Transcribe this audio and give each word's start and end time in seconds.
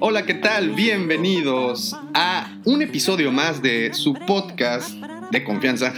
Hola, 0.00 0.26
¿qué 0.26 0.34
tal? 0.34 0.70
Bienvenidos 0.70 1.96
a 2.12 2.60
un 2.66 2.82
episodio 2.82 3.32
más 3.32 3.62
de 3.62 3.94
su 3.94 4.12
podcast 4.12 4.90
de 5.30 5.44
confianza, 5.44 5.94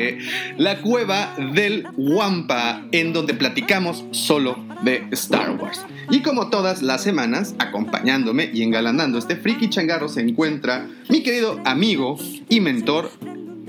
La 0.56 0.80
Cueva 0.80 1.34
del 1.36 1.86
Wampa, 1.96 2.86
en 2.92 3.12
donde 3.12 3.34
platicamos 3.34 4.04
solo 4.12 4.67
de 4.82 5.06
Star 5.12 5.50
Wars. 5.60 5.84
Y 6.10 6.22
como 6.22 6.50
todas 6.50 6.82
las 6.82 7.02
semanas, 7.02 7.54
acompañándome 7.58 8.50
y 8.52 8.62
engalanando 8.62 9.18
este 9.18 9.36
friki 9.36 9.68
changarro 9.68 10.08
se 10.08 10.20
encuentra 10.20 10.86
mi 11.08 11.22
querido 11.22 11.60
amigo 11.64 12.18
y 12.48 12.60
mentor, 12.60 13.10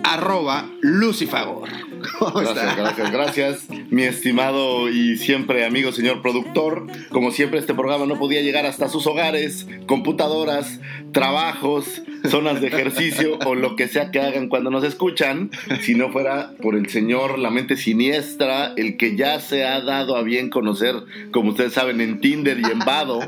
arroba 0.04 0.70
Lucifagor. 0.82 1.89
Gracias, 2.36 2.78
gracias, 2.78 3.12
gracias, 3.12 3.68
mi 3.90 4.04
estimado 4.04 4.90
y 4.90 5.18
siempre 5.18 5.66
amigo 5.66 5.92
señor 5.92 6.22
productor. 6.22 6.88
Como 7.12 7.32
siempre, 7.32 7.60
este 7.60 7.74
programa 7.74 8.06
no 8.06 8.18
podía 8.18 8.42
llegar 8.42 8.66
hasta 8.66 8.90
sus 8.90 9.08
hogares, 9.08 9.68
computadoras, 9.86 10.80
trabajos, 11.12 12.02
zonas 12.28 12.62
de 12.62 12.68
ejercicio 12.68 13.38
o 13.46 13.56
lo 13.56 13.76
que 13.76 13.88
sea 13.88 14.12
que 14.12 14.20
hagan 14.20 14.50
cuando 14.50 14.70
nos 14.70 14.84
escuchan, 14.84 15.52
si 15.82 15.96
no 15.96 16.12
fuera 16.12 16.52
por 16.62 16.76
el 16.76 16.90
señor, 16.90 17.40
la 17.40 17.50
mente 17.50 17.78
siniestra, 17.78 18.74
el 18.76 18.98
que 18.98 19.16
ya 19.16 19.40
se 19.40 19.66
ha 19.66 19.82
dado 19.82 20.16
a 20.16 20.24
bien 20.24 20.50
conocer, 20.50 20.96
como 21.32 21.52
ustedes 21.52 21.74
saben, 21.74 22.02
en 22.02 22.20
Tinder 22.20 22.60
y 22.60 22.66
en 22.66 22.80
Vado. 22.80 23.20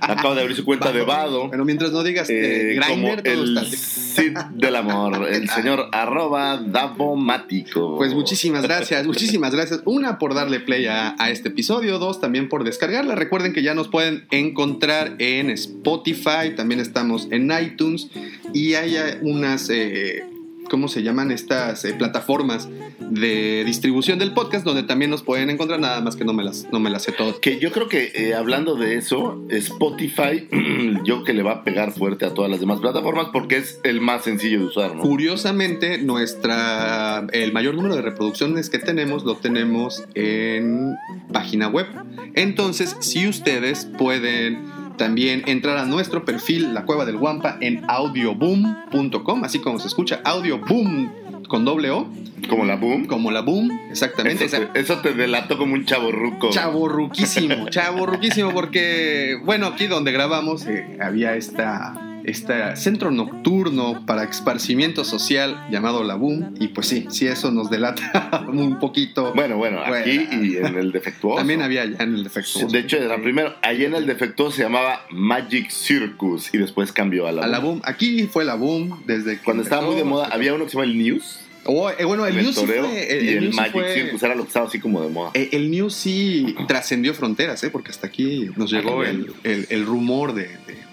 Acaba 0.00 0.34
de 0.34 0.42
abrir 0.42 0.56
su 0.56 0.64
cuenta 0.64 0.92
de 0.92 1.02
Vado. 1.02 1.50
Pero 1.50 1.64
mientras 1.64 1.92
no 1.92 2.02
digas 2.02 2.28
eh, 2.30 2.78
como 2.88 3.12
el 3.24 3.58
Cid 3.66 4.36
del 4.54 4.76
amor, 4.76 5.28
el 5.30 5.48
señor 5.48 5.88
arroba 5.92 6.58
Davomático. 6.58 7.96
Pues 7.96 8.14
muchísimas 8.20 8.62
gracias, 8.62 9.06
muchísimas 9.06 9.54
gracias. 9.54 9.80
Una 9.84 10.18
por 10.18 10.34
darle 10.34 10.60
play 10.60 10.86
a, 10.86 11.14
este 11.30 11.48
episodio, 11.48 11.98
dos 11.98 12.20
también 12.20 12.48
por 12.48 12.64
descargarla. 12.64 13.14
Recuerden 13.14 13.52
que 13.52 13.62
ya 13.62 13.74
nos 13.74 13.88
pueden 13.88 14.26
encontrar 14.30 15.16
en 15.18 15.50
Spotify, 15.50 16.54
también 16.56 16.80
estamos 16.80 17.28
en 17.30 17.50
iTunes 17.50 18.08
y 18.52 18.74
hay 18.74 18.96
unas 19.22 19.70
eh, 19.70 20.24
¿cómo 20.70 20.88
se 20.88 21.02
llaman 21.02 21.32
estas 21.32 21.84
eh, 21.84 21.92
plataformas 21.94 22.68
de 23.00 23.64
distribución 23.66 24.18
del 24.18 24.32
podcast 24.32 24.64
donde 24.64 24.84
también 24.84 25.10
nos 25.10 25.22
pueden 25.22 25.50
encontrar? 25.50 25.80
Nada 25.80 26.00
más 26.00 26.16
que 26.16 26.24
no 26.24 26.32
me 26.32 26.44
las, 26.44 26.68
no 26.72 26.80
me 26.80 26.88
las 26.88 27.02
sé 27.02 27.12
todas. 27.12 27.36
Que 27.40 27.58
yo 27.58 27.72
creo 27.72 27.88
que 27.88 28.12
eh, 28.14 28.34
hablando 28.34 28.76
de 28.76 28.96
eso, 28.96 29.44
Spotify, 29.50 30.48
yo 31.04 31.24
que 31.24 31.34
le 31.34 31.42
va 31.42 31.52
a 31.52 31.64
pegar 31.64 31.92
fuerte 31.92 32.24
a 32.24 32.32
todas 32.32 32.50
las 32.50 32.60
demás 32.60 32.80
plataformas 32.80 33.26
porque 33.32 33.56
es 33.56 33.80
el 33.82 34.00
más 34.00 34.24
sencillo 34.24 34.60
de 34.60 34.64
usar, 34.66 34.94
¿no? 34.94 35.02
Curiosamente, 35.02 35.98
nuestra, 35.98 37.26
el 37.32 37.52
mayor 37.52 37.74
número 37.74 37.96
de 37.96 38.02
reproducciones 38.02 38.70
que 38.70 38.78
tenemos 38.78 39.24
lo 39.24 39.36
tenemos 39.36 40.04
en 40.14 40.94
página 41.32 41.68
web. 41.68 41.86
Entonces, 42.34 42.96
si 43.00 43.26
ustedes 43.26 43.86
pueden 43.98 44.79
también 45.00 45.44
entrar 45.46 45.78
a 45.78 45.86
nuestro 45.86 46.26
perfil 46.26 46.74
La 46.74 46.84
Cueva 46.84 47.06
del 47.06 47.16
Guampa 47.16 47.56
en 47.62 47.82
audioboom.com, 47.88 49.44
así 49.44 49.58
como 49.58 49.78
se 49.78 49.86
escucha, 49.86 50.20
audioboom 50.24 51.08
con 51.48 51.64
doble 51.64 51.90
O. 51.90 52.06
Como 52.50 52.66
la 52.66 52.76
boom. 52.76 53.06
Como 53.06 53.30
la 53.30 53.40
boom, 53.40 53.70
exactamente. 53.90 54.44
Eso 54.44 54.58
te, 54.58 54.78
eso 54.78 54.98
te 54.98 55.14
delató 55.14 55.56
como 55.56 55.72
un 55.72 55.86
chavo 55.86 56.12
ruco. 56.12 56.50
Chavo 56.50 56.86
ruquísimo, 56.86 57.68
chavo 57.70 58.04
ruquísimo, 58.04 58.52
porque, 58.52 59.38
bueno, 59.42 59.68
aquí 59.68 59.86
donde 59.86 60.12
grabamos 60.12 60.66
eh, 60.66 60.98
había 61.00 61.34
esta 61.34 61.94
este 62.24 62.76
centro 62.76 63.10
nocturno 63.10 64.04
para 64.06 64.24
esparcimiento 64.24 65.04
social 65.04 65.66
llamado 65.70 66.04
La 66.04 66.14
Boom. 66.14 66.54
Y 66.60 66.68
pues 66.68 66.88
sí, 66.88 67.06
sí, 67.10 67.26
eso 67.26 67.50
nos 67.50 67.70
delata 67.70 68.44
un 68.48 68.78
poquito. 68.78 69.32
Bueno, 69.34 69.56
bueno, 69.56 69.82
aquí 69.82 70.28
y 70.30 70.56
en 70.56 70.76
el 70.76 70.92
defectuoso. 70.92 71.38
También 71.38 71.62
había 71.62 71.82
allá 71.82 71.96
en 72.00 72.14
el 72.14 72.24
defectuoso. 72.24 72.68
De 72.68 72.80
hecho, 72.80 72.96
era 72.96 73.20
primero, 73.20 73.54
allá 73.62 73.86
en 73.86 73.94
el 73.94 74.06
defectuoso 74.06 74.56
se 74.56 74.62
llamaba 74.62 75.06
Magic 75.10 75.70
Circus 75.70 76.52
y 76.52 76.58
después 76.58 76.92
cambió 76.92 77.26
a 77.26 77.32
La, 77.32 77.42
a 77.42 77.46
la 77.46 77.58
Boom. 77.58 77.80
Aquí 77.84 78.24
fue 78.24 78.44
La 78.44 78.54
Boom 78.54 79.02
desde 79.06 79.38
que 79.38 79.44
Cuando 79.44 79.62
estaba 79.62 79.82
muy 79.82 79.96
de 79.96 80.04
moda, 80.04 80.28
había 80.30 80.54
uno 80.54 80.64
que 80.64 80.70
se 80.70 80.76
llama 80.76 80.90
el 80.90 80.98
News. 80.98 81.40
Oh, 81.64 81.90
eh, 81.90 82.04
bueno, 82.04 82.26
el, 82.26 82.36
News 82.36 82.56
sí 82.56 82.66
fue, 82.66 83.18
el, 83.18 83.24
y 83.24 83.28
el, 83.28 83.52
Magic 83.52 83.86
Circus 83.92 84.22
era 84.22 84.34
lo 84.34 84.44
que 84.44 84.48
estaba 84.48 84.66
así 84.66 84.80
como 84.80 85.02
de 85.02 85.10
moda. 85.10 85.30
Eh, 85.34 85.50
el, 85.52 85.70
News 85.70 85.94
sí 85.94 86.56
trascendió 86.66 87.12
fronteras, 87.12 87.62
¿eh? 87.64 87.70
porque 87.70 87.90
hasta 87.90 88.06
aquí 88.06 88.50
nos 88.56 88.70
llegó 88.70 89.04
el, 89.04 89.86
rumor 89.86 90.34
de 90.34 90.50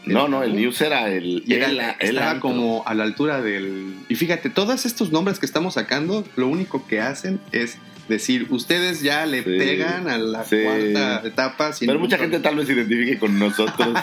no, 0.08 0.28
no, 0.28 0.44
el 0.44 0.56
News 0.56 0.82
era 0.82 1.10
el. 1.10 1.44
Era 1.48 1.68
la, 1.70 1.92
estaba 1.92 2.40
como 2.40 2.84
a 2.86 2.94
la 2.94 3.04
altura 3.04 3.42
del. 3.42 3.96
Y 4.10 4.16
fíjate, 4.16 4.50
todos 4.50 4.86
estos 4.86 5.12
nombres 5.12 5.40
que 5.40 5.46
estamos 5.46 5.76
sacando, 5.76 6.26
lo 6.36 6.48
único 6.48 6.86
que 6.88 7.02
hacen 7.02 7.40
es 7.52 7.78
decir, 8.08 8.48
ustedes 8.50 9.02
ya 9.02 9.26
le 9.26 9.44
pegan 9.44 10.08
a 10.08 10.18
la 10.18 10.44
cuarta 10.44 11.22
etapa. 11.26 11.72
Pero 11.80 12.00
mucha 12.00 12.18
gente 12.18 12.40
tal 12.40 12.56
vez 12.56 12.68
se 12.68 12.74
identifique 12.74 13.20
con 13.20 13.38
nosotros. 13.38 13.98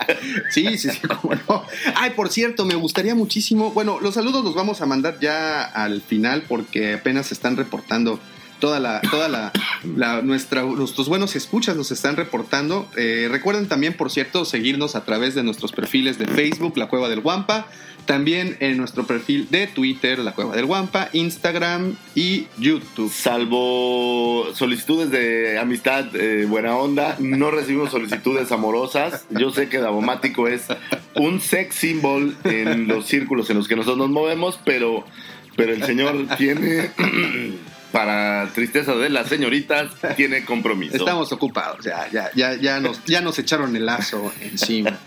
sí, 0.50 0.78
sí, 0.78 0.90
sí, 0.90 1.00
cómo 1.00 1.34
no. 1.48 1.64
Ay, 1.96 2.10
por 2.10 2.30
cierto, 2.30 2.64
me 2.64 2.74
gustaría 2.74 3.14
muchísimo. 3.14 3.72
Bueno, 3.72 3.98
los 4.00 4.14
saludos 4.14 4.44
los 4.44 4.54
vamos 4.54 4.80
a 4.80 4.86
mandar 4.86 5.18
ya 5.20 5.64
al 5.64 6.00
final 6.00 6.44
porque 6.48 6.94
apenas 6.94 7.26
se 7.26 7.34
están 7.34 7.56
reportando 7.56 8.20
toda 8.58 8.80
la, 8.80 9.00
toda 9.00 9.28
la, 9.28 9.52
nuestra, 10.22 10.62
nuestros 10.62 11.08
buenos 11.08 11.36
escuchas 11.36 11.76
nos 11.76 11.90
están 11.90 12.16
reportando. 12.16 12.88
Eh, 12.96 13.28
recuerden 13.30 13.68
también, 13.68 13.94
por 13.94 14.10
cierto, 14.10 14.44
seguirnos 14.44 14.96
a 14.96 15.04
través 15.04 15.34
de 15.34 15.42
nuestros 15.42 15.72
perfiles 15.72 16.18
de 16.18 16.26
Facebook, 16.26 16.76
La 16.76 16.88
Cueva 16.88 17.08
del 17.08 17.20
Guampa, 17.20 17.66
también 18.06 18.56
en 18.60 18.78
nuestro 18.78 19.06
perfil 19.06 19.48
de 19.50 19.66
Twitter, 19.66 20.18
La 20.18 20.32
Cueva 20.32 20.56
del 20.56 20.66
Guampa, 20.66 21.10
Instagram 21.12 21.94
y 22.14 22.46
YouTube. 22.58 23.12
Salvo 23.12 24.46
solicitudes 24.54 25.10
de 25.10 25.58
amistad, 25.58 26.06
eh, 26.16 26.46
buena 26.46 26.76
onda, 26.76 27.16
no 27.18 27.50
recibimos 27.50 27.90
solicitudes 27.90 28.50
amorosas. 28.50 29.26
Yo 29.30 29.50
sé 29.50 29.68
que 29.68 29.78
Davomático 29.78 30.48
es 30.48 30.68
un 31.14 31.40
sex 31.40 31.74
symbol 31.74 32.36
en 32.44 32.88
los 32.88 33.06
círculos 33.06 33.50
en 33.50 33.58
los 33.58 33.68
que 33.68 33.76
nosotros 33.76 33.98
nos 33.98 34.10
movemos, 34.10 34.58
pero, 34.64 35.04
pero 35.56 35.74
el 35.74 35.84
señor 35.84 36.26
tiene 36.38 36.90
para 37.92 38.50
tristeza 38.54 38.94
de 38.94 39.08
las 39.08 39.28
señoritas, 39.28 39.90
tiene 40.16 40.44
compromiso. 40.44 40.96
Estamos 40.96 41.32
ocupados, 41.32 41.84
ya, 41.84 42.08
ya, 42.10 42.30
ya, 42.34 42.54
ya, 42.54 42.80
nos, 42.80 43.04
ya 43.04 43.20
nos 43.20 43.38
echaron 43.38 43.74
el 43.76 43.86
lazo 43.86 44.32
encima. 44.40 44.98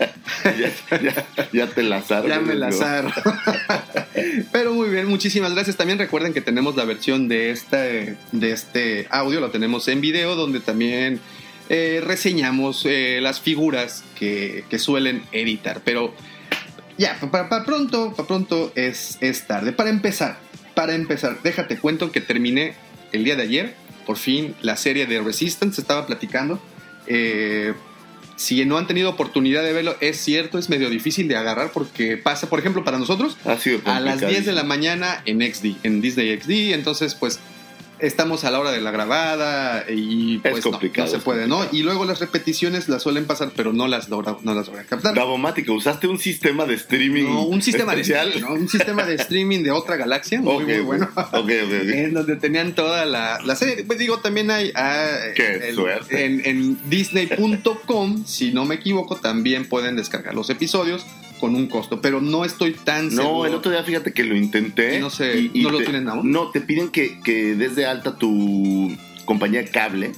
ya, 1.52 1.66
te 1.68 1.82
lazaron. 1.82 2.28
Ya 2.28 2.40
me 2.40 2.54
lazaron. 2.54 3.12
Pero 4.52 4.72
muy 4.74 4.88
bien, 4.88 5.06
muchísimas 5.06 5.52
gracias. 5.54 5.76
También 5.76 5.98
recuerden 5.98 6.32
que 6.32 6.40
tenemos 6.40 6.76
la 6.76 6.84
versión 6.84 7.28
de 7.28 7.50
este, 7.50 8.16
de 8.32 8.52
este 8.52 9.06
audio, 9.10 9.40
lo 9.40 9.50
tenemos 9.50 9.86
en 9.88 10.00
video, 10.00 10.34
donde 10.34 10.60
también 10.60 11.20
eh, 11.68 12.02
reseñamos 12.04 12.84
eh, 12.84 13.20
las 13.22 13.40
figuras 13.40 14.04
que, 14.18 14.64
suelen 14.78 15.22
editar. 15.32 15.80
Pero 15.84 16.14
ya, 16.98 17.18
para, 17.30 17.64
pronto, 17.64 18.12
para 18.14 18.26
pronto 18.26 18.72
es, 18.74 19.18
es 19.20 19.46
tarde. 19.46 19.72
Para 19.72 19.90
empezar, 19.90 20.38
para 20.74 20.94
empezar, 20.94 21.38
déjate 21.42 21.78
cuento 21.78 22.12
que 22.12 22.20
terminé 22.20 22.74
el 23.12 23.24
día 23.24 23.36
de 23.36 23.42
ayer, 23.42 23.74
por 24.06 24.16
fin, 24.16 24.54
la 24.62 24.76
serie 24.76 25.06
de 25.06 25.20
Resistance, 25.20 25.80
estaba 25.80 26.06
platicando. 26.06 26.60
Eh, 27.06 27.74
si 28.36 28.64
no 28.64 28.78
han 28.78 28.86
tenido 28.86 29.10
oportunidad 29.10 29.62
de 29.62 29.72
verlo, 29.72 29.96
es 30.00 30.16
cierto, 30.18 30.58
es 30.58 30.68
medio 30.68 30.90
difícil 30.90 31.28
de 31.28 31.36
agarrar 31.36 31.70
porque 31.72 32.16
pasa, 32.16 32.48
por 32.48 32.58
ejemplo, 32.58 32.82
para 32.82 32.98
nosotros, 32.98 33.36
a 33.84 34.00
las 34.00 34.20
10 34.20 34.46
de 34.46 34.52
la 34.52 34.64
mañana 34.64 35.22
en 35.26 35.40
XD, 35.40 35.84
en 35.84 36.00
Disney 36.00 36.36
XD, 36.40 36.74
entonces 36.74 37.14
pues 37.14 37.38
estamos 38.02 38.44
a 38.44 38.50
la 38.50 38.58
hora 38.58 38.72
de 38.72 38.80
la 38.80 38.90
grabada 38.90 39.84
y 39.88 40.38
pues 40.38 40.64
no, 40.66 41.06
se 41.06 41.18
puede, 41.20 41.46
¿no? 41.46 41.64
Y 41.70 41.82
luego 41.84 42.04
las 42.04 42.18
repeticiones 42.18 42.88
las 42.88 43.04
suelen 43.04 43.26
pasar, 43.26 43.52
pero 43.54 43.72
no 43.72 43.86
las 43.86 44.08
logra, 44.08 44.36
no 44.42 44.54
las 44.54 44.66
logra 44.66 44.84
captar. 44.84 45.14
Davomático, 45.14 45.72
¿usaste 45.72 46.08
un 46.08 46.18
sistema 46.18 46.66
de 46.66 46.74
streaming? 46.74 47.24
No, 47.24 47.44
un 47.44 47.62
sistema 47.62 47.94
de 47.94 48.02
¿no? 48.40 48.54
un 48.54 48.68
sistema 48.68 49.04
de 49.04 49.14
streaming 49.14 49.62
de 49.62 49.70
otra 49.70 49.96
galaxia, 49.96 50.40
muy, 50.40 50.64
muy 50.64 50.80
bueno. 50.80 51.08
en 51.48 52.12
donde 52.12 52.36
tenían 52.36 52.74
toda 52.74 53.04
la, 53.04 53.40
la 53.44 53.54
serie. 53.54 53.84
Pues 53.84 53.98
digo, 54.00 54.18
también 54.18 54.50
hay 54.50 54.72
ah, 54.74 55.06
Qué 55.36 55.72
suerte. 55.72 56.24
en, 56.24 56.44
en 56.44 56.90
disney.com, 56.90 58.24
si 58.26 58.52
no 58.52 58.64
me 58.64 58.74
equivoco, 58.74 59.16
también 59.16 59.68
pueden 59.68 59.94
descargar 59.94 60.34
los 60.34 60.50
episodios 60.50 61.06
con 61.42 61.56
un 61.56 61.66
costo, 61.66 62.00
pero 62.00 62.20
no 62.20 62.44
estoy 62.44 62.72
tan 62.72 63.10
seguro. 63.10 63.38
No, 63.38 63.46
el 63.46 63.54
otro 63.54 63.72
día 63.72 63.82
fíjate 63.82 64.12
que 64.12 64.22
lo 64.22 64.36
intenté. 64.36 64.98
Y 64.98 65.00
no 65.00 65.10
sé, 65.10 65.50
¿no 65.52 65.70
lo 65.70 65.78
tienen 65.78 66.08
aún? 66.08 66.30
No, 66.30 66.52
te 66.52 66.60
piden 66.60 66.88
que, 66.90 67.18
que 67.18 67.56
des 67.56 67.74
de 67.74 67.84
alta 67.84 68.16
tu 68.16 68.96
compañía 69.24 69.60
de 69.60 69.68
cable. 69.68 70.12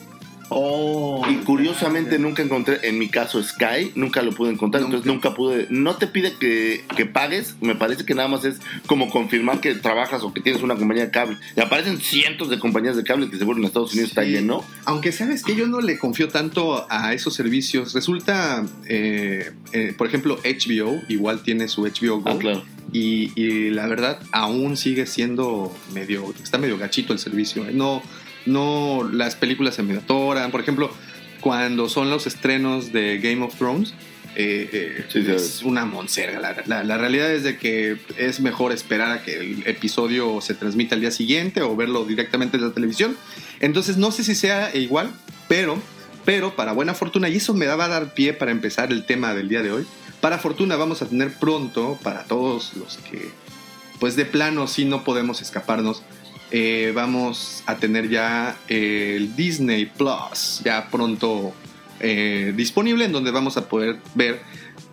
Oh, 0.56 1.26
y 1.28 1.36
curiosamente 1.38 2.18
nunca 2.18 2.42
encontré, 2.42 2.78
en 2.84 2.96
mi 2.96 3.08
caso 3.08 3.42
Sky, 3.42 3.90
nunca 3.96 4.22
lo 4.22 4.30
pude 4.32 4.52
encontrar, 4.52 4.84
entonces 4.84 5.04
nunca 5.04 5.34
pude, 5.34 5.66
no 5.68 5.96
te 5.96 6.06
pide 6.06 6.34
que, 6.38 6.84
que, 6.96 7.06
pagues, 7.06 7.56
me 7.60 7.74
parece 7.74 8.04
que 8.04 8.14
nada 8.14 8.28
más 8.28 8.44
es 8.44 8.60
como 8.86 9.10
confirmar 9.10 9.60
que 9.60 9.74
trabajas 9.74 10.22
o 10.22 10.32
que 10.32 10.40
tienes 10.40 10.62
una 10.62 10.76
compañía 10.76 11.06
de 11.06 11.10
cable. 11.10 11.38
Y 11.56 11.60
aparecen 11.60 11.98
cientos 12.00 12.50
de 12.50 12.60
compañías 12.60 12.96
de 12.96 13.02
cable 13.02 13.28
que 13.30 13.36
seguro 13.36 13.58
en 13.58 13.64
Estados 13.64 13.92
Unidos 13.94 14.10
está 14.10 14.22
lleno. 14.22 14.64
Aunque 14.84 15.10
sabes 15.10 15.42
que 15.42 15.56
yo 15.56 15.66
no 15.66 15.80
le 15.80 15.98
confío 15.98 16.28
tanto 16.28 16.86
a 16.88 17.12
esos 17.14 17.34
servicios, 17.34 17.92
resulta, 17.92 18.64
eh, 18.86 19.50
eh, 19.72 19.92
por 19.98 20.06
ejemplo, 20.06 20.38
HBO 20.44 21.02
igual 21.08 21.42
tiene 21.42 21.66
su 21.66 21.82
HBO 21.82 22.20
Go. 22.20 22.30
Ah, 22.30 22.38
claro. 22.38 22.64
Y, 22.92 23.32
y, 23.34 23.70
la 23.70 23.88
verdad 23.88 24.20
aún 24.30 24.76
sigue 24.76 25.06
siendo 25.06 25.74
medio, 25.92 26.32
está 26.40 26.58
medio 26.58 26.78
gachito 26.78 27.12
el 27.12 27.18
servicio. 27.18 27.66
¿eh? 27.66 27.72
No, 27.72 28.02
no 28.46 29.08
las 29.12 29.36
películas 29.36 29.74
se 29.74 29.82
me 29.82 29.96
atoran. 29.96 30.50
Por 30.50 30.60
ejemplo, 30.60 30.90
cuando 31.40 31.88
son 31.88 32.10
los 32.10 32.26
estrenos 32.26 32.92
de 32.92 33.18
Game 33.18 33.44
of 33.44 33.54
Thrones, 33.56 33.94
eh, 34.36 34.68
eh, 34.72 35.04
Sí, 35.12 35.22
sí. 35.24 35.30
es 35.30 35.62
una 35.62 35.84
monserga. 35.84 36.40
La, 36.40 36.56
la- 36.66 36.82
la 36.84 36.98
realidad 36.98 37.30
es 37.32 37.44
de 37.44 37.56
que 37.56 37.98
es 38.18 38.40
mejor 38.40 38.72
esperar 38.72 39.12
a 39.12 39.22
que 39.22 39.36
el 39.38 39.62
episodio 39.66 40.40
se 40.40 40.54
transmita 40.54 40.94
al 40.96 41.00
día 41.02 41.10
siguiente 41.12 41.62
o 41.62 41.76
verlo 41.76 42.04
directamente 42.04 42.56
en 42.56 42.64
la 42.66 42.72
televisión. 42.74 43.16
Entonces 43.60 43.96
no 43.96 44.10
sé 44.10 44.24
si 44.24 44.34
sea 44.34 44.74
igual, 44.74 45.12
pero, 45.46 45.80
pero 46.24 46.56
para 46.56 46.72
buena 46.72 46.94
fortuna, 46.94 47.28
y 47.28 47.36
eso 47.36 47.54
me 47.54 47.66
daba 47.66 47.84
a 47.84 47.88
dar 47.88 48.14
pie 48.14 48.32
para 48.32 48.50
empezar 48.50 48.90
el 48.90 49.04
tema 49.06 49.34
del 49.34 49.48
día 49.48 49.62
de 49.62 49.70
hoy, 49.70 49.86
para 50.20 50.38
fortuna 50.38 50.74
vamos 50.76 51.00
a 51.02 51.06
tener 51.06 51.32
pronto, 51.34 51.98
para 52.02 52.24
todos 52.24 52.72
los 52.76 52.96
que, 52.96 53.30
pues 54.00 54.16
de 54.16 54.24
plano 54.24 54.66
sí 54.66 54.84
no 54.84 55.04
podemos 55.04 55.42
escaparnos, 55.42 56.02
eh, 56.56 56.92
vamos 56.94 57.64
a 57.66 57.76
tener 57.78 58.08
ya 58.08 58.56
el 58.68 59.34
Disney 59.34 59.86
Plus, 59.86 60.60
ya 60.64 60.88
pronto 60.88 61.52
eh, 61.98 62.52
disponible, 62.56 63.04
en 63.06 63.10
donde 63.12 63.32
vamos 63.32 63.56
a 63.56 63.68
poder 63.68 63.96
ver 64.14 64.40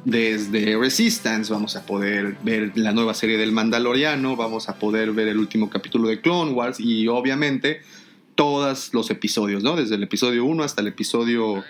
desde 0.04 0.75
Resistance, 0.75 1.54
vamos 1.54 1.75
a 1.75 1.86
poder 1.86 2.36
ver 2.44 2.72
la 2.75 2.92
nueva 2.94 3.13
serie 3.13 3.38
del 3.38 3.52
Mandaloriano, 3.52 4.36
vamos 4.36 4.69
a 4.69 4.75
poder 4.80 5.12
ver 5.12 5.28
el 5.28 5.38
último 5.38 5.69
capítulo 5.69 6.08
de 6.08 6.19
Clone 6.19 6.52
Wars 6.54 6.80
y 6.80 7.08
obviamente 7.08 7.81
todos 8.34 8.92
los 8.94 9.12
episodios, 9.12 9.62
¿no? 9.62 9.75
Desde 9.75 9.96
el 9.96 10.04
episodio 10.04 10.46
1 10.46 10.63
hasta 10.63 10.81
el 10.81 10.88
episodio 10.88 11.63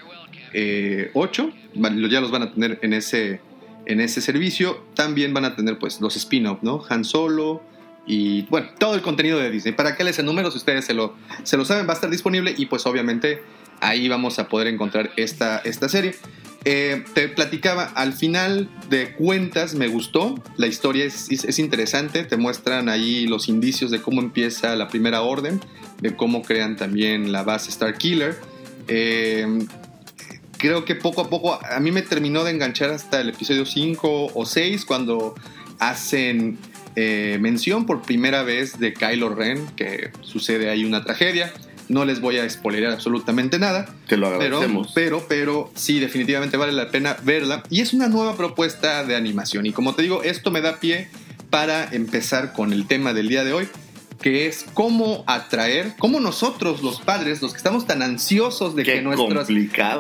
eh, 0.53 1.11
8, 1.15 1.51
van- 1.75 2.09
ya 2.09 2.21
los 2.21 2.31
van 2.31 2.43
a 2.43 2.53
tener 2.53 2.79
en 2.81 2.93
ese, 2.93 3.41
en 3.85 3.99
ese 3.99 4.21
servicio. 4.21 4.85
También 4.95 5.33
van 5.33 5.43
a 5.43 5.55
tener 5.57 5.77
pues 5.79 5.99
los 5.99 6.15
spin-off, 6.15 6.59
¿no? 6.61 6.83
Han 6.89 7.03
Solo 7.03 7.61
y 8.07 8.43
bueno, 8.43 8.67
todo 8.79 8.95
el 8.95 9.01
contenido 9.01 9.37
de 9.39 9.49
Disney. 9.51 9.73
¿Para 9.73 9.95
qué 9.95 10.03
les 10.03 10.17
enumero 10.19 10.51
si 10.51 10.57
ustedes 10.57 10.85
se 10.85 10.93
lo, 10.93 11.15
se 11.43 11.57
lo 11.57 11.65
saben? 11.65 11.87
Va 11.87 11.91
a 11.91 11.95
estar 11.95 12.09
disponible 12.09 12.53
y 12.57 12.65
pues 12.65 12.85
obviamente 12.85 13.41
ahí 13.79 14.07
vamos 14.09 14.39
a 14.39 14.47
poder 14.47 14.67
encontrar 14.67 15.11
esta, 15.17 15.59
esta 15.59 15.87
serie. 15.89 16.15
Eh, 16.63 17.03
te 17.15 17.27
platicaba, 17.27 17.85
al 17.95 18.13
final 18.13 18.69
de 18.89 19.13
cuentas 19.13 19.73
me 19.73 19.87
gustó, 19.87 20.35
la 20.57 20.67
historia 20.67 21.05
es, 21.05 21.31
es- 21.31 21.43
es 21.45 21.57
interesante, 21.57 22.23
te 22.23 22.37
muestran 22.37 22.87
ahí 22.89 23.25
los 23.25 23.47
indicios 23.49 23.89
de 23.89 23.99
cómo 24.01 24.21
empieza 24.21 24.75
la 24.75 24.87
primera 24.87 25.21
orden, 25.23 25.59
de 26.01 26.15
cómo 26.15 26.43
crean 26.43 26.75
también 26.75 27.31
la 27.31 27.41
base 27.43 27.69
Star 27.71 27.97
Killer. 27.97 28.37
Eh, 28.87 29.47
creo 30.59 30.85
que 30.85 30.93
poco 30.95 31.21
a 31.21 31.29
poco 31.29 31.59
a 31.63 31.79
mí 31.79 31.91
me 31.91 32.01
terminó 32.03 32.43
de 32.43 32.51
enganchar 32.51 32.91
hasta 32.91 33.21
el 33.21 33.29
episodio 33.29 33.65
5 33.65 34.27
o 34.33 34.45
6 34.45 34.85
cuando 34.85 35.33
hacen 35.79 36.59
eh, 36.95 37.37
mención 37.39 37.85
por 37.85 38.01
primera 38.01 38.43
vez 38.43 38.79
de 38.79 38.93
Kylo 38.93 39.29
Ren, 39.29 39.65
que 39.75 40.11
sucede 40.21 40.69
ahí 40.69 40.83
una 40.85 41.03
tragedia. 41.03 41.51
No 41.89 42.05
les 42.05 42.21
voy 42.21 42.37
a 42.37 42.49
spoilear 42.49 42.93
absolutamente 42.93 43.59
nada, 43.59 43.93
Te 44.07 44.15
lo 44.15 44.27
pero, 44.37 44.57
agradecemos. 44.57 44.91
pero, 44.95 45.25
pero 45.27 45.71
sí, 45.75 45.99
definitivamente 45.99 46.55
vale 46.55 46.71
la 46.71 46.89
pena 46.89 47.17
verla. 47.23 47.63
Y 47.69 47.81
es 47.81 47.93
una 47.93 48.07
nueva 48.07 48.37
propuesta 48.37 49.03
de 49.03 49.15
animación. 49.15 49.65
Y 49.65 49.73
como 49.73 49.93
te 49.93 50.01
digo, 50.03 50.23
esto 50.23 50.51
me 50.51 50.61
da 50.61 50.79
pie 50.79 51.09
para 51.49 51.83
empezar 51.91 52.53
con 52.53 52.71
el 52.71 52.87
tema 52.87 53.13
del 53.13 53.27
día 53.27 53.43
de 53.43 53.51
hoy, 53.51 53.67
que 54.21 54.47
es 54.47 54.65
cómo 54.73 55.23
atraer, 55.27 55.93
cómo 55.97 56.19
nosotros 56.19 56.81
los 56.83 57.01
padres, 57.01 57.41
los 57.41 57.51
que 57.51 57.57
estamos 57.57 57.87
tan 57.87 58.01
ansiosos 58.01 58.75
de 58.75 58.83
Qué 58.83 58.93
que 58.93 59.01
nuestras, 59.01 59.49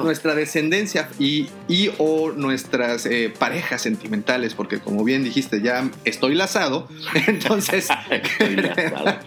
nuestra 0.01 0.35
descendencia 0.35 1.09
y, 1.19 1.49
y 1.67 1.89
o 1.97 2.31
nuestras 2.31 3.05
eh, 3.05 3.33
parejas 3.37 3.81
sentimentales, 3.81 4.53
porque 4.53 4.79
como 4.79 5.03
bien 5.03 5.23
dijiste, 5.23 5.61
ya 5.61 5.89
estoy 6.05 6.35
lazado, 6.35 6.87
entonces... 7.27 7.87
Estoy 8.09 8.55
lazado. 8.57 9.19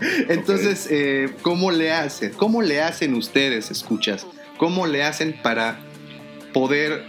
Entonces, 0.28 0.88
eh, 0.90 1.30
¿cómo 1.40 1.70
le 1.70 1.92
hacen? 1.92 2.32
¿Cómo 2.34 2.60
le 2.60 2.82
hacen 2.82 3.14
ustedes, 3.14 3.70
escuchas? 3.70 4.26
¿Cómo 4.58 4.86
le 4.86 5.02
hacen 5.02 5.40
para 5.42 5.78
poder 6.52 7.06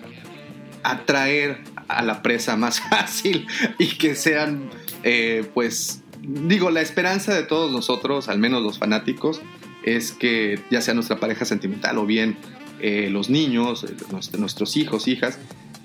atraer 0.84 1.60
a 1.88 2.02
la 2.02 2.22
presa 2.22 2.56
más 2.56 2.80
fácil 2.80 3.48
y 3.78 3.98
que 3.98 4.16
sean, 4.16 4.70
eh, 5.04 5.46
pues, 5.54 6.02
digo, 6.28 6.70
la 6.70 6.82
esperanza 6.82 7.34
de 7.34 7.44
todos 7.44 7.72
nosotros, 7.72 8.28
al 8.30 8.40
menos 8.40 8.62
los 8.64 8.78
fanáticos, 8.80 9.42
es 9.84 10.12
que 10.12 10.60
ya 10.70 10.82
sea 10.82 10.94
nuestra 10.94 11.20
pareja 11.20 11.46
sentimental 11.46 11.98
o 11.98 12.06
bien 12.06 12.38
eh, 12.80 13.10
los 13.10 13.30
niños, 13.30 13.84
eh, 13.86 13.96
nuestro- 14.12 14.40
nuestros 14.40 14.78
hijos, 14.78 15.08
hijas, 15.08 15.40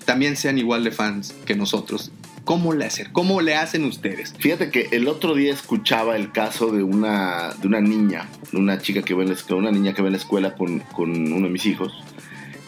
también 0.05 0.37
sean 0.37 0.59
igual 0.59 0.83
de 0.85 0.91
fans 0.91 1.35
que 1.47 1.55
nosotros. 1.55 2.11
¿Cómo 2.44 2.73
le 2.75 2.85
hacen? 2.87 3.09
¿Cómo 3.12 3.41
le 3.41 3.55
hacen 3.55 3.85
ustedes? 3.85 4.35
Fíjate 4.37 4.71
que 4.71 4.89
el 4.91 5.06
otro 5.06 5.35
día 5.37 5.53
escuchaba 5.55 6.17
el 6.17 6.33
caso 6.33 6.73
de 6.73 6.83
una, 6.83 7.55
de 7.61 7.69
una 7.69 7.81
niña, 7.81 8.29
una 8.53 8.79
chica 8.79 9.03
que 9.03 9.15
ve 9.15 9.23
en 9.23 9.29
la 9.29 9.35
escuela, 9.37 9.61
una 9.69 9.71
niña 9.71 9.94
que 9.94 10.03
ve 10.03 10.09
en 10.09 10.15
la 10.15 10.19
escuela 10.19 10.55
con, 10.56 10.81
con 10.81 11.11
uno 11.33 11.47
de 11.47 11.53
mis 11.53 11.65
hijos, 11.67 11.93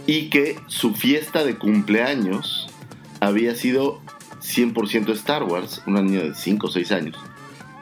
y 0.07 0.31
que 0.31 0.57
su 0.69 0.95
fiesta 0.95 1.43
de 1.45 1.57
cumpleaños 1.57 2.69
había 3.19 3.57
sido 3.57 4.01
100% 4.41 5.11
Star 5.15 5.43
Wars, 5.43 5.83
una 5.87 6.03
niña 6.03 6.21
de 6.23 6.35
5 6.37 6.69
o 6.69 6.71
6 6.71 6.93
años. 6.93 7.17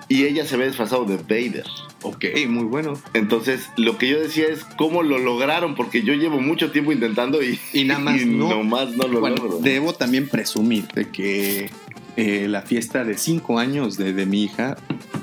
Y 0.08 0.24
ella 0.24 0.44
se 0.46 0.54
había 0.56 0.66
disfrazado 0.66 1.04
de 1.04 1.16
Vader. 1.16 1.64
Ok, 2.02 2.24
muy 2.48 2.64
bueno. 2.64 2.94
Entonces, 3.14 3.68
lo 3.76 3.96
que 3.96 4.08
yo 4.08 4.20
decía 4.20 4.46
es 4.48 4.64
cómo 4.76 5.02
lo 5.02 5.18
lograron, 5.18 5.74
porque 5.74 6.02
yo 6.02 6.14
llevo 6.14 6.40
mucho 6.40 6.70
tiempo 6.72 6.92
intentando 6.92 7.42
y, 7.42 7.58
Y 7.72 7.84
nada 7.84 8.00
más 8.04 8.20
y 8.20 8.26
no. 8.26 8.48
nomás 8.48 8.96
no 8.96 9.06
lo 9.08 9.20
Bueno, 9.20 9.36
logro. 9.36 9.58
debo 9.60 9.92
también 9.94 10.28
presumir 10.28 10.86
de 10.88 11.08
que 11.10 11.70
eh, 12.16 12.46
la 12.48 12.62
fiesta 12.62 13.04
de 13.04 13.16
5 13.16 13.58
años 13.58 13.96
de, 13.96 14.12
de 14.12 14.26
mi 14.26 14.42
hija 14.42 14.76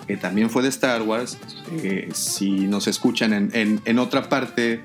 eh, 0.07 0.17
también 0.17 0.49
fue 0.49 0.63
de 0.63 0.69
Star 0.69 1.01
Wars. 1.03 1.37
Eh, 1.83 2.09
si 2.13 2.49
nos 2.51 2.87
escuchan 2.87 3.33
en, 3.33 3.49
en- 3.53 3.81
en 3.85 3.99
otra 3.99 4.29
parte 4.29 4.81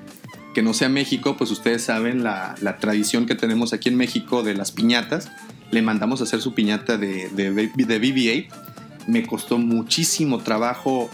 que 0.53 0.61
no 0.61 0.73
sea 0.73 0.87
México, 0.89 1.35
pues 1.37 1.49
ustedes 1.51 1.83
saben 1.83 2.23
la, 2.23 2.55
la 2.61 2.77
tradición 2.77 3.25
que 3.25 3.35
tenemos 3.35 3.73
aquí 3.73 3.89
en 3.89 3.97
México 3.97 4.43
de 4.43 4.53
las 4.53 4.71
piñatas. 4.71 5.31
Le 5.71 5.81
mandamos 5.81 6.21
a 6.21 6.25
hacer 6.25 6.41
su 6.41 6.53
piñata 6.53 6.97
de, 6.97 7.29
de, 7.29 7.51
de 7.51 8.01
BB-8. 8.01 8.47
Me 9.07 9.25
costó 9.25 9.57
muchísimo 9.57 10.39
trabajo 10.39 11.09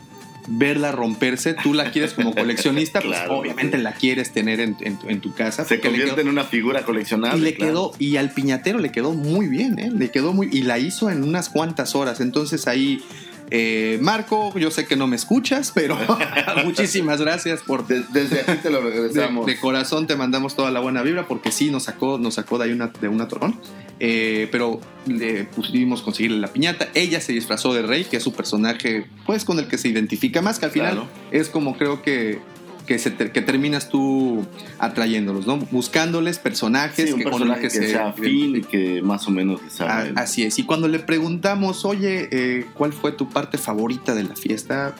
verla 0.47 0.91
romperse. 0.91 1.53
Tú 1.53 1.73
la 1.73 1.91
quieres 1.91 2.13
como 2.13 2.33
coleccionista, 2.35 2.99
pues 3.01 3.17
obviamente 3.29 3.77
la 3.77 3.93
quieres 3.93 4.31
tener 4.31 4.59
en, 4.59 4.75
en 4.81 4.97
tu- 4.97 5.07
en 5.07 5.21
tu 5.21 5.33
casa. 5.33 5.65
Se 5.65 5.79
convierte 5.79 6.11
quedó- 6.15 6.21
en 6.21 6.29
una 6.29 6.43
figura 6.45 6.83
coleccionable. 6.83 7.37
y 7.39 7.41
le 7.43 7.55
claro. 7.55 7.71
quedó, 7.71 7.91
y 7.99 8.17
al 8.17 8.31
piñatero 8.31 8.79
le 8.79 8.91
quedó 8.91 9.13
muy 9.13 9.47
bien, 9.47 9.77
¿eh? 9.77 9.91
Le 9.91 10.09
quedó 10.09 10.33
muy, 10.33 10.49
y 10.51 10.63
la 10.63 10.79
hizo 10.79 11.09
en 11.11 11.23
unas 11.23 11.49
cuantas 11.49 11.93
horas. 11.95 12.21
Entonces 12.21 12.67
ahí, 12.67 13.03
eh, 13.51 13.99
Marco, 14.01 14.57
yo 14.57 14.71
sé 14.71 14.85
que 14.87 14.95
no 14.95 15.07
me 15.07 15.15
escuchas, 15.17 15.71
pero 15.75 15.97
muchísimas 16.63 17.19
gracias 17.21 17.61
por... 17.61 17.85
De- 17.85 18.03
desde 18.13 18.41
aquí 18.41 18.53
te 18.63 18.69
lo 18.69 18.81
regresamos. 18.81 19.45
de 19.45 19.59
corazón 19.59 20.07
te 20.07 20.15
mandamos 20.15 20.55
toda 20.55 20.71
la 20.71 20.79
buena 20.79 21.01
vibra 21.03 21.27
porque 21.27 21.51
sí 21.51 21.69
nos 21.69 21.83
sacó, 21.83 22.17
nos 22.17 22.35
sacó 22.35 22.57
de 22.57 22.65
ahí 22.65 22.71
una, 22.71 22.91
de. 22.93 23.53
Eh, 23.99 24.47
pero 24.51 24.79
le 25.05 25.43
pudimos 25.43 26.01
conseguirle 26.01 26.39
la 26.39 26.47
piñata. 26.47 26.87
Ella 26.95 27.21
se 27.21 27.33
disfrazó 27.33 27.73
de 27.73 27.81
Rey, 27.83 28.05
que 28.05 28.17
es 28.17 28.23
su 28.23 28.33
personaje, 28.33 29.05
pues 29.27 29.45
con 29.45 29.59
el 29.59 29.67
que 29.67 29.77
se 29.77 29.89
identifica 29.89 30.41
más, 30.41 30.57
que 30.57 30.65
al 30.65 30.71
final 30.71 30.93
Claro. 30.93 31.07
es 31.31 31.49
como 31.49 31.77
creo 31.77 32.01
que, 32.01 32.39
que, 32.85 32.97
se 32.99 33.13
que 33.15 33.41
terminas 33.41 33.89
tú 33.89 34.45
atrayéndolos, 34.79 35.45
¿no? 35.47 35.57
Buscándoles 35.71 36.39
personajes 36.39 37.07
Sí, 37.07 37.11
un 37.13 37.19
que 37.19 37.23
con 37.25 37.33
personaje 37.33 37.63
los 37.63 37.73
que 37.73 37.79
que 37.79 37.85
se 37.87 37.91
sea 37.93 38.09
afín 38.09 38.55
y 38.57 38.61
que 38.61 39.01
más 39.01 39.27
o 39.27 39.31
menos 39.31 39.61
Ah, 39.79 40.05
así 40.15 40.43
es. 40.43 40.57
Y 40.59 40.63
cuando 40.63 40.87
le 40.87 40.99
preguntamos, 40.99 41.85
oye, 41.85 42.27
eh, 42.31 42.65
¿cuál 42.73 42.93
fue 42.93 43.11
tu 43.11 43.29
parte 43.29 43.57
favorita 43.57 44.13
de 44.15 44.23
la 44.23 44.35
fiesta? 44.35 44.95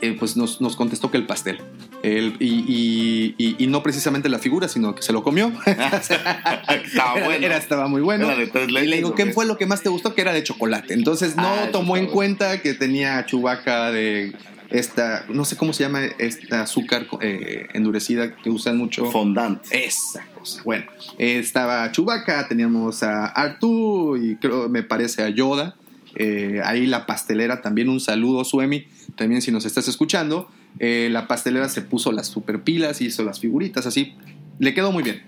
Eh, 0.00 0.16
pues 0.18 0.36
nos, 0.36 0.60
nos 0.60 0.76
contestó 0.76 1.10
que 1.10 1.16
el 1.16 1.26
pastel. 1.26 1.60
El- 2.02 2.36
y, 2.38 2.46
y- 2.68 3.34
y- 3.38 3.56
y 3.58 3.66
no 3.66 3.82
precisamente 3.82 4.28
la 4.28 4.38
figura, 4.38 4.68
sino 4.68 4.94
que 4.94 5.02
se 5.02 5.12
lo 5.12 5.24
comió. 5.24 5.50
Estaba 5.66 7.14
bueno. 7.24 7.46
era- 7.46 7.56
estaba 7.56 7.88
muy 7.88 8.02
bueno. 8.02 8.26
Era 8.26 8.36
de 8.36 8.46
tres 8.46 8.68
Y 8.68 8.72
le 8.86 8.96
digo, 8.96 9.08
¿o 9.10 9.14
¿qué 9.14 9.26
fue 9.32 9.46
lo 9.46 9.56
que 9.58 9.66
más 9.66 9.82
te 9.82 9.88
gustó? 9.88 10.14
Que 10.14 10.20
era 10.20 10.32
de 10.32 10.42
chocolate. 10.42 10.94
Entonces 10.94 11.36
no 11.36 11.46
Ah, 11.48 11.68
tomó 11.72 11.96
en 11.96 12.04
bueno. 12.04 12.12
cuenta 12.14 12.60
que 12.60 12.74
tenía 12.74 13.24
chubaca 13.26 13.90
de 13.90 14.32
esta, 14.70 15.24
no 15.28 15.44
sé 15.44 15.56
cómo 15.56 15.72
se 15.72 15.84
llama, 15.84 16.04
esta 16.18 16.62
azúcar 16.62 17.06
eh, 17.20 17.68
endurecida 17.72 18.36
que 18.36 18.50
usan 18.50 18.76
mucho. 18.76 19.10
Fondant. 19.10 19.62
Esa 19.70 20.26
cosa. 20.34 20.62
Bueno, 20.64 20.84
eh, 21.18 21.38
estaba 21.38 21.90
Chubaca, 21.92 22.46
teníamos 22.48 23.02
a 23.02 23.26
Artu 23.26 24.16
y 24.16 24.36
creo, 24.36 24.68
me 24.68 24.82
parece 24.82 25.22
a 25.22 25.28
Yoda. 25.28 25.76
Eh, 26.16 26.60
ahí 26.64 26.86
la 26.86 27.06
pastelera 27.06 27.62
también 27.62 27.88
un 27.88 28.00
saludo, 28.00 28.44
Suemi, 28.44 28.86
también 29.16 29.40
si 29.40 29.52
nos 29.52 29.64
estás 29.64 29.88
escuchando. 29.88 30.50
Eh, 30.78 31.08
la 31.10 31.26
pastelera 31.28 31.68
se 31.68 31.82
puso 31.82 32.12
las 32.12 32.26
super 32.26 32.62
pilas, 32.62 33.00
hizo 33.00 33.24
las 33.24 33.40
figuritas, 33.40 33.86
así. 33.86 34.14
Le 34.58 34.74
quedó 34.74 34.92
muy 34.92 35.02
bien. 35.02 35.22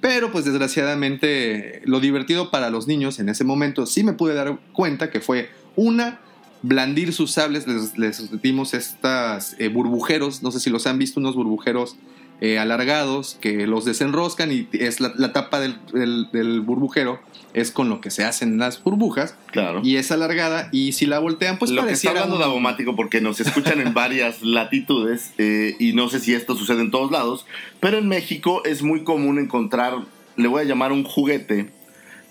Pero 0.00 0.32
pues 0.32 0.46
desgraciadamente 0.46 1.82
lo 1.84 2.00
divertido 2.00 2.50
para 2.50 2.70
los 2.70 2.86
niños 2.86 3.18
en 3.18 3.28
ese 3.28 3.44
momento 3.44 3.84
sí 3.84 4.02
me 4.02 4.14
pude 4.14 4.32
dar 4.32 4.58
cuenta 4.72 5.10
que 5.10 5.20
fue 5.20 5.50
una 5.76 6.20
blandir 6.62 7.12
sus 7.12 7.30
sables, 7.32 7.66
les, 7.66 7.96
les 7.98 8.42
dimos 8.42 8.74
estas 8.74 9.56
eh, 9.58 9.68
burbujeros, 9.68 10.42
no 10.42 10.50
sé 10.50 10.60
si 10.60 10.70
los 10.70 10.86
han 10.86 10.98
visto, 10.98 11.20
unos 11.20 11.34
burbujeros 11.34 11.96
eh, 12.42 12.58
alargados 12.58 13.36
que 13.40 13.66
los 13.66 13.84
desenroscan 13.84 14.50
y 14.50 14.66
es 14.72 15.00
la, 15.00 15.12
la 15.16 15.32
tapa 15.34 15.60
del, 15.60 15.76
del- 15.92 16.28
del 16.32 16.60
burbujero 16.62 17.20
es 17.52 17.70
con 17.70 17.88
lo 17.90 18.00
que 18.00 18.10
se 18.10 18.24
hacen 18.24 18.56
las 18.58 18.82
burbujas 18.82 19.34
Claro. 19.52 19.80
y 19.84 19.96
es 19.96 20.10
alargada 20.10 20.68
y 20.72 20.92
si 20.92 21.04
la 21.04 21.18
voltean 21.18 21.58
pues 21.58 21.70
lo 21.70 21.84
que 21.84 21.92
está 21.92 22.10
hablando 22.10 22.36
un- 22.36 22.40
de 22.40 22.44
Abomático, 22.46 22.96
porque 22.96 23.20
nos 23.20 23.40
escuchan 23.40 23.80
en 23.80 23.92
varias 23.94 24.40
latitudes, 24.42 25.32
eh, 25.38 25.76
y 25.78 25.92
no 25.92 26.08
sé 26.08 26.20
si 26.20 26.32
esto 26.32 26.56
sucede 26.56 26.80
en 26.80 26.90
todos 26.90 27.10
lados, 27.10 27.44
pero 27.80 27.98
en 27.98 28.08
México 28.08 28.62
es 28.64 28.82
muy 28.82 29.04
común 29.04 29.38
encontrar, 29.38 29.98
le 30.36 30.48
voy 30.48 30.62
a 30.62 30.64
llamar 30.64 30.92
un 30.92 31.04
juguete, 31.04 31.68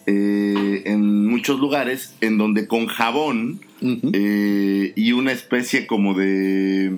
eh, 0.06 0.84
en 0.86 1.28
muchos 1.28 1.60
lugares, 1.60 2.16
en 2.22 2.38
donde 2.38 2.68
con 2.68 2.88
jabón 2.88 3.62
eh, 3.82 4.94
y 4.96 5.12
una 5.12 5.32
especie 5.32 5.88
como 5.88 6.14
de 6.14 6.98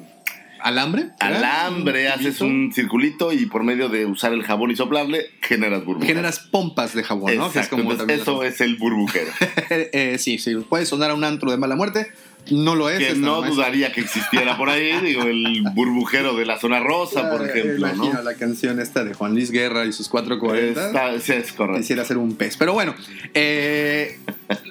alambre 0.59 1.07
alambre, 1.19 2.07
Un 2.07 2.13
haces 2.13 2.41
un 2.41 2.71
circulito 2.73 3.33
y 3.33 3.47
por 3.47 3.63
medio 3.63 3.89
de 3.89 4.05
usar 4.05 4.33
el 4.33 4.43
jabón 4.43 4.71
y 4.71 4.75
soplarle, 4.75 5.25
generas 5.41 5.83
burbujas. 5.83 6.07
generas 6.07 6.39
pompas 6.39 6.93
de 6.93 7.03
jabón 7.03 7.35
¿no? 7.35 7.51
Que 7.51 7.59
es 7.59 7.65
Exacto, 7.65 7.77
como 7.77 7.91
entonces 7.91 8.21
eso 8.21 8.43
es 8.43 8.61
el 8.61 8.77
burbujero. 8.77 9.31
Eh, 9.69 10.17
sí, 10.19 10.37
sí, 10.37 10.55
puede 10.69 10.85
sonar 10.85 11.11
a 11.11 11.15
un 11.15 11.23
antro 11.23 11.51
de 11.51 11.57
mala 11.57 11.75
muerte. 11.75 12.11
No 12.49 12.75
lo 12.75 12.89
es. 12.89 12.99
que 12.99 13.13
no 13.15 13.41
dudaría 13.43 13.91
que 13.91 14.01
existiera 14.01 14.57
por 14.57 14.69
ahí, 14.69 14.99
digo, 15.01 15.23
el 15.23 15.63
burbujero 15.73 16.35
de 16.35 16.45
la 16.45 16.59
zona 16.59 16.79
rosa, 16.79 17.29
por 17.29 17.47
ejemplo, 17.47 17.87
¿no? 17.95 18.21
la 18.23 18.33
canción 18.35 18.79
esta 18.79 19.03
de 19.03 19.13
Juan 19.13 19.33
Luis 19.33 19.51
Guerra 19.51 19.85
y 19.85 19.93
sus 19.93 20.09
440. 20.09 20.87
Está- 20.87 21.19
sí, 21.19 21.33
es 21.33 21.53
correcto. 21.53 21.79
Quisiera 21.81 22.03
ser 22.03 22.17
un 22.17 22.35
pez. 22.35 22.57
Pero 22.57 22.73
bueno, 22.73 22.95
eh, 23.33 24.19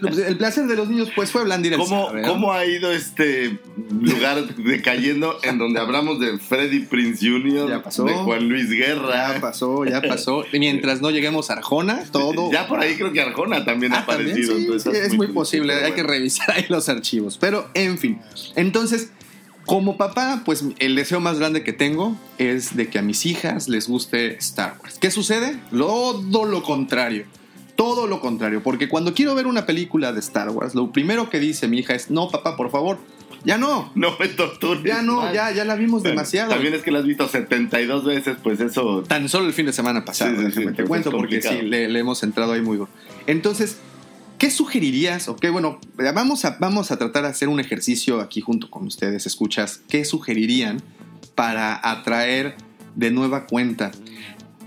el 0.03 0.37
placer 0.37 0.67
de 0.67 0.77
los 0.77 0.89
niños 0.89 1.11
pues 1.15 1.31
fue 1.31 1.45
blandir 1.45 1.73
el 1.75 1.79
¿Cómo. 1.79 2.11
¿Cómo 2.27 2.53
ha 2.53 2.65
ido 2.67 2.93
este 2.93 3.59
lugar 4.01 4.45
decayendo 4.57 5.39
en 5.43 5.59
donde 5.59 5.81
hablamos 5.81 6.21
de 6.21 6.39
Freddie 6.39 6.87
Prince 6.87 7.27
Jr., 7.29 7.69
Ya 7.69 7.83
pasó. 7.83 8.05
de 8.05 8.15
Juan 8.15 8.49
Luis 8.49 8.69
Guerra? 8.71 9.35
Ya 9.35 9.41
pasó, 9.41 9.85
ya 9.85 10.01
pasó. 10.03 10.45
Y 10.53 10.59
Mientras 10.59 11.01
no 11.01 11.11
lleguemos 11.11 11.51
a 11.51 11.55
Arjona, 11.55 12.05
todo... 12.13 12.51
Ya 12.53 12.67
por 12.69 12.81
ahí 12.81 12.95
creo 12.97 13.13
que 13.13 13.21
Arjona 13.21 13.65
también 13.65 13.93
ha 13.95 14.01
Ah, 14.01 14.07
también, 14.07 14.31
aparecido. 14.37 14.79
sí, 14.79 14.91
es 14.97 15.15
muy 15.15 15.29
posible, 15.29 15.75
hay 15.75 15.93
que 15.93 16.03
revisar 16.03 16.51
ahí 16.53 16.67
los 16.69 16.89
archivos. 16.89 17.37
Pero, 17.39 17.69
en 17.75 17.99
fin. 17.99 18.21
Entonces, 18.57 19.11
como 19.67 19.97
papá, 19.97 20.43
pues 20.45 20.65
el 20.79 20.97
deseo 20.97 21.21
más 21.21 21.39
grande 21.39 21.63
que 21.63 21.73
tengo 21.73 22.17
es 22.39 22.77
de 22.77 22.89
que 22.89 22.99
a 22.99 23.03
mis 23.03 23.27
hijas 23.27 23.69
les 23.69 23.89
guste 23.89 24.37
Star 24.37 24.77
Wars. 24.83 24.99
¿Qué 25.01 25.11
sucede? 25.11 25.57
Todo 25.71 26.45
lo 26.45 26.63
contrario. 26.63 27.25
Todo 27.81 28.07
lo 28.07 28.21
contrario. 28.21 28.63
Porque 28.63 28.91
cuando 28.91 29.15
quiero 29.15 29.35
ver 29.35 29.47
una 29.47 29.65
película 29.65 30.13
de 30.13 30.21
Star 30.21 30.51
Wars, 30.51 30.75
lo 30.75 30.93
primero 30.93 31.31
que 31.31 31.41
dice 31.41 31.67
mi 31.67 31.79
hija 31.79 31.95
es, 31.95 32.11
no, 32.11 32.29
papá, 32.29 32.55
por 32.55 32.71
favor, 32.71 32.99
ya 33.43 33.57
no. 33.57 33.91
No 33.95 34.19
me 34.21 34.29
tortures. 34.29 34.85
Ya 34.85 35.01
no, 35.01 35.33
ya, 35.33 35.51
ya 35.51 35.65
la 35.65 35.77
vimos 35.77 36.03
Bueno, 36.03 36.17
demasiado. 36.17 36.51
También 36.51 36.75
es 36.75 36.83
que 36.83 36.91
la 36.91 36.99
has 36.99 37.07
visto 37.07 37.27
72 37.27 38.05
veces, 38.05 38.37
pues 38.43 38.61
eso... 38.61 39.03
Tan 39.09 39.31
solo 39.31 39.47
el 39.47 39.55
fin 39.55 39.65
de 39.65 39.73
semana 39.73 40.05
pasado, 40.05 40.37
Sí, 40.37 40.49
sí, 40.49 40.53
te 40.57 40.61
entonces 40.61 40.89
cuento, 40.89 41.11
porque 41.11 41.41
sí, 41.41 41.63
le, 41.63 41.89
le 41.89 41.99
hemos 41.99 42.23
entrado 42.23 42.53
ahí 42.53 42.61
muy 42.61 42.77
duro. 42.77 42.91
Entonces, 43.27 43.79
¿qué 44.37 44.51
sugerirías? 44.51 45.29
O 45.29 45.37
qué, 45.37 45.49
bueno, 45.49 45.81
vamos 46.15 46.45
a, 46.45 46.59
vamos 46.61 46.91
a 46.91 46.99
tratar 46.99 47.23
de 47.23 47.31
hacer 47.31 47.49
un 47.49 47.61
ejercicio 47.61 48.21
aquí 48.21 48.43
junto 48.43 48.69
con 48.69 48.87
ustedes, 48.87 49.25
escuchas. 49.25 49.81
¿Qué 49.89 50.05
sugerirían 50.05 50.83
para 51.35 51.81
atraer 51.91 52.57
de 52.95 53.11
nueva 53.11 53.47
cuenta 53.47 53.91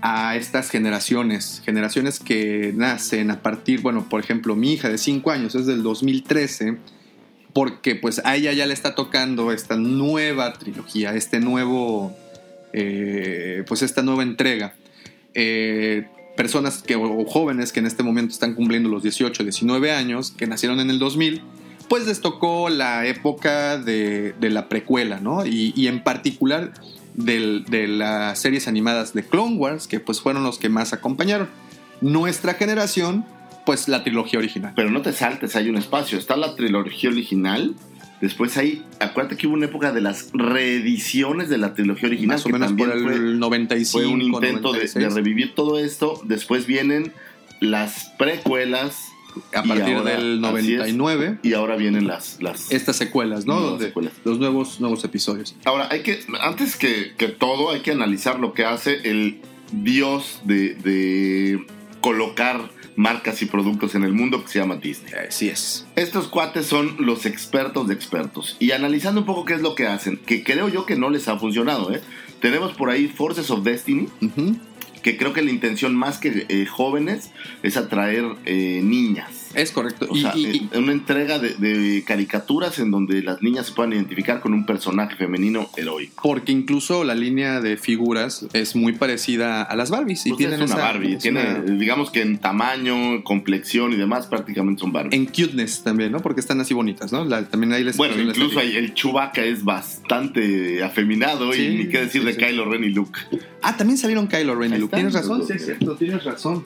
a 0.06 0.36
estas 0.36 0.68
generaciones? 0.68 1.62
Generaciones 1.64 2.20
que 2.20 2.74
nacen 2.76 3.30
a 3.30 3.40
partir, 3.40 3.80
bueno, 3.80 4.06
por 4.06 4.20
ejemplo, 4.20 4.54
mi 4.54 4.74
hija 4.74 4.90
de 4.90 4.98
5 4.98 5.30
años 5.30 5.54
es 5.54 5.64
del 5.64 5.82
2013 5.82 6.76
porque 7.54 7.94
pues 7.94 8.20
a 8.22 8.36
ella 8.36 8.52
ya 8.52 8.66
le 8.66 8.74
está 8.74 8.94
tocando 8.94 9.50
esta 9.50 9.76
nueva 9.76 10.52
trilogía, 10.52 11.14
este 11.14 11.40
nuevo, 11.40 12.14
eh, 12.74 13.64
pues 13.66 13.80
esta 13.80 14.02
nueva 14.02 14.24
entrega. 14.24 14.74
Eh, 15.32 16.06
personas 16.36 16.82
que, 16.82 16.96
o 16.96 17.24
jóvenes 17.24 17.72
que 17.72 17.80
en 17.80 17.86
este 17.86 18.02
momento 18.02 18.34
están 18.34 18.54
cumpliendo 18.54 18.90
los 18.90 19.02
18, 19.04 19.42
19 19.42 19.90
años, 19.90 20.32
que 20.32 20.46
nacieron 20.46 20.80
en 20.80 20.90
el 20.90 20.98
2000, 20.98 21.40
pues 21.88 22.06
les 22.06 22.20
tocó 22.20 22.68
la 22.68 23.06
época 23.06 23.78
de, 23.78 24.34
la 24.38 24.68
precuela, 24.68 25.20
¿no? 25.20 25.46
Y 25.46 25.86
en 25.86 26.02
particular 26.02 26.74
del- 27.14 27.64
de 27.64 27.88
las 27.88 28.38
series 28.40 28.68
animadas 28.68 29.14
de 29.14 29.24
Clone 29.24 29.56
Wars, 29.56 29.86
que 29.86 30.00
pues 30.00 30.20
fueron 30.20 30.42
los 30.44 30.58
que 30.58 30.68
más 30.68 30.92
acompañaron. 30.92 31.48
Nuestra 32.00 32.54
generación, 32.54 33.24
pues 33.66 33.88
la 33.88 34.02
trilogía 34.04 34.38
original. 34.38 34.72
Pero 34.76 34.90
no 34.90 35.00
te 35.02 35.12
saltes, 35.12 35.56
hay 35.56 35.68
un 35.68 35.76
espacio. 35.76 36.18
Está 36.18 36.36
la 36.36 36.54
trilogía 36.56 37.10
original. 37.10 37.74
Después 38.20 38.56
hay, 38.56 38.82
acuérdate 39.00 39.36
que 39.36 39.46
hubo 39.46 39.54
una 39.54 39.66
época 39.66 39.92
de 39.92 40.00
las 40.00 40.30
reediciones 40.32 41.48
de 41.48 41.58
la 41.58 41.74
trilogía 41.74 42.08
original. 42.08 42.36
Más 42.36 42.42
o 42.42 42.48
que 42.48 42.52
menos 42.54 42.72
por 42.72 42.88
también 42.88 43.08
el 43.12 43.18
fue- 43.18 43.34
95. 43.38 43.90
fue 43.92 44.06
un 44.06 44.22
intento 44.22 44.72
de, 44.72 44.78
96. 44.78 45.04
de 45.08 45.10
revivir 45.14 45.54
todo 45.54 45.78
esto. 45.78 46.20
Después 46.24 46.66
vienen 46.66 47.12
las 47.60 48.12
precuelas. 48.18 49.08
A 49.54 49.62
partir 49.62 49.94
ahora- 49.96 50.10
del 50.16 50.44
así 50.44 50.74
es. 50.74 50.94
99 50.94 51.38
Y 51.42 51.52
ahora 51.54 51.76
vienen 51.76 52.06
las... 52.06 52.38
las 52.40 52.70
estas 52.70 52.96
secuelas, 52.96 53.46
¿no? 53.46 53.54
nuevas 53.54 53.70
Donde- 53.72 53.86
secuelas. 53.86 54.12
los 54.24 54.38
nuevos 54.38 54.80
nuevos 54.80 55.04
episodios. 55.04 55.54
Ahora, 55.64 55.88
hay 55.90 56.02
que, 56.02 56.20
antes 56.40 56.76
que, 56.76 57.12
que 57.16 57.28
todo, 57.28 57.70
hay 57.70 57.80
que 57.80 57.92
analizar 57.92 58.38
lo 58.40 58.52
que 58.52 58.64
hace 58.64 59.00
el 59.10 59.40
dios 59.72 60.40
de, 60.44 60.74
de 60.74 61.66
colocar 62.00 62.70
marcas 62.96 63.42
y 63.42 63.46
productos 63.46 63.96
en 63.96 64.04
el 64.04 64.12
mundo 64.12 64.42
que 64.44 64.48
se 64.48 64.58
llama 64.60 64.76
Disney. 64.76 65.12
Así 65.28 65.48
es. 65.48 65.84
Estos 65.96 66.28
cuates 66.28 66.66
son 66.66 66.94
los 67.00 67.26
expertos 67.26 67.88
de 67.88 67.94
expertos. 67.94 68.56
Y 68.60 68.70
analizando 68.70 69.22
un 69.22 69.26
poco 69.26 69.44
qué 69.44 69.54
es 69.54 69.62
lo 69.62 69.74
que 69.74 69.86
hacen, 69.88 70.16
que 70.18 70.44
creo 70.44 70.68
yo 70.68 70.86
que 70.86 70.94
no 70.94 71.10
les 71.10 71.26
ha 71.26 71.36
funcionado, 71.38 71.92
¿eh? 71.92 72.00
Tenemos 72.40 72.72
por 72.74 72.90
ahí 72.90 73.08
Forces 73.08 73.50
of 73.50 73.64
Destiny, 73.64 74.06
Ujú. 74.20 74.56
Que 75.04 75.18
creo 75.18 75.34
que 75.34 75.42
la 75.42 75.50
intención 75.50 75.94
más 75.94 76.18
que 76.18 76.46
eh, 76.48 76.64
jóvenes 76.64 77.30
es 77.62 77.76
atraer 77.76 78.24
eh, 78.46 78.80
niñas. 78.82 79.43
Es 79.54 79.70
correcto. 79.72 80.06
O 80.10 80.16
Y- 80.16 80.20
sea, 80.22 80.36
y- 80.36 80.44
eh, 80.46 80.68
y- 80.72 80.76
una 80.78 80.92
entrega 80.92 81.38
de, 81.38 81.54
de 81.54 82.02
caricaturas 82.06 82.78
en 82.78 82.90
donde 82.90 83.22
las 83.22 83.42
niñas 83.42 83.66
se 83.66 83.72
puedan 83.72 83.92
identificar 83.92 84.40
con 84.40 84.52
un 84.54 84.66
personaje 84.66 85.16
femenino 85.16 85.68
heroico. 85.76 86.22
porque 86.22 86.52
incluso 86.52 87.04
la 87.04 87.14
línea 87.14 87.60
de 87.60 87.76
figuras 87.76 88.46
es 88.52 88.74
muy 88.76 88.92
parecida 88.94 89.62
a 89.62 89.76
las 89.76 89.90
Barbies. 89.90 90.26
Y 90.26 90.30
Pues 90.30 90.38
tienen 90.38 90.60
es 90.60 90.66
una 90.70 90.74
esa- 90.74 90.82
Barbie, 90.92 91.12
es 91.14 91.22
tiene, 91.22 91.40
una- 91.40 91.60
digamos 91.78 92.10
que 92.10 92.22
en 92.22 92.38
tamaño, 92.38 93.22
complexión 93.24 93.92
y 93.92 93.96
demás, 93.96 94.26
prácticamente 94.26 94.80
son 94.80 94.92
Barbie. 94.92 95.14
En 95.16 95.26
cuteness 95.26 95.82
también, 95.82 96.12
¿no? 96.12 96.20
Porque 96.20 96.40
están 96.40 96.60
así 96.60 96.74
bonitas, 96.74 97.12
¿no? 97.12 97.24
La- 97.24 97.48
también 97.48 97.72
ahí 97.72 97.84
les 97.84 97.96
Bueno, 97.96 98.20
incluso 98.20 98.58
hay- 98.60 98.76
el 98.76 98.94
Chewbacca 98.94 99.42
es 99.44 99.64
bastante 99.64 100.82
afeminado 100.82 101.52
Sí, 101.52 101.62
y 101.62 101.76
ni 101.78 101.88
qué 101.88 102.00
decir 102.00 102.22
sí, 102.22 102.26
de 102.26 102.34
sí. 102.34 102.38
Kylo 102.38 102.64
Ren 102.70 102.84
y 102.84 102.90
Luke. 102.90 103.18
Ah, 103.62 103.76
también 103.76 103.98
salieron 103.98 104.26
Kylo 104.26 104.54
Ren 104.54 104.72
y 104.72 104.74
Ahí 104.74 104.80
Luke. 104.80 104.94
Tienes 104.96 105.14
razón, 105.14 105.46
sí, 105.46 105.54
es 105.54 105.64
cierto, 105.64 105.94
tienes 105.96 106.24
razón. 106.24 106.64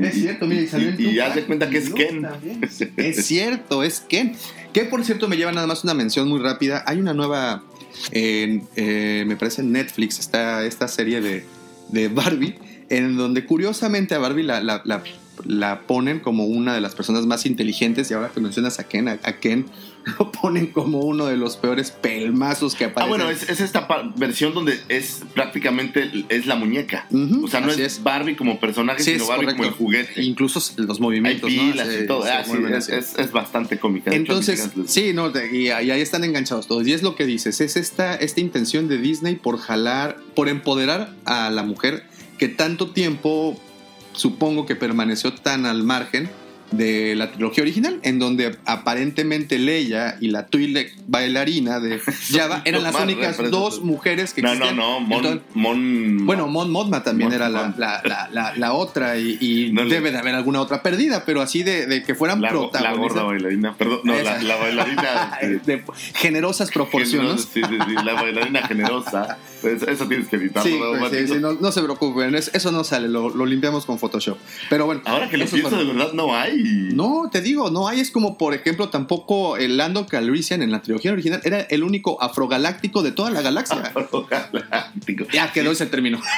Es 0.00 0.14
cierto, 0.14 0.46
mira, 0.46 0.62
y 0.62 0.66
salió 0.68 0.90
Y- 0.98 1.08
y 1.10 1.18
haz 1.20 1.34
de 1.34 1.44
cuenta 1.44 1.68
que 1.70 1.78
es 1.78 1.90
Ken. 1.90 2.26
Es 2.96 3.26
cierto, 3.26 3.82
es 3.82 4.00
Ken. 4.00 4.34
Que 4.72 4.84
por 4.84 5.04
cierto 5.04 5.28
me 5.28 5.36
lleva 5.36 5.52
nada 5.52 5.66
más 5.66 5.84
una 5.84 5.94
mención 5.94 6.28
muy 6.28 6.40
rápida. 6.40 6.84
Hay 6.86 6.98
una 6.98 7.14
nueva, 7.14 7.62
en, 8.12 8.66
eh, 8.76 9.24
me 9.26 9.36
parece 9.36 9.62
en 9.62 9.72
Netflix, 9.72 10.18
está 10.18 10.64
esta 10.64 10.88
serie 10.88 11.20
de, 11.20 11.44
de 11.90 12.08
Barbie, 12.08 12.56
en 12.90 13.16
donde 13.16 13.44
curiosamente 13.46 14.14
a 14.14 14.18
Barbie 14.18 14.42
la, 14.44 14.60
la- 14.62 14.82
la- 14.84 15.02
la 15.44 15.82
ponen 15.86 16.18
como 16.20 16.46
una 16.46 16.74
de 16.74 16.80
las 16.80 16.94
personas 16.96 17.24
más 17.24 17.46
inteligentes 17.46 18.10
y 18.10 18.14
ahora 18.14 18.30
que 18.34 18.40
mencionas 18.40 18.80
a 18.80 18.84
Ken, 18.88 19.06
a, 19.08 19.12
a 19.22 19.32
Ken 19.38 19.66
lo 20.18 20.32
ponen 20.32 20.68
como 20.68 21.00
uno 21.00 21.26
de 21.26 21.36
los 21.36 21.56
peores 21.56 21.90
pelmazos 21.90 22.74
que 22.74 22.84
Ah, 22.84 22.88
aparecen. 22.88 23.08
bueno, 23.10 23.30
es, 23.30 23.48
es 23.48 23.60
esta 23.60 23.86
versión 24.16 24.54
donde 24.54 24.80
es 24.88 25.20
prácticamente 25.34 26.10
es 26.28 26.46
la 26.46 26.56
muñeca. 26.56 27.06
O 27.42 27.48
sea, 27.48 27.60
no 27.60 27.70
es, 27.70 28.02
Barbie 28.02 28.36
como 28.36 28.58
personaje, 28.58 29.02
Sí, 29.02 29.12
sino 29.12 29.26
Barbie 29.26 29.46
como 29.48 29.64
el 29.64 29.70
juguete. 29.70 30.22
Incluso 30.22 30.60
los 30.76 30.96
Hay 30.96 31.02
movimientos, 31.02 31.52
¿no? 31.52 31.72
pilas 31.72 31.88
Se- 31.88 32.04
y 32.04 32.06
todo. 32.06 32.24
Ah, 32.24 32.44
sí, 32.44 32.92
es, 32.92 33.32
bastante 33.32 33.78
cómica. 33.78 34.10
Hecho, 34.10 34.16
Entonces, 34.18 34.70
sí, 34.86 35.12
no, 35.12 35.30
y, 35.52 35.68
ahí 35.70 35.90
ahí 35.90 36.00
están 36.00 36.24
enganchados 36.24 36.66
todos. 36.66 36.86
Y 36.86 36.92
es 36.92 37.02
lo 37.02 37.14
que 37.14 37.26
dices, 37.26 37.60
es 37.60 37.76
esta, 37.76 38.14
esta 38.14 38.40
intención 38.40 38.88
de 38.88 38.98
Disney 38.98 39.36
por 39.36 39.58
jalar, 39.58 40.16
por 40.34 40.48
empoderar 40.48 41.12
a 41.24 41.50
la 41.50 41.62
mujer 41.62 42.04
que 42.38 42.48
tanto 42.48 42.90
tiempo 42.90 43.60
supongo 44.12 44.66
que 44.66 44.74
permaneció 44.76 45.32
tan 45.32 45.66
al 45.66 45.82
margen 45.82 46.28
de 46.70 47.14
la 47.16 47.30
trilogía 47.32 47.62
original, 47.62 47.98
en 48.02 48.18
donde 48.18 48.56
aparentemente 48.66 49.58
Leia 49.58 50.16
y 50.20 50.28
la 50.28 50.46
Twi'lek 50.46 50.94
bailarina 51.06 51.80
de 51.80 51.98
Java 52.30 52.62
eran 52.64 52.82
las 52.82 52.94
únicas 52.94 53.38
dos 53.50 53.82
mujeres 53.82 54.34
que 54.34 54.42
No, 54.42 54.50
existían. 54.52 54.76
no, 54.76 55.00
no. 55.00 55.00
Mon, 55.00 55.18
Entonces, 55.24 55.42
Mon- 55.54 56.26
bueno, 56.26 56.46
Mon 56.46 56.70
Mothma 56.70 57.02
también 57.02 57.30
Mon- 57.30 57.36
era 57.36 57.48
la, 57.48 57.74
la- 57.76 58.02
la- 58.04 58.28
la- 58.32 58.54
la 58.56 58.72
otra 58.74 59.16
y, 59.18 59.38
y 59.40 59.72
No 59.78 59.86
debe 59.86 60.10
de 60.10 60.18
haber 60.18 60.34
alguna 60.34 60.60
otra 60.60 60.82
perdida, 60.82 61.24
pero 61.24 61.40
así 61.40 61.62
de, 61.62 61.86
de 61.86 62.02
que 62.02 62.14
fueran 62.14 62.38
go- 62.40 62.44
la 62.44 62.50
protagonistas. 62.50 62.98
gorda 62.98 63.22
bailarina. 63.22 63.74
Perdón, 63.76 64.00
no, 64.04 64.14
la, 64.14 64.56
bailarina. 64.56 65.38
este, 65.40 65.76
de 65.76 65.82
generosas 66.14 66.70
proporciones. 66.70 67.46
generosa, 67.46 67.48
Sí, 67.54 67.62
sí, 67.86 67.94
sí, 67.98 68.04
la 68.04 68.14
bailarina 68.14 68.66
generosa. 68.66 69.38
Pues 69.62 69.82
eso 69.82 70.06
tienes 70.06 70.28
que 70.28 70.36
editarlo. 70.36 70.70
Sí, 70.70 70.78
¿no, 70.78 70.98
pues, 70.98 71.12
sí, 71.12 71.34
sí, 71.34 71.40
no, 71.40 71.52
no 71.54 71.72
se 71.72 71.82
preocupen, 71.82 72.34
es- 72.34 72.50
eso 72.54 72.70
no 72.72 72.84
sale, 72.84 73.08
lo, 73.08 73.30
lo 73.30 73.46
limpiamos 73.46 73.86
con 73.86 73.98
Photoshop. 73.98 74.36
Pero 74.70 74.86
bueno, 74.86 75.00
Ahora 75.04 75.28
que 75.28 75.36
lo 75.36 75.46
pienso, 75.46 75.76
de 75.76 75.84
verdad 75.84 76.12
no 76.12 76.36
hay. 76.36 76.57
No, 76.94 77.28
te 77.30 77.40
digo, 77.40 77.70
no 77.70 77.88
hay. 77.88 78.00
Es 78.00 78.10
como, 78.10 78.36
por 78.38 78.54
ejemplo, 78.54 78.88
tampoco 78.88 79.56
el 79.56 79.76
Lando 79.76 80.06
Calrissian 80.06 80.62
en 80.62 80.70
la 80.72 80.82
trilogía 80.82 81.12
original 81.12 81.40
era 81.44 81.60
el 81.60 81.82
único 81.84 82.20
afrogaláctico 82.22 83.02
de 83.02 83.12
toda 83.12 83.30
la 83.30 83.42
galaxia. 83.42 83.92
Galáctico. 84.30 85.24
ya 85.32 85.52
quedó 85.52 85.72
ese 85.72 85.86
término. 85.86 86.20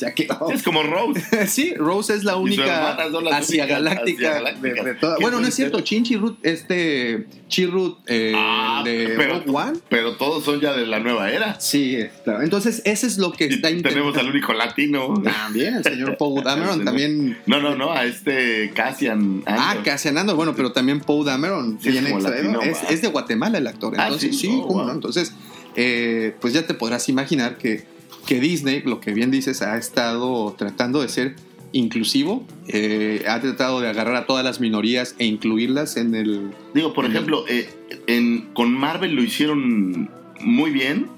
Ya 0.00 0.14
quedó. 0.14 0.50
Es 0.52 0.62
como 0.62 0.82
Rose. 0.82 1.22
Sí, 1.48 1.74
Rose 1.74 2.14
es 2.14 2.24
la 2.24 2.36
única 2.36 2.62
únicas 2.62 3.12
galáctica 3.12 3.36
asiagalácticas. 3.36 4.60
de, 4.62 4.72
de 4.74 4.94
toda- 4.94 5.16
¿Qué 5.16 5.22
Bueno, 5.22 5.40
no 5.40 5.46
es 5.46 5.54
cierto. 5.54 5.78
ser? 5.78 5.84
Chin 5.84 6.04
Chirrut, 6.04 6.38
este 6.44 7.26
Chirrut 7.48 7.98
eh, 8.06 8.32
Ah, 8.36 8.82
de 8.84 9.14
pero, 9.16 9.40
Rogue 9.40 9.50
One. 9.50 9.78
pero 9.88 10.16
todos 10.16 10.44
son 10.44 10.60
ya 10.60 10.72
de 10.74 10.86
la 10.86 11.00
nueva 11.00 11.30
era. 11.30 11.58
Sí, 11.60 11.96
es 11.96 12.12
claro. 12.24 12.42
Entonces, 12.42 12.82
ese 12.84 13.06
es 13.06 13.18
lo 13.18 13.32
que 13.32 13.46
Y 13.46 13.54
está 13.54 13.68
tenemos 13.68 14.16
al 14.16 14.28
único 14.28 14.52
latino. 14.52 15.14
También 15.22 15.74
el 15.74 15.84
señor 15.84 16.16
Poe 16.16 16.42
Dameron 16.44 16.84
también. 16.84 17.38
No, 17.46 17.60
no, 17.60 17.74
no, 17.74 17.92
a 17.92 18.04
este 18.04 18.70
Cassian. 18.74 19.42
Ah. 19.48 19.76
Cassian 19.84 20.18
Andor, 20.18 20.36
bueno, 20.36 20.54
pero 20.54 20.72
también 20.72 21.00
Poe 21.00 21.24
Dameron 21.24 21.78
Sí, 21.80 21.88
es 21.88 21.94
viene 21.94 22.10
extraído. 22.10 22.60
es, 22.60 22.78
va. 22.78 22.88
es 22.88 23.02
de 23.02 23.08
Guatemala 23.08 23.58
el 23.58 23.66
actor. 23.66 23.94
Ah, 23.98 24.04
Entonces, 24.04 24.38
sí, 24.38 24.48
sí, 24.48 24.58
oh, 24.62 24.66
cómo 24.66 24.78
wow. 24.80 24.86
no. 24.88 24.92
Entonces, 24.92 25.32
eh, 25.76 26.34
pues 26.40 26.52
ya 26.54 26.66
te 26.66 26.74
podrás 26.74 27.08
imaginar 27.08 27.56
que, 27.56 27.84
que 28.26 28.40
Disney, 28.40 28.82
lo 28.82 29.00
que 29.00 29.12
bien 29.12 29.30
dices, 29.30 29.62
ha 29.62 29.76
estado 29.78 30.54
tratando 30.58 31.00
de 31.00 31.08
ser 31.08 31.36
inclusivo, 31.72 32.46
eh, 32.66 33.24
ha 33.28 33.40
tratado 33.40 33.80
de 33.80 33.88
agarrar 33.88 34.16
a 34.16 34.26
todas 34.26 34.44
las 34.44 34.58
minorías 34.60 35.14
e 35.18 35.26
incluirlas 35.26 35.96
en 35.96 36.14
el... 36.14 36.50
Digo, 36.74 36.94
por 36.94 37.04
Ujú. 37.04 37.12
ejemplo, 37.12 37.44
eh, 37.48 37.68
en, 38.06 38.48
con 38.54 38.72
Marvel 38.72 39.14
lo 39.14 39.22
hicieron 39.22 40.10
muy 40.40 40.70
bien. 40.70 41.08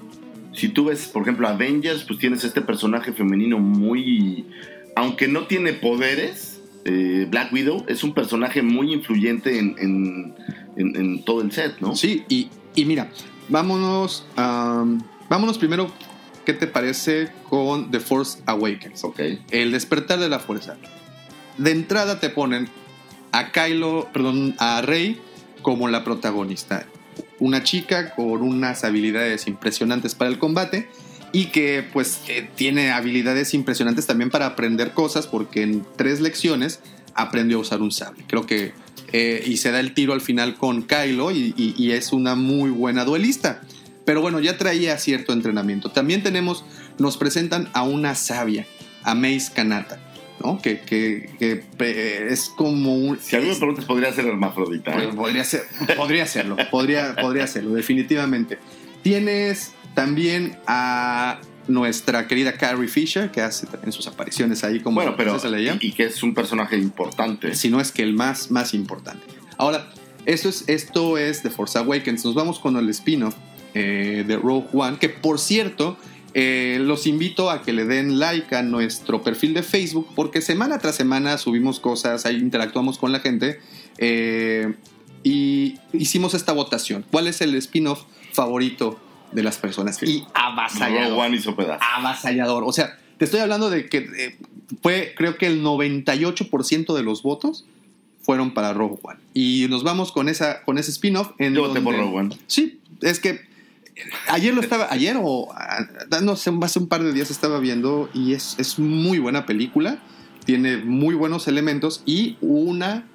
Si 0.53 0.67
tú 0.67 0.85
ves, 0.85 1.07
por 1.07 1.21
ejemplo, 1.21 1.47
Avengers, 1.47 2.03
pues 2.03 2.19
tienes 2.19 2.43
este 2.43 2.61
personaje 2.61 3.13
femenino 3.13 3.59
muy... 3.59 4.45
Aunque 4.97 5.29
no 5.29 5.47
tiene 5.47 5.71
poderes, 5.71 6.50
eh, 6.85 7.27
Black 7.29 7.51
Widow 7.53 7.83
es 7.87 8.03
un 8.03 8.13
personaje 8.13 8.61
muy 8.61 8.93
influyente 8.93 9.59
en, 9.59 9.75
en- 9.79 10.33
en- 10.75 10.95
en 10.95 11.23
todo 11.23 11.41
el 11.41 11.51
set, 11.51 11.75
¿no? 11.79 11.95
Sí, 11.95 12.23
y, 12.29 12.49
y 12.75 12.85
mira, 12.85 13.09
vámonos, 13.49 14.25
vámonos 14.35 15.57
primero, 15.57 15.91
¿qué 16.45 16.53
te 16.53 16.67
parece 16.67 17.29
con 17.49 17.91
The 17.91 17.99
Force 17.99 18.39
Awakens? 18.45 19.03
Ok. 19.03 19.19
El 19.51 19.71
despertar 19.71 20.19
de 20.19 20.29
la 20.29 20.39
fuerza. 20.39 20.77
De 21.57 21.71
entrada 21.71 22.19
te 22.19 22.29
ponen 22.29 22.69
a 23.31 23.51
Kylo, 23.51 24.09
perdón, 24.13 24.55
a 24.57 24.81
Rey 24.81 25.19
como 25.61 25.87
la 25.89 26.03
protagonista. 26.03 26.85
Una 27.39 27.63
chica 27.63 28.15
con 28.15 28.41
unas 28.41 28.83
habilidades 28.83 29.47
impresionantes 29.47 30.15
para 30.15 30.29
el 30.31 30.39
combate 30.39 30.89
y 31.33 31.45
que 31.45 31.83
pues 31.93 32.21
eh, 32.27 32.49
tiene 32.55 32.91
habilidades 32.91 33.53
impresionantes 33.53 34.05
también 34.07 34.29
para 34.29 34.45
aprender 34.47 34.91
cosas 34.91 35.27
porque 35.27 35.63
en 35.63 35.85
tres 35.95 36.19
lecciones 36.19 36.79
aprendió 37.13 37.57
a 37.57 37.61
usar 37.61 37.81
un 37.81 37.91
sable. 37.91 38.23
Creo 38.27 38.45
que 38.45 38.73
eh, 39.13 39.43
y 39.45 39.57
se 39.57 39.71
da 39.71 39.79
el 39.79 39.93
tiro 39.93 40.13
al 40.13 40.21
final 40.21 40.55
con 40.55 40.83
Kylo 40.83 41.31
y, 41.31 41.53
y- 41.57 41.75
y 41.77 41.91
es 41.91 42.13
una 42.13 42.35
muy 42.35 42.69
buena 42.69 43.03
duelista. 43.05 43.61
Pero 44.05 44.21
bueno, 44.21 44.39
ya 44.39 44.57
traía 44.57 44.97
cierto 44.97 45.31
entrenamiento. 45.33 45.91
También 45.91 46.23
tenemos, 46.23 46.65
nos 46.97 47.17
presentan 47.17 47.69
a 47.73 47.83
una 47.83 48.15
sabia, 48.15 48.65
a 49.03 49.13
Mace 49.13 49.51
Kanata, 49.53 49.99
¿no? 50.43 50.61
Que, 50.61 50.79
que- 50.79 51.29
que, 51.37 51.63
eh, 51.79 52.27
es 52.29 52.49
como 52.49 52.95
un... 52.95 53.19
Si 53.19 53.35
a 53.35 53.39
mí 53.41 53.47
me 53.47 53.55
preguntas, 53.55 53.85
podría 53.85 54.11
ser 54.13 54.25
hermafrodita. 54.25 54.91
¿eh? 54.91 55.03
Pues, 55.03 55.15
podría 55.15 55.43
ser, 55.43 55.61
podría 55.97 56.25
serlo, 56.25 56.57
podría, 56.71 57.15
podría 57.15 57.47
serlo, 57.47 57.73
definitivamente. 57.73 58.57
Tienes 59.03 59.71
también 59.93 60.57
a 60.67 61.39
nuestra 61.67 62.27
querida 62.27 62.53
Carrie 62.53 62.87
Fisher, 62.87 63.31
que 63.31 63.41
hace 63.41 63.67
también 63.67 63.91
sus 63.91 64.07
apariciones 64.07 64.63
ahí 64.63 64.79
como 64.79 64.95
Bueno, 64.95 65.15
pero. 65.15 65.31
Princesa 65.31 65.55
Leia 65.55 65.77
Y, 65.79 65.87
y 65.87 65.91
que 65.91 66.05
es 66.05 66.23
un 66.23 66.33
personaje 66.33 66.77
importante. 66.77 67.55
si 67.55 67.69
no 67.69 67.79
es 67.79 67.91
que 67.91 68.03
el 68.03 68.13
más, 68.13 68.51
más 68.51 68.73
importante. 68.73 69.23
Ahora, 69.57 69.89
esto 70.25 70.49
es, 70.49 70.67
esto 70.67 71.17
es 71.17 71.41
The 71.41 71.49
Force 71.49 71.77
Awakens. 71.77 72.25
Nos 72.25 72.33
vamos 72.35 72.59
con 72.59 72.75
el 72.77 72.89
spin-off 72.89 73.35
eh, 73.73 74.23
de 74.27 74.35
Rogue 74.37 74.67
One, 74.73 74.97
que 74.97 75.09
por 75.09 75.39
cierto, 75.39 75.97
eh, 76.33 76.77
los 76.81 77.07
invito 77.07 77.49
a 77.49 77.61
que 77.61 77.73
le 77.73 77.85
den 77.85 78.19
like 78.19 78.55
a 78.55 78.63
nuestro 78.63 79.21
perfil 79.21 79.53
de 79.53 79.63
Facebook, 79.63 80.07
porque 80.15 80.41
semana 80.41 80.79
tras 80.79 80.95
semana 80.95 81.37
subimos 81.37 81.79
cosas, 81.79 82.25
ahí 82.25 82.37
interactuamos 82.37 82.97
con 82.97 83.11
la 83.11 83.19
gente. 83.19 83.59
eh, 83.97 84.73
y 85.23 85.75
hicimos 85.93 86.33
esta 86.33 86.51
votación. 86.51 87.05
¿Cuál 87.11 87.27
es 87.27 87.41
el 87.41 87.53
spin-off 87.55 88.03
favorito 88.33 88.99
de 89.31 89.43
las 89.43 89.57
personas? 89.57 89.97
Sí. 89.97 90.05
Y 90.05 90.27
avasallador 90.33 91.19
One 91.19 91.37
hizo 91.37 91.55
pedazo. 91.55 91.83
avasallador. 91.95 92.63
O 92.63 92.71
sea, 92.73 92.97
te 93.17 93.25
estoy 93.25 93.39
hablando 93.39 93.69
de 93.69 93.87
que 93.87 93.97
eh, 93.99 94.37
fue, 94.81 95.13
creo 95.15 95.37
que 95.37 95.47
el 95.47 95.63
98% 95.63 96.93
de 96.95 97.03
los 97.03 97.23
votos 97.23 97.65
fueron 98.21 98.53
para 98.53 98.73
Rogue 98.73 98.97
One. 99.01 99.19
Y 99.33 99.67
nos 99.69 99.83
vamos 99.83 100.11
con 100.11 100.29
esa 100.29 100.61
con 100.63 100.77
ese 100.77 100.91
spin-off 100.91 101.31
en 101.39 101.53
Yo 101.55 101.67
voté 101.67 101.81
por 101.81 101.93
donde- 101.95 102.07
Rogue 102.07 102.19
One. 102.19 102.37
Sí, 102.47 102.79
es 103.01 103.19
que 103.19 103.41
ayer 104.29 104.53
lo 104.53 104.61
estaba, 104.61 104.87
ayer 104.91 105.17
o 105.21 105.49
no 106.21 106.35
sé, 106.35 106.51
hace 106.61 106.79
un 106.79 106.87
par 106.87 107.03
de 107.03 107.13
días 107.13 107.31
estaba 107.31 107.59
viendo 107.59 108.09
y 108.13 108.33
es, 108.33 108.55
es 108.59 108.79
muy 108.79 109.19
buena 109.19 109.45
película. 109.45 109.99
Tiene 110.45 110.77
muy 110.77 111.13
buenos 111.15 111.47
elementos 111.47 112.01
y 112.05 112.37
una 112.41 113.05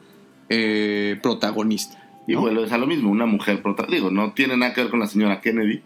eh, 0.48 1.18
protagonista. 1.22 2.05
Y 2.28 2.32
¿no? 2.32 2.40
bueno, 2.40 2.64
es 2.64 2.72
a 2.72 2.78
lo 2.78 2.86
mismo, 2.86 3.10
una 3.10 3.26
mujer 3.26 3.62
protagonista. 3.62 3.94
Digo, 3.96 4.10
no 4.10 4.32
tiene 4.32 4.56
nada 4.56 4.74
que 4.74 4.80
ver 4.82 4.90
con 4.90 4.98
la 5.00 5.06
señora 5.06 5.40
Kennedy, 5.40 5.80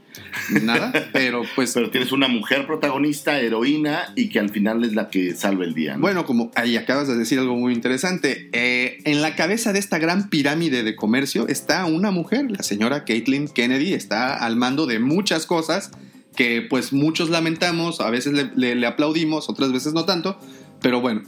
Nada, 0.63 0.93
pero 1.13 1.43
pues 1.55 1.73
pero 1.75 1.91
tienes 1.91 2.13
una 2.13 2.29
mujer 2.29 2.67
protagonista, 2.67 3.39
heroína, 3.41 4.13
y 4.17 4.29
que 4.29 4.39
al 4.41 4.49
final 4.51 4.83
es 4.85 4.95
la 4.95 5.09
que 5.11 5.35
salva 5.35 5.65
el 5.65 5.75
día. 5.75 5.95
¿no? 5.95 6.01
Bueno, 6.01 6.25
como 6.25 6.51
ahí 6.55 6.77
acabas 6.77 7.09
de 7.09 7.17
decir 7.17 7.39
algo 7.39 7.57
muy 7.57 7.73
interesante, 7.75 8.49
eh, 8.53 8.99
en 9.05 9.23
la 9.23 9.37
cabeza 9.37 9.73
de 9.73 9.79
esta 9.79 9.99
gran 9.99 10.29
pirámide 10.31 10.83
de 10.83 10.97
comercio 10.97 11.47
está 11.49 11.85
una 11.85 12.11
mujer, 12.11 12.51
la 12.51 12.63
señora 12.63 13.05
Caitlin 13.05 13.49
Kennedy, 13.49 13.93
está 13.93 14.35
al 14.35 14.57
mando 14.57 14.87
de 14.87 14.99
muchas 14.99 15.47
cosas 15.47 15.91
que 16.37 16.63
pues 16.63 16.93
muchos 16.93 17.29
lamentamos, 17.29 18.01
a 18.01 18.09
veces 18.09 18.33
le, 18.33 18.51
le- 18.55 18.77
le 18.77 18.87
aplaudimos, 18.87 19.49
otras 19.51 19.73
veces 19.73 19.93
no 19.93 20.05
tanto, 20.07 20.39
pero 20.81 21.01
bueno, 21.01 21.23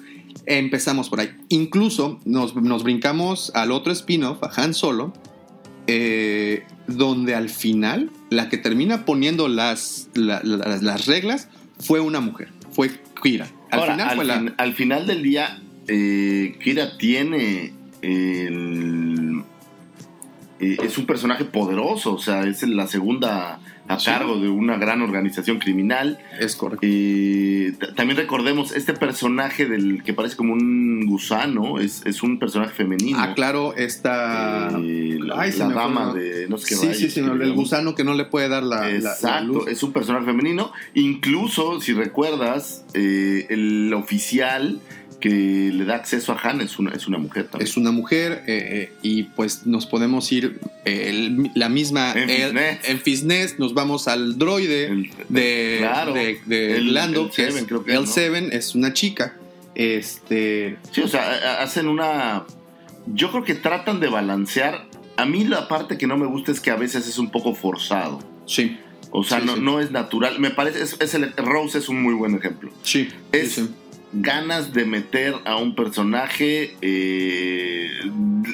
empezamos 0.46 1.08
por 1.08 1.20
ahí. 1.20 1.30
Incluso 1.48 2.20
nos, 2.24 2.54
nos 2.56 2.82
brincamos 2.84 3.52
al 3.54 3.72
otro 3.72 3.92
spin-off, 3.92 4.42
a 4.42 4.50
Han 4.60 4.74
Solo, 4.74 5.12
eh, 5.86 6.64
donde 6.86 7.34
al 7.34 7.48
final 7.48 8.10
la 8.30 8.48
que 8.48 8.56
termina 8.58 9.04
poniendo 9.04 9.48
las, 9.48 10.08
la- 10.14 10.40
la- 10.44 10.78
las 10.80 11.06
reglas 11.06 11.48
fue 11.78 12.00
una 12.00 12.20
mujer, 12.20 12.48
fue 12.70 12.90
Kira. 13.22 13.48
Al 13.70 13.80
Ahora, 13.80 13.92
final 13.94 14.08
al, 14.10 14.16
fue 14.16 14.24
la... 14.24 14.38
fin- 14.38 14.54
al 14.58 14.74
final 14.74 15.06
del 15.06 15.22
día, 15.22 15.62
eh, 15.88 16.56
Kira 16.62 16.96
tiene 16.98 17.72
el... 18.02 19.11
eh, 20.62 20.76
es 20.82 20.96
un 20.98 21.06
personaje 21.06 21.44
poderoso, 21.44 22.14
o 22.14 22.18
sea, 22.18 22.44
es 22.44 22.62
la 22.62 22.86
segunda 22.86 23.60
a 23.88 23.98
Sí. 23.98 24.06
cargo 24.06 24.38
de 24.38 24.48
una 24.48 24.76
gran 24.78 25.02
organización 25.02 25.58
criminal. 25.58 26.18
Es 26.38 26.54
correcto. 26.54 26.86
Eh, 26.88 27.74
también 27.96 28.16
recordemos 28.16 28.70
este 28.72 28.94
personaje 28.94 29.66
del 29.66 30.02
que 30.04 30.14
parece 30.14 30.36
como 30.36 30.52
un 30.52 31.04
gusano, 31.06 31.80
es, 31.80 32.00
es 32.06 32.22
un 32.22 32.38
personaje 32.38 32.72
femenino. 32.72 33.18
Ah, 33.20 33.34
claro, 33.34 33.74
esta. 33.76 34.70
Eh, 34.80 35.18
la 35.20 35.40
Ay, 35.40 35.50
dama 35.58 36.14
de 36.14 36.46
no 36.48 36.58
sé 36.58 36.68
qué 36.68 36.74
sí, 36.76 36.86
rayos, 36.86 36.98
sí, 36.98 37.10
sí, 37.10 37.20
el 37.20 37.52
gusano 37.54 37.94
que 37.96 38.04
no 38.04 38.14
le 38.14 38.24
puede 38.24 38.48
dar 38.48 38.62
la, 38.62 38.82
la- 38.82 38.88
la 38.88 38.96
Exacto, 39.12 39.46
luz. 39.46 39.68
es 39.68 39.82
un 39.82 39.92
personaje 39.92 40.26
femenino. 40.26 40.72
Incluso, 40.94 41.80
si 41.80 41.92
recuerdas, 41.92 42.84
eh, 42.94 43.46
el 43.50 43.92
oficial 43.94 44.80
que 45.22 45.70
le 45.72 45.84
da 45.86 45.94
acceso 45.94 46.32
a 46.32 46.38
Han 46.42 46.60
es 46.60 46.78
una, 46.78 46.90
es 46.90 47.06
una 47.08 47.16
mujer 47.16 47.46
también. 47.48 47.66
Es 47.66 47.78
una 47.78 47.90
mujer 47.92 48.42
eh, 48.46 48.90
eh, 48.90 48.92
y 49.00 49.22
pues 49.22 49.64
nos 49.66 49.86
podemos 49.86 50.30
ir 50.32 50.58
eh, 50.84 51.04
el- 51.08 51.50
la 51.54 51.70
misma 51.70 52.12
En 52.12 52.28
el- 52.28 52.42
Fisnés. 52.48 52.78
en 52.88 53.00
Fisnés, 53.00 53.58
nos 53.58 53.72
vamos 53.72 54.08
al 54.08 54.36
droide 54.36 54.86
El- 54.88 55.10
de, 55.30 55.76
claro. 55.78 56.12
de, 56.12 56.40
de 56.44 56.76
El- 56.76 56.92
Lando, 56.92 57.22
el 57.22 57.28
que 57.30 57.36
Seven, 57.36 57.56
es, 57.58 57.64
creo 57.64 57.84
que 57.84 57.92
el 57.92 58.02
es, 58.02 58.06
¿no? 58.08 58.12
Seven 58.12 58.48
es 58.52 58.74
una 58.74 58.92
chica. 58.92 59.36
Este, 59.74 60.76
Sí, 60.90 61.00
o 61.00 61.08
sea, 61.08 61.62
hacen 61.62 61.88
una... 61.88 62.44
Yo 63.06 63.30
creo 63.30 63.42
que 63.44 63.54
tratan 63.54 64.00
de 64.00 64.08
balancear. 64.08 64.86
A 65.16 65.24
mí 65.26 65.44
la 65.44 65.66
parte 65.68 65.96
que 65.98 66.06
no 66.06 66.16
me 66.16 66.26
gusta 66.26 66.52
es 66.52 66.60
que 66.60 66.70
a 66.70 66.76
veces 66.76 67.06
es 67.08 67.18
un 67.18 67.30
poco 67.30 67.54
forzado. 67.54 68.20
sí, 68.46 68.78
O 69.14 69.24
sea, 69.24 69.40
Sí, 69.40 69.46
no, 69.46 69.54
sí. 69.56 69.60
no 69.60 69.78
es 69.80 69.90
natural. 69.90 70.38
Me 70.40 70.50
parece, 70.50 70.82
es, 70.82 70.96
es 71.00 71.14
el, 71.14 71.32
Rose 71.36 71.78
es 71.78 71.88
un 71.90 72.02
muy 72.02 72.14
buen 72.14 72.34
ejemplo. 72.34 72.70
sí, 72.82 73.08
Es- 73.30 73.52
sí. 73.52 73.70
Ganas 74.12 74.72
de 74.72 74.84
meter 74.84 75.34
a 75.44 75.56
un 75.56 75.74
personaje, 75.74 76.76
eh, 76.82 77.90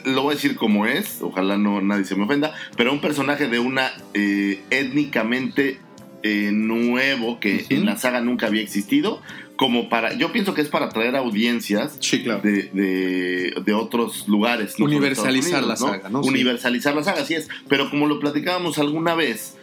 lo 0.04 0.22
voy 0.22 0.32
a 0.32 0.34
decir 0.34 0.56
como 0.56 0.86
es, 0.86 1.18
ojalá 1.20 1.56
no 1.56 1.80
nadie 1.80 2.04
se 2.04 2.14
me 2.14 2.24
ofenda, 2.24 2.54
pero 2.76 2.92
un 2.92 3.00
personaje 3.00 3.48
de 3.48 3.58
una 3.58 3.90
eh, 4.14 4.60
étnicamente 4.70 5.80
eh, 6.22 6.50
nuevo 6.52 7.40
que 7.40 7.66
en 7.70 7.86
la 7.86 7.96
saga 7.96 8.20
nunca 8.20 8.46
había 8.46 8.62
existido, 8.62 9.20
como 9.56 9.88
para, 9.88 10.14
yo 10.14 10.30
pienso 10.30 10.54
que 10.54 10.60
es 10.60 10.68
para 10.68 10.86
atraer 10.86 11.16
audiencias 11.16 11.98
de, 12.00 13.52
de, 13.64 13.72
otros 13.74 14.28
lugares. 14.28 14.78
Universalizar 14.78 15.64
la 15.64 15.74
saga, 15.74 16.08
¿no? 16.08 16.20
Universalizar 16.20 16.94
la 16.94 17.02
saga, 17.02 17.22
así 17.22 17.34
es. 17.34 17.48
Pero 17.68 17.90
como 17.90 18.06
lo 18.06 18.20
platicábamos 18.20 18.78
alguna 18.78 19.16
vez, 19.16 19.56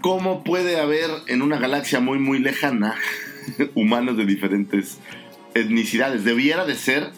¿cómo 0.00 0.42
puede 0.42 0.80
haber 0.80 1.08
en 1.28 1.42
una 1.42 1.56
galaxia 1.58 2.00
muy, 2.00 2.18
muy 2.18 2.40
lejana 2.40 2.96
humanos 3.74 4.16
de 4.16 4.26
diferentes 4.26 4.98
etnicidades. 5.54 6.24
Debiera 6.24 6.64
de 6.64 6.74
ser 6.74 7.10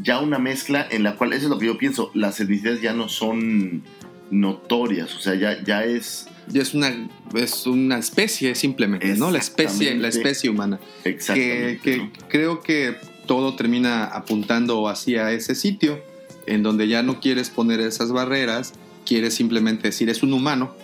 ya 0.00 0.20
una 0.20 0.38
mezcla 0.38 0.86
en 0.90 1.02
la 1.02 1.16
cual, 1.16 1.32
eso 1.32 1.44
es 1.44 1.50
lo 1.50 1.58
que 1.58 1.66
yo 1.66 1.78
pienso, 1.78 2.10
las 2.14 2.40
etnicidades 2.40 2.82
ya 2.82 2.92
no 2.92 3.08
son 3.08 3.82
notorias, 4.30 5.14
o 5.14 5.20
sea, 5.20 5.34
ya, 5.34 5.62
ya 5.62 5.84
es... 5.84 6.26
Ya 6.48 6.60
es 6.60 6.74
una, 6.74 7.08
es 7.34 7.66
una 7.66 7.98
especie 7.98 8.54
simplemente, 8.54 9.14
¿no? 9.16 9.30
La 9.30 9.38
especie, 9.38 9.94
la 9.94 10.08
especie 10.08 10.50
humana. 10.50 10.78
Exactamente. 11.04 11.80
Que, 11.80 12.10
creo 12.28 12.60
que 12.60 12.96
todo 13.26 13.56
termina 13.56 14.04
apuntando 14.04 14.88
hacia 14.88 15.32
ese 15.32 15.54
sitio, 15.54 16.02
en 16.46 16.62
donde 16.62 16.86
ya 16.88 17.02
no 17.02 17.20
quieres 17.20 17.48
poner 17.48 17.80
esas 17.80 18.12
barreras, 18.12 18.74
quieres 19.06 19.34
simplemente 19.34 19.88
decir 19.88 20.10
es 20.10 20.22
un 20.22 20.34
humano 20.34 20.74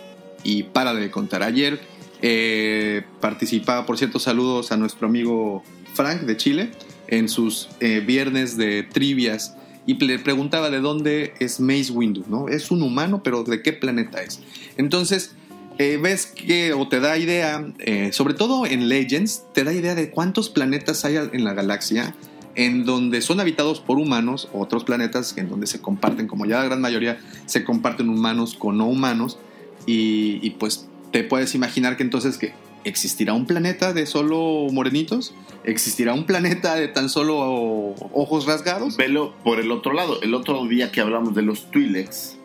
y 0.43 0.63
para 0.63 0.95
de 0.95 1.11
contar. 1.11 1.43
Ayer 1.43 1.79
eh, 2.21 3.03
participaba, 3.19 3.85
por 3.85 3.97
cierto, 3.97 4.19
saludos 4.19 4.71
a 4.71 4.77
nuestro 4.77 5.07
amigo 5.07 5.63
Frank 5.93 6.21
de 6.21 6.37
Chile 6.37 6.71
en 7.07 7.29
sus 7.29 7.69
eh, 7.79 7.99
viernes 8.05 8.57
de 8.57 8.83
trivias 8.83 9.55
y 9.85 9.95
le 9.95 10.19
preguntaba 10.19 10.69
de 10.69 10.79
dónde 10.79 11.33
es 11.39 11.59
Mace 11.59 11.91
Windu, 11.91 12.23
¿no? 12.27 12.47
Es 12.47 12.71
un 12.71 12.83
humano, 12.83 13.23
pero 13.23 13.43
¿de 13.43 13.61
qué 13.61 13.73
planeta 13.73 14.21
es? 14.21 14.39
Entonces, 14.77 15.35
eh, 15.79 15.97
ves 16.01 16.27
que, 16.27 16.73
o 16.73 16.87
te 16.87 16.99
da 16.99 17.17
idea, 17.17 17.65
sobre 18.11 18.35
todo 18.35 18.65
en 18.65 18.87
Legends, 18.87 19.43
te 19.53 19.63
da 19.63 19.73
idea 19.73 19.95
de 19.95 20.11
cuántos 20.11 20.49
planetas 20.49 21.03
hay 21.05 21.15
en 21.15 21.43
la 21.43 21.53
galaxia 21.53 22.15
en 22.55 22.85
donde 22.85 23.21
son 23.21 23.39
habitados 23.39 23.79
por 23.79 23.97
humanos, 23.97 24.49
otros 24.53 24.83
planetas 24.83 25.37
en 25.37 25.49
donde 25.49 25.67
se 25.67 25.81
comparten, 25.81 26.27
como 26.27 26.45
ya 26.45 26.59
la 26.59 26.65
gran 26.65 26.81
mayoría 26.81 27.19
se 27.45 27.63
comparten 27.63 28.09
humanos 28.09 28.55
con 28.55 28.77
no 28.77 28.87
humanos, 28.87 29.39
y, 29.85 30.39
y 30.43 30.51
pues 30.51 30.87
te 31.11 31.23
puedes 31.23 31.55
imaginar 31.55 31.97
que 31.97 32.03
entonces 32.03 32.37
que 32.37 32.53
existirá 32.83 33.33
un 33.33 33.45
planeta 33.45 33.93
de 33.93 34.05
solo 34.05 34.67
morenitos, 34.71 35.33
existirá 35.63 36.13
un 36.13 36.25
planeta 36.25 36.75
de 36.75 36.87
tan 36.87 37.09
solo 37.09 37.95
ojos 38.13 38.45
rasgados. 38.45 38.97
Velo 38.97 39.35
por 39.43 39.59
el 39.59 39.71
otro 39.71 39.93
lado. 39.93 40.21
El 40.21 40.33
otro 40.33 40.65
día 40.65 40.91
que 40.91 41.01
hablamos 41.01 41.35
de 41.35 41.43
los 41.43 41.69
Twi'leks, 41.71 42.37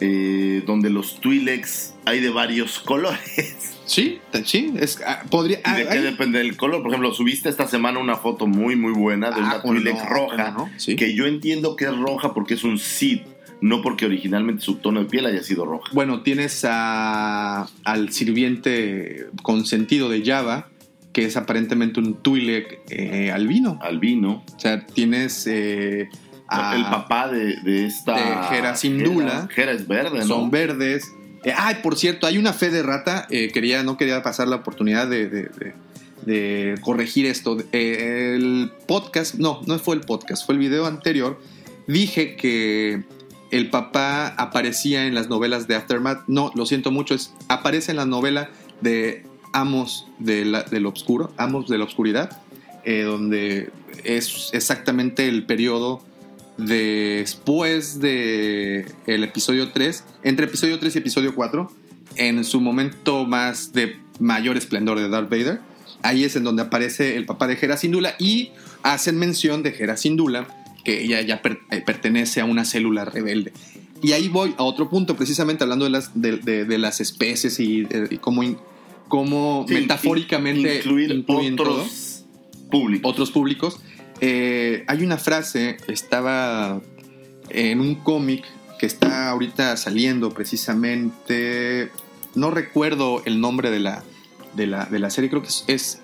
eh, 0.00 0.62
donde 0.66 0.90
los 0.90 1.20
Twi'leks 1.20 1.94
hay 2.04 2.20
de 2.20 2.30
varios 2.30 2.78
colores. 2.84 3.76
Sí, 3.84 4.20
sí, 4.44 4.72
es, 4.78 5.00
ah, 5.06 5.24
podría. 5.28 5.58
¿De 5.58 5.62
ah, 5.64 5.88
qué 5.90 6.00
depende 6.00 6.38
del 6.38 6.56
color? 6.56 6.82
Por 6.82 6.92
ejemplo, 6.92 7.12
subiste 7.12 7.48
esta 7.48 7.66
semana 7.66 7.98
una 7.98 8.16
foto 8.16 8.46
muy, 8.46 8.76
muy 8.76 8.92
buena 8.92 9.30
de 9.30 9.40
una 9.40 9.56
ah, 9.56 9.62
Twi'lek 9.62 10.08
roja, 10.08 10.70
que 10.96 11.14
yo 11.14 11.26
entiendo 11.26 11.76
que 11.76 11.86
es 11.86 11.96
roja 11.96 12.32
porque 12.32 12.54
es 12.54 12.64
un 12.64 12.78
Sith 12.78 13.31
no 13.62 13.80
porque 13.80 14.04
originalmente 14.06 14.62
su 14.62 14.74
tono 14.74 15.00
de 15.00 15.06
piel 15.06 15.24
haya 15.24 15.42
sido 15.42 15.64
roja. 15.64 15.88
Bueno, 15.92 16.22
tienes 16.22 16.64
al 16.64 18.10
sirviente 18.10 19.28
consentido 19.42 20.08
de 20.08 20.24
Java, 20.24 20.68
que 21.12 21.24
es 21.24 21.36
aparentemente 21.36 22.00
un 22.00 22.14
Twi'lek 22.14 22.80
eh, 22.90 23.30
albino. 23.30 23.78
Albino. 23.80 24.44
O 24.54 24.60
sea, 24.60 24.84
tienes... 24.84 25.46
Eh, 25.46 26.08
el 26.50 26.84
papá 26.84 27.28
de, 27.28 27.86
esta... 27.86 28.14
De 28.14 28.58
Hera 28.58 28.76
Sindula. 28.76 29.48
Hera 29.56 29.72
es 29.72 29.86
verde, 29.86 30.18
¿no? 30.18 30.26
Son 30.26 30.50
verdes. 30.50 31.10
Eh, 31.44 31.54
ay, 31.56 31.76
por 31.82 31.96
cierto, 31.96 32.26
hay 32.26 32.38
una 32.38 32.52
fe 32.52 32.68
de 32.68 32.82
rata. 32.82 33.26
quería, 33.30 33.84
no 33.84 33.96
quería 33.96 34.22
pasar 34.22 34.48
la 34.48 34.56
oportunidad 34.56 35.06
de, 35.06 35.28
de 36.26 36.74
corregir 36.82 37.26
esto. 37.26 37.56
el 37.70 38.72
podcast, 38.88 39.36
no, 39.36 39.60
no 39.66 39.78
fue 39.78 39.94
el 39.94 40.00
podcast, 40.02 40.44
fue 40.44 40.56
el 40.56 40.58
video 40.58 40.84
anterior. 40.86 41.40
Dije 41.86 42.36
que 42.36 43.02
el 43.52 43.68
papá 43.68 44.28
aparecía 44.28 45.06
en 45.06 45.14
las 45.14 45.28
novelas 45.28 45.68
de 45.68 45.76
Aftermath. 45.76 46.24
No, 46.26 46.50
lo 46.54 46.66
siento 46.66 46.90
mucho, 46.90 47.14
es, 47.14 47.32
aparece 47.48 47.92
en 47.92 47.98
la 47.98 48.06
novela 48.06 48.50
de 48.80 49.24
Amos 49.52 50.08
de 50.18 50.46
la, 50.46 50.62
del 50.62 50.86
Obscuro, 50.86 51.32
Amos 51.36 51.68
de 51.68 51.76
la 51.76 51.84
Oscuridad, 51.84 52.40
eh, 52.84 53.02
donde 53.02 53.70
es 54.04 54.50
exactamente 54.54 55.28
el 55.28 55.44
periodo 55.44 56.02
después 56.56 58.00
de 58.00 58.86
el 59.06 59.22
episodio 59.22 59.70
3, 59.70 60.02
entre 60.22 60.46
episodio 60.46 60.78
3 60.78 60.96
y 60.96 60.98
episodio 60.98 61.34
4, 61.34 61.70
en 62.16 62.44
su 62.44 62.58
momento 62.58 63.26
más 63.26 63.74
de 63.74 63.98
mayor 64.18 64.56
esplendor 64.56 64.98
de 64.98 65.10
Darth 65.10 65.30
Vader. 65.30 65.60
Ahí 66.00 66.24
es 66.24 66.36
en 66.36 66.44
donde 66.44 66.62
aparece 66.62 67.16
el 67.16 67.26
papá 67.26 67.46
de 67.46 67.58
Hera 67.60 67.76
Syndulla 67.76 68.16
y 68.18 68.52
hacen 68.82 69.18
mención 69.18 69.62
de 69.62 69.76
Hera 69.78 69.98
Syndulla 69.98 70.46
que 70.84 71.04
ella 71.04 71.20
ya 71.22 71.40
eh, 71.70 71.80
pertenece 71.80 72.40
a 72.40 72.44
una 72.44 72.64
célula 72.64 73.04
rebelde. 73.04 73.52
Y 74.02 74.12
ahí 74.12 74.28
voy 74.28 74.54
a 74.58 74.64
otro 74.64 74.90
punto, 74.90 75.16
precisamente 75.16 75.62
hablando 75.62 75.84
de 75.84 75.90
las, 75.90 76.10
de, 76.14 76.78
las 76.78 77.00
especies 77.00 77.60
y, 77.60 77.86
cómo, 78.20 79.64
metafóricamente 79.68 80.78
incluir 80.78 81.24
otros 81.28 82.24
públicos. 82.70 83.10
Otros 83.10 83.30
públicos. 83.30 83.80
Eh, 84.20 84.84
hay 84.88 85.04
una 85.04 85.18
frase, 85.18 85.76
estaba 85.86 86.80
en 87.48 87.80
un 87.80 87.94
cómic 87.96 88.44
que 88.78 88.86
está 88.86 89.30
ahorita 89.30 89.76
saliendo 89.76 90.30
precisamente, 90.30 91.90
no 92.34 92.50
recuerdo 92.50 93.22
el 93.24 93.40
nombre 93.40 93.70
de 93.70 93.78
la, 93.78 94.02
de 94.54 94.66
la, 94.66 94.86
de 94.86 94.98
la 94.98 95.10
serie, 95.10 95.30
creo 95.30 95.42
que 95.42 95.48
es, 95.48 95.64
es, 95.68 96.00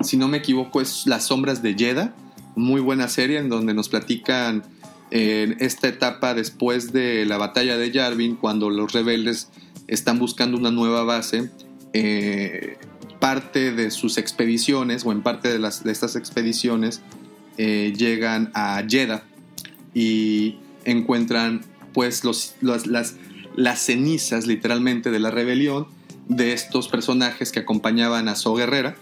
si 0.00 0.16
no 0.16 0.28
me 0.28 0.38
equivoco, 0.38 0.80
es 0.80 1.06
Las 1.06 1.26
Sombras 1.26 1.62
de 1.62 1.74
Jeddah 1.74 2.14
muy 2.56 2.80
buena 2.80 3.08
serie 3.08 3.38
en 3.38 3.48
donde 3.48 3.74
nos 3.74 3.88
platican 3.88 4.64
en 5.10 5.56
esta 5.60 5.88
etapa 5.88 6.32
después 6.32 6.92
de 6.92 7.26
la 7.26 7.36
batalla 7.36 7.76
de 7.76 7.90
Yarvin, 7.90 8.36
cuando 8.36 8.70
los 8.70 8.92
rebeldes 8.92 9.50
están 9.86 10.18
buscando 10.18 10.56
una 10.56 10.70
nueva 10.70 11.04
base, 11.04 11.50
eh, 11.92 12.78
parte 13.20 13.72
de 13.72 13.90
sus 13.90 14.16
expediciones, 14.16 15.04
o 15.04 15.12
en 15.12 15.22
parte 15.22 15.52
de, 15.52 15.58
las, 15.58 15.84
de 15.84 15.92
estas 15.92 16.16
expediciones, 16.16 17.02
eh, 17.58 17.92
llegan 17.94 18.50
a 18.54 18.82
Jeddah 18.88 19.22
y 19.94 20.56
encuentran 20.86 21.60
pues 21.92 22.24
los, 22.24 22.54
las, 22.62 22.86
las 23.54 23.78
cenizas 23.80 24.46
literalmente 24.46 25.10
de 25.10 25.18
la 25.18 25.30
rebelión 25.30 25.86
de 26.28 26.52
estos 26.52 26.88
personajes 26.88 27.52
que 27.52 27.60
acompañaban 27.60 28.28
a 28.28 28.36
So 28.36 28.54
Guerrera. 28.54 28.96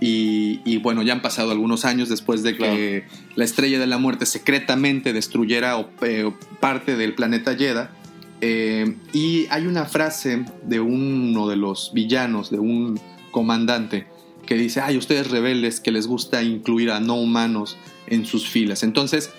y, 0.00 0.76
bueno, 0.78 1.02
ya 1.02 1.12
han 1.12 1.22
pasado 1.22 1.50
algunos 1.50 1.84
años 1.84 2.08
después 2.08 2.42
de 2.42 2.56
que 2.56 3.04
la 3.36 3.44
Estrella 3.44 3.78
de 3.78 3.86
la 3.86 3.98
Muerte 3.98 4.26
secretamente 4.26 5.12
destruyera 5.12 5.86
eh, 6.02 6.30
parte 6.60 6.96
del 6.96 7.14
planeta 7.14 7.54
Jeddah. 7.54 7.90
Eh, 8.40 8.96
y 9.12 9.46
hay 9.50 9.66
una 9.66 9.84
frase 9.84 10.44
de 10.64 10.80
uno 10.80 11.46
de 11.46 11.56
los 11.56 11.92
villanos, 11.94 12.50
de 12.50 12.58
un 12.58 13.00
comandante, 13.30 14.06
que 14.46 14.56
dice, 14.56 14.80
ay, 14.80 14.96
ustedes 14.96 15.30
rebeldes 15.30 15.78
que 15.78 15.92
les 15.92 16.08
gusta 16.08 16.42
incluir 16.42 16.90
a 16.90 16.98
no 16.98 17.14
humanos 17.14 17.76
en 18.08 18.26
sus 18.26 18.48
filas. 18.48 18.82
Entonces, 18.82 19.30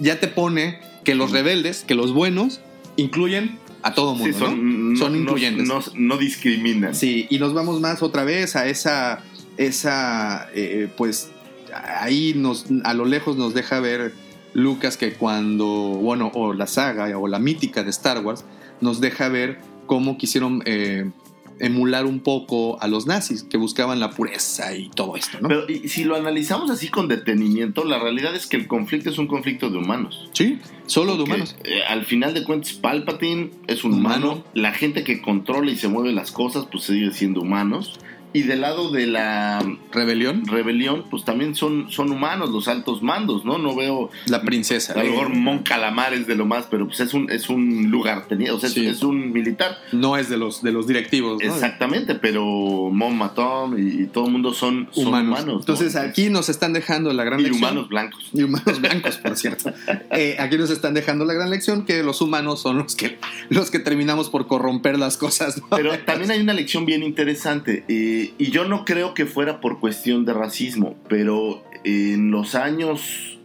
ya 0.00 0.20
te 0.20 0.28
pone 0.28 0.80
que 1.04 1.14
los 1.14 1.30
rebeldes, 1.30 1.84
que 1.84 1.94
los 1.94 2.12
buenos, 2.12 2.60
incluyen 2.96 3.58
a 3.82 3.94
todo 3.94 4.14
mundo, 4.14 4.38
son, 4.38 4.96
son 4.96 5.16
incluyentes. 5.16 5.68
No, 5.94 6.16
discriminan. 6.16 6.94
Sí, 6.94 7.26
y 7.30 7.38
nos 7.38 7.52
vamos 7.52 7.80
más 7.80 8.02
otra 8.02 8.24
vez 8.24 8.56
a 8.56 8.68
esa, 8.68 9.22
esa 9.56 10.48
eh, 10.54 10.88
pues 10.96 11.30
ahí 11.74 12.34
nos, 12.34 12.66
a 12.84 12.94
lo 12.94 13.04
lejos 13.04 13.36
nos 13.36 13.54
deja 13.54 13.80
ver 13.80 14.12
Lucas 14.54 14.96
que 14.96 15.14
cuando, 15.14 15.66
bueno, 15.66 16.30
o 16.34 16.52
la 16.52 16.66
saga 16.66 17.16
o 17.18 17.26
la 17.26 17.38
mítica 17.38 17.82
de 17.82 17.90
Star 17.90 18.24
Wars, 18.24 18.44
nos 18.80 19.00
deja 19.00 19.28
ver 19.28 19.58
cómo 19.86 20.18
quisieron 20.18 20.62
eh, 20.66 21.10
emular 21.58 22.06
un 22.06 22.20
poco 22.20 22.80
a 22.80 22.88
los 22.88 23.06
nazis, 23.06 23.42
que 23.44 23.56
buscaban 23.56 24.00
la 24.00 24.10
pureza 24.10 24.74
y 24.74 24.88
todo 24.90 25.16
esto, 25.16 25.38
¿no? 25.40 25.48
Pero 25.48 25.66
si 25.86 26.04
lo 26.04 26.16
analizamos 26.16 26.70
así 26.70 26.88
con 26.88 27.08
detenimiento, 27.08 27.84
la 27.84 27.98
realidad 27.98 28.34
es 28.34 28.46
que 28.46 28.56
el 28.56 28.66
conflicto 28.66 29.10
es 29.10 29.18
un 29.18 29.26
conflicto 29.26 29.70
de 29.70 29.78
humanos. 29.78 30.30
Sí, 30.32 30.58
solo 30.86 31.16
de 31.16 31.24
humanos. 31.24 31.56
Eh, 31.64 31.82
al 31.88 32.04
final 32.04 32.34
de 32.34 32.44
cuentas, 32.44 32.72
Palpatine 32.74 33.50
es 33.66 33.84
un 33.84 33.94
humano. 33.94 34.44
La 34.54 34.72
gente 34.72 35.04
que 35.04 35.22
controla 35.22 35.70
y 35.70 35.76
se 35.76 35.88
mueve 35.88 36.12
las 36.12 36.32
cosas, 36.32 36.66
pues 36.70 36.84
sigue 36.84 37.10
siendo 37.12 37.40
humanos. 37.40 37.98
Y 38.32 38.42
del 38.42 38.62
lado 38.62 38.90
de 38.90 39.06
la 39.06 39.62
rebelión, 39.92 40.46
rebelión, 40.46 41.04
pues 41.10 41.24
también 41.24 41.54
son, 41.54 41.90
son 41.90 42.10
humanos 42.10 42.50
los 42.50 42.68
altos 42.68 43.02
mandos, 43.02 43.44
¿no? 43.44 43.58
No 43.58 43.74
veo. 43.74 44.10
La 44.26 44.42
princesa. 44.42 44.94
A 44.94 45.04
lo 45.04 45.10
mejor 45.10 45.28
Mon 45.30 45.58
Calamar 45.60 46.14
es 46.14 46.26
de 46.26 46.34
lo 46.34 46.46
más, 46.46 46.66
pero 46.70 46.86
pues 46.86 47.00
es 47.00 47.14
un, 47.14 47.30
es 47.30 47.48
un 47.48 47.90
lugar 47.90 48.26
tenido, 48.26 48.56
o 48.56 48.60
sea, 48.60 48.70
es, 48.70 49.02
un 49.02 49.32
militar. 49.32 49.78
No 49.92 50.16
es 50.16 50.28
de 50.28 50.36
los, 50.36 50.62
de 50.62 50.72
los 50.72 50.86
directivos, 50.86 51.42
¿no? 51.42 51.52
Exactamente, 51.54 52.14
pero 52.14 52.42
Mon 52.44 53.16
Matón 53.16 53.76
y, 53.78 54.06
todo 54.06 54.26
el 54.26 54.32
mundo 54.32 54.54
son, 54.54 54.88
humanos. 54.94 55.44
Entonces 55.46 55.96
aquí 55.96 56.30
nos 56.30 56.48
están 56.48 56.72
dejando 56.72 57.12
la 57.12 57.24
gran 57.24 57.40
y 57.40 57.44
lección. 57.44 57.62
humanos 57.62 57.88
blancos. 57.88 58.30
Y 58.32 58.42
humanos 58.42 58.80
blancos, 58.80 59.16
por 59.18 59.36
cierto. 59.36 59.72
Eh, 60.14 60.36
aquí 60.38 60.58
nos 60.58 60.70
están 60.70 60.94
dejando 60.94 61.24
la 61.24 61.32
gran 61.32 61.50
lección 61.50 61.84
que 61.84 62.02
los 62.02 62.20
humanos 62.20 62.60
son 62.60 62.78
los 62.78 62.96
que, 62.96 63.18
los 63.48 63.70
que 63.70 63.78
terminamos 63.78 64.28
por 64.28 64.46
corromper 64.46 64.98
las 64.98 65.16
cosas. 65.16 65.62
Pero 65.70 65.98
también 66.00 66.30
hay 66.30 66.40
una 66.40 66.52
lección 66.52 66.84
bien 66.84 67.02
interesante. 67.02 67.84
Eh, 67.88 68.21
y 68.38 68.50
yo 68.50 68.64
no 68.64 68.84
creo 68.84 69.14
que 69.14 69.26
fuera 69.26 69.60
por 69.60 69.80
cuestión 69.80 70.24
de 70.24 70.32
racismo, 70.34 70.96
pero 71.08 71.64
en 71.84 72.30
los 72.30 72.54
años 72.54 73.38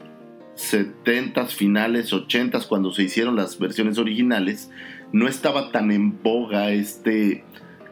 70, 0.56 1.46
finales 1.48 2.12
80, 2.12 2.62
cuando 2.62 2.92
se 2.92 3.04
hicieron 3.04 3.36
las 3.36 3.60
versiones 3.60 3.98
originales, 3.98 4.70
no 5.12 5.28
estaba 5.28 5.72
tan 5.72 5.92
en 5.92 6.22
boga 6.22 6.72
este 6.72 7.44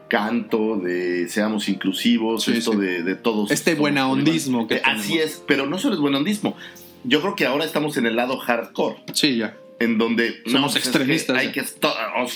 canto 0.08 0.76
de 0.76 1.28
seamos 1.28 1.68
inclusivos, 1.68 2.46
esto 2.48 2.72
De, 2.72 3.14
todos. 3.14 3.50
Este 3.50 3.74
buena 3.74 4.08
hondismo 4.08 4.66
que 4.68 4.80
Así 4.84 5.18
es, 5.18 5.42
pero 5.46 5.66
no 5.66 5.78
solo 5.78 5.94
es 5.94 6.00
buena 6.00 6.18
hondismo. 6.18 6.56
Yo 7.04 7.20
creo 7.20 7.36
que 7.36 7.46
ahora 7.46 7.64
estamos 7.64 7.96
en 7.96 8.06
el 8.06 8.16
lado 8.16 8.36
hardcore. 8.38 8.96
Sí, 9.12 9.36
ya. 9.36 9.56
En 9.78 9.98
donde 9.98 10.42
somos 10.46 10.72
pues 10.72 10.84
extremistas. 10.84 11.36
hay 11.36 11.52
que 11.52 11.62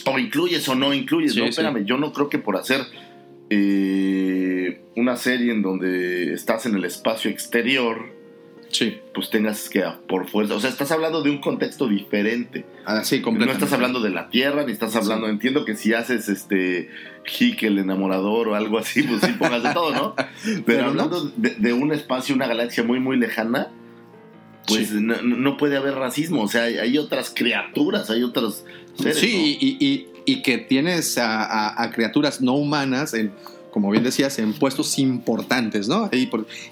o, 0.07 0.19
incluyes 0.19 0.69
o 0.69 0.75
no 0.75 0.93
incluyes. 0.93 1.35
no, 1.37 1.47
espérame, 1.47 1.85
yo 1.85 1.97
no 1.97 2.13
creo 2.13 2.29
que 2.29 2.39
por 2.39 2.57
hacer 2.57 2.83
eh, 3.53 4.81
una 4.95 5.17
serie 5.17 5.53
en 5.53 5.61
donde 5.61 6.33
estás 6.33 6.67
en 6.67 6.77
el 6.77 6.85
espacio 6.85 7.31
exterior, 7.31 8.15
sí. 8.69 8.99
pues 9.13 9.29
tengas 9.29 9.69
que 9.69 9.83
por 10.09 10.29
fuerza, 10.29 10.55
o 10.55 10.61
sea, 10.61 10.71
estás 10.71 10.93
hablando 10.93 11.21
de 11.21 11.31
un 11.31 11.41
contexto 11.41 11.89
diferente. 11.89 12.65
Ah, 12.85 13.03
sí, 13.03 13.21
no 13.21 13.51
estás 13.51 13.73
hablando 13.73 14.01
de 14.01 14.11
la 14.11 14.29
Tierra, 14.31 14.65
ni 14.65 14.71
estás 14.71 14.95
hablando, 14.95 15.29
entiendo 15.29 15.65
que 15.65 15.75
si 15.75 15.95
haces 15.95 16.29
este 16.29 16.91
Hick 17.27 17.65
el 17.65 17.79
enamorador 17.79 18.49
o 18.49 18.55
algo 18.55 18.79
así, 18.79 19.03
pues 19.03 19.21
sí 19.21 19.33
pongas 19.33 19.65
de 19.65 19.75
todo, 19.75 19.93
¿no? 19.93 20.15
Pero, 20.65 20.87
hablando 20.87 21.33
de, 21.37 21.73
un 21.73 21.93
espacio, 21.93 22.37
una 22.37 22.47
galaxia 22.47 22.85
muy, 22.85 23.01
muy 23.01 23.17
lejana, 23.17 23.73
pues 24.69 24.93
no, 24.93 25.57
puede 25.57 25.77
haber 25.77 25.95
racismo, 25.95 26.43
o 26.43 26.49
sea, 26.49 26.65
hay, 26.65 26.97
otras 26.99 27.33
criaturas, 27.35 28.11
hay 28.11 28.23
otros 28.23 28.65
seres. 28.95 29.19
Sí, 29.19 29.59
y, 29.61 29.85
y 29.85 30.10
que 30.37 30.59
tienes 30.59 31.19
a, 31.19 31.91
criaturas 31.95 32.41
no 32.41 32.55
humanas 32.55 33.15
en, 33.15 33.33
como 33.71 33.91
bien 33.91 34.05
decías, 34.05 34.39
en 34.39 34.53
puestos 34.53 34.99
importantes, 34.99 35.89
¿no? 35.89 36.11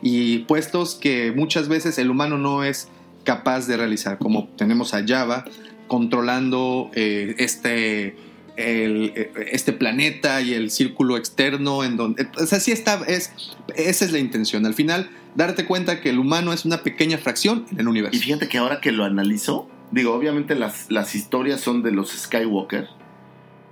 Y, 0.02 0.38
puestos 0.40 0.94
que 0.94 1.32
muchas 1.32 1.68
veces 1.68 1.98
el 1.98 2.10
humano 2.10 2.38
no 2.38 2.64
es 2.64 2.88
capaz 3.24 3.66
de 3.66 3.76
realizar, 3.76 4.18
como 4.18 4.48
tenemos 4.56 4.94
a 4.94 5.04
Java 5.06 5.44
controlando 5.86 6.90
eh, 6.94 7.34
este, 7.38 8.14
este 8.56 9.72
planeta 9.72 10.40
y 10.40 10.54
el 10.54 10.70
círculo 10.70 11.16
externo 11.16 11.84
en 11.84 11.96
donde... 11.96 12.28
O 12.36 12.46
sea, 12.46 12.60
sí 12.60 12.72
está, 12.72 13.00
es, 13.06 13.32
esa 13.76 14.04
es 14.04 14.12
la 14.12 14.18
intención. 14.18 14.66
Al 14.66 14.74
final, 14.74 15.10
darte 15.34 15.64
cuenta 15.64 16.00
que 16.00 16.10
el 16.10 16.18
humano 16.18 16.52
es 16.52 16.64
una 16.64 16.82
pequeña 16.82 17.18
fracción 17.18 17.66
en 17.72 17.80
el 17.80 17.88
universo. 17.88 18.16
Y 18.16 18.20
fíjate 18.20 18.48
que 18.48 18.58
ahora 18.58 18.80
que 18.80 18.92
lo 18.92 19.04
analizo, 19.04 19.68
digo, 19.90 20.12
obviamente 20.12 20.54
las, 20.54 20.90
las 20.90 21.14
historias 21.14 21.60
son 21.60 21.82
de 21.82 21.92
los 21.92 22.10
Skywalker, 22.10 22.88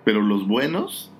pero 0.07 0.23
los 0.23 0.47
buenos, 0.47 1.11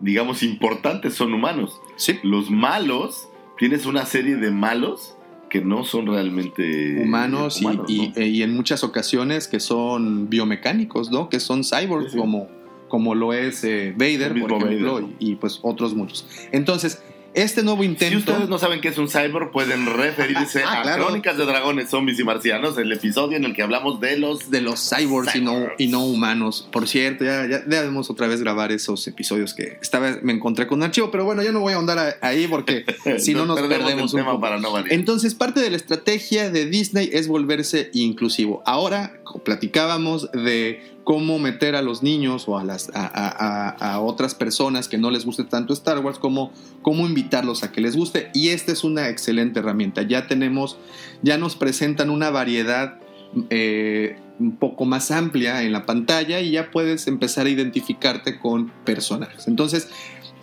digamos, 0.00 0.42
importantes 0.42 1.14
son 1.14 1.32
humanos. 1.32 1.80
Sí. 1.94 2.18
Los 2.24 2.50
malos, 2.50 3.28
tienes 3.56 3.86
una 3.86 4.06
serie 4.06 4.34
de 4.34 4.50
malos 4.50 5.14
que 5.48 5.60
no 5.60 5.84
son 5.84 6.08
realmente 6.08 7.00
humanos, 7.00 7.62
y, 7.86 8.12
y, 8.16 8.42
en 8.42 8.56
muchas 8.56 8.82
ocasiones 8.82 9.46
que 9.46 9.60
son 9.60 10.28
biomecánicos, 10.28 11.12
¿no? 11.12 11.28
Que 11.28 11.38
son 11.38 11.62
cyborgs 11.62 12.16
como, 12.16 12.48
como 12.88 13.14
lo 13.14 13.32
es 13.32 13.62
eh, 13.62 13.94
Vader, 13.96 14.38
por 14.40 14.52
ejemplo, 14.52 15.08
Y, 15.20 15.30
y, 15.30 15.34
pues 15.36 15.60
otros 15.62 15.94
muchos. 15.94 16.26
Entonces, 16.50 17.00
este 17.42 17.62
nuevo 17.62 17.84
intento. 17.84 18.10
Si 18.10 18.16
ustedes 18.16 18.48
no 18.48 18.58
saben 18.58 18.80
qué 18.80 18.88
es 18.88 18.98
un 18.98 19.08
cyborg, 19.08 19.50
pueden 19.50 19.86
referirse 19.86 20.62
ah, 20.66 20.82
a 20.82 20.96
Crónicas 20.96 21.36
de 21.36 21.44
Dragones, 21.44 21.88
Zombies 21.88 22.18
y 22.18 22.24
Marcianos, 22.24 22.76
el 22.78 22.92
episodio 22.92 23.36
en 23.36 23.44
el 23.44 23.54
que 23.54 23.62
hablamos 23.62 24.00
de 24.00 24.18
los. 24.18 24.50
De 24.50 24.60
los 24.60 24.88
cyborgs, 24.88 25.34
Y, 25.36 25.40
no, 25.40 25.66
y, 25.78 25.86
no, 25.86 26.04
humanos. 26.04 26.68
Por 26.72 26.88
cierto, 26.88 27.24
ya, 27.24 27.46
ya 27.46 27.60
debemos 27.60 28.10
otra 28.10 28.26
vez 28.26 28.40
grabar 28.40 28.72
esos 28.72 29.06
episodios 29.06 29.54
que 29.54 29.78
esta 29.80 29.98
vez 29.98 30.22
me 30.22 30.32
encontré 30.32 30.66
con 30.66 30.78
un 30.78 30.84
archivo, 30.84 31.10
pero 31.10 31.24
bueno, 31.24 31.42
ya 31.42 31.52
no 31.52 31.60
voy 31.60 31.72
a 31.72 31.76
ahondar 31.76 32.18
ahí 32.20 32.46
porque 32.46 32.84
si 33.18 33.34
no 33.34 33.46
nos 33.46 33.60
perdemos, 33.60 34.12
un 34.12 34.20
tema 34.20 34.40
Para 34.40 34.58
no 34.58 34.76
Entonces, 34.88 35.34
parte 35.34 35.60
de 35.60 35.70
la 35.70 35.76
estrategia 35.76 36.50
de 36.50 36.66
Disney 36.66 37.10
es 37.12 37.28
volverse 37.28 37.90
inclusivo. 37.92 38.62
Ahora 38.66 39.20
platicábamos 39.44 40.30
de 40.32 40.97
cómo 41.08 41.38
meter 41.38 41.74
a 41.74 41.80
los 41.80 42.02
niños 42.02 42.44
o 42.48 42.58
a, 42.58 42.64
las, 42.64 42.90
a, 42.92 43.98
otras 44.02 44.34
personas 44.34 44.88
que 44.88 44.98
no 44.98 45.10
les 45.10 45.24
guste 45.24 45.42
tanto 45.42 45.72
Star 45.72 46.00
Wars, 46.00 46.18
cómo, 46.18 46.52
cómo 46.82 47.06
invitarlos 47.06 47.62
a 47.62 47.72
que 47.72 47.80
les 47.80 47.96
guste. 47.96 48.28
Y 48.34 48.48
esta 48.48 48.72
es 48.72 48.84
una 48.84 49.08
excelente 49.08 49.60
herramienta. 49.60 50.02
Ya 50.02 50.26
tenemos, 50.26 50.76
ya 51.22 51.38
nos 51.38 51.56
presentan 51.56 52.10
una 52.10 52.28
variedad 52.28 53.00
eh, 53.48 54.18
un 54.38 54.58
poco 54.58 54.84
más 54.84 55.10
amplia 55.10 55.62
en 55.62 55.72
la 55.72 55.86
pantalla 55.86 56.42
y 56.42 56.50
ya 56.50 56.70
puedes 56.70 57.06
empezar 57.06 57.46
a 57.46 57.48
identificarte 57.48 58.38
con 58.38 58.70
personajes. 58.84 59.48
Entonces, 59.48 59.88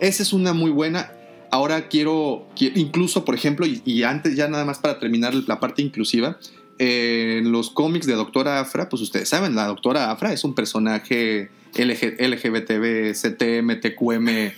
esa 0.00 0.24
es 0.24 0.32
una 0.32 0.52
muy 0.52 0.72
buena. 0.72 1.12
Ahora 1.52 1.86
quiero, 1.86 2.48
incluso, 2.58 3.24
por 3.24 3.36
ejemplo, 3.36 3.66
y 3.66 4.02
antes 4.02 4.34
ya 4.34 4.48
nada 4.48 4.64
más 4.64 4.80
para 4.80 4.98
terminar 4.98 5.32
la 5.32 5.60
parte 5.60 5.82
inclusiva, 5.82 6.38
en 6.78 7.52
los 7.52 7.70
cómics 7.70 8.06
de 8.06 8.14
Doctora 8.14 8.60
Afra, 8.60 8.88
pues 8.88 9.02
ustedes 9.02 9.28
saben, 9.28 9.54
la 9.54 9.66
Doctora 9.66 10.10
Afra 10.10 10.32
es 10.32 10.44
un 10.44 10.54
personaje 10.54 11.50
LG, 11.74 12.20
LGBTB, 12.20 13.12
CTM, 13.12 13.80
TQM. 13.80 14.52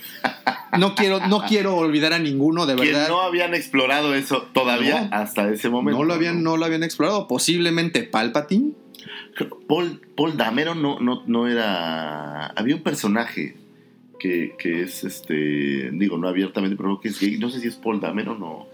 No 0.77 0.95
quiero, 0.95 1.25
no 1.27 1.41
quiero 1.47 1.77
olvidar 1.77 2.13
a 2.13 2.19
ninguno, 2.19 2.65
de 2.65 2.75
verdad. 2.75 3.05
Que 3.05 3.09
no 3.09 3.21
habían 3.21 3.53
explorado 3.53 4.13
eso 4.13 4.47
todavía 4.53 5.09
hasta 5.11 5.49
ese 5.49 5.69
momento. 5.69 5.99
No 5.99 6.05
lo 6.05 6.13
habían, 6.13 6.43
no 6.43 6.57
lo 6.57 6.65
habían 6.65 6.83
explorado. 6.83 7.27
Posiblemente 7.27 8.03
Palpatine. 8.03 8.73
Paul, 9.67 10.01
Paul 10.15 10.37
Damero 10.37 10.75
no, 10.75 10.99
no, 10.99 11.23
no 11.25 11.47
era. 11.47 12.47
Había 12.47 12.75
un 12.75 12.83
personaje 12.83 13.55
que, 14.19 14.55
que, 14.59 14.81
es 14.81 15.03
este. 15.03 15.91
Digo, 15.91 16.17
no 16.17 16.27
abiertamente, 16.27 16.75
pero 16.75 16.99
que 16.99 17.09
es 17.09 17.19
gay. 17.19 17.37
No 17.37 17.49
sé 17.49 17.61
si 17.61 17.67
es 17.67 17.75
Paul 17.75 17.99
Damero 17.99 18.33
o 18.33 18.37
no. 18.37 18.67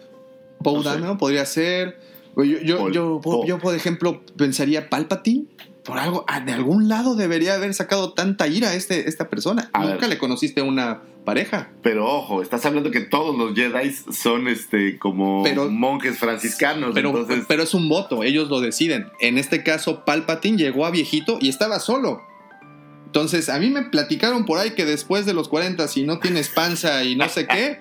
Paul 0.63 0.84
Damero 0.84 1.17
podría 1.17 1.45
ser. 1.45 1.99
Yo, 2.37 2.89
yo, 2.89 3.21
yo, 3.45 3.59
por 3.59 3.75
ejemplo, 3.75 4.21
pensaría 4.37 4.89
Palpatine. 4.89 5.45
Por 5.83 5.99
algo, 5.99 6.25
ah, 6.27 6.39
de 6.39 6.51
algún 6.51 6.89
lado 6.89 7.15
debería 7.15 7.53
haber 7.53 7.73
sacado 7.75 8.13
tanta 8.13 8.47
ira 8.47 8.73
este, 8.73 9.07
esta 9.07 9.29
persona. 9.29 9.69
Nunca 9.79 10.07
le 10.07 10.17
conociste 10.17 10.61
a 10.61 10.63
una 10.63 11.01
pareja. 11.25 11.69
Pero 11.83 12.07
ojo, 12.07 12.41
estás 12.41 12.65
hablando 12.65 12.89
que 12.89 13.01
todos 13.01 13.37
los 13.37 13.53
Jedi 13.55 13.91
son 14.11 14.47
este 14.47 14.97
como 14.97 15.43
monjes 15.69 16.17
franciscanos. 16.17 16.91
Pero, 16.93 17.27
pero 17.47 17.63
es 17.63 17.73
un 17.75 17.87
voto, 17.87 18.23
ellos 18.23 18.49
lo 18.49 18.61
deciden. 18.61 19.07
En 19.19 19.37
este 19.37 19.63
caso, 19.63 20.05
Palpatine 20.05 20.57
llegó 20.57 20.85
a 20.85 20.91
viejito 20.91 21.37
y 21.39 21.49
estaba 21.49 21.79
solo. 21.79 22.21
Entonces, 23.05 23.47
a 23.47 23.59
mí 23.59 23.69
me 23.69 23.83
platicaron 23.83 24.45
por 24.45 24.59
ahí 24.59 24.71
que 24.71 24.85
después 24.85 25.25
de 25.25 25.33
los 25.33 25.47
40, 25.47 25.87
si 25.87 26.03
no 26.03 26.19
tienes 26.19 26.49
panza 26.49 27.03
y 27.03 27.15
no 27.15 27.29
sé 27.29 27.47
qué, 27.47 27.79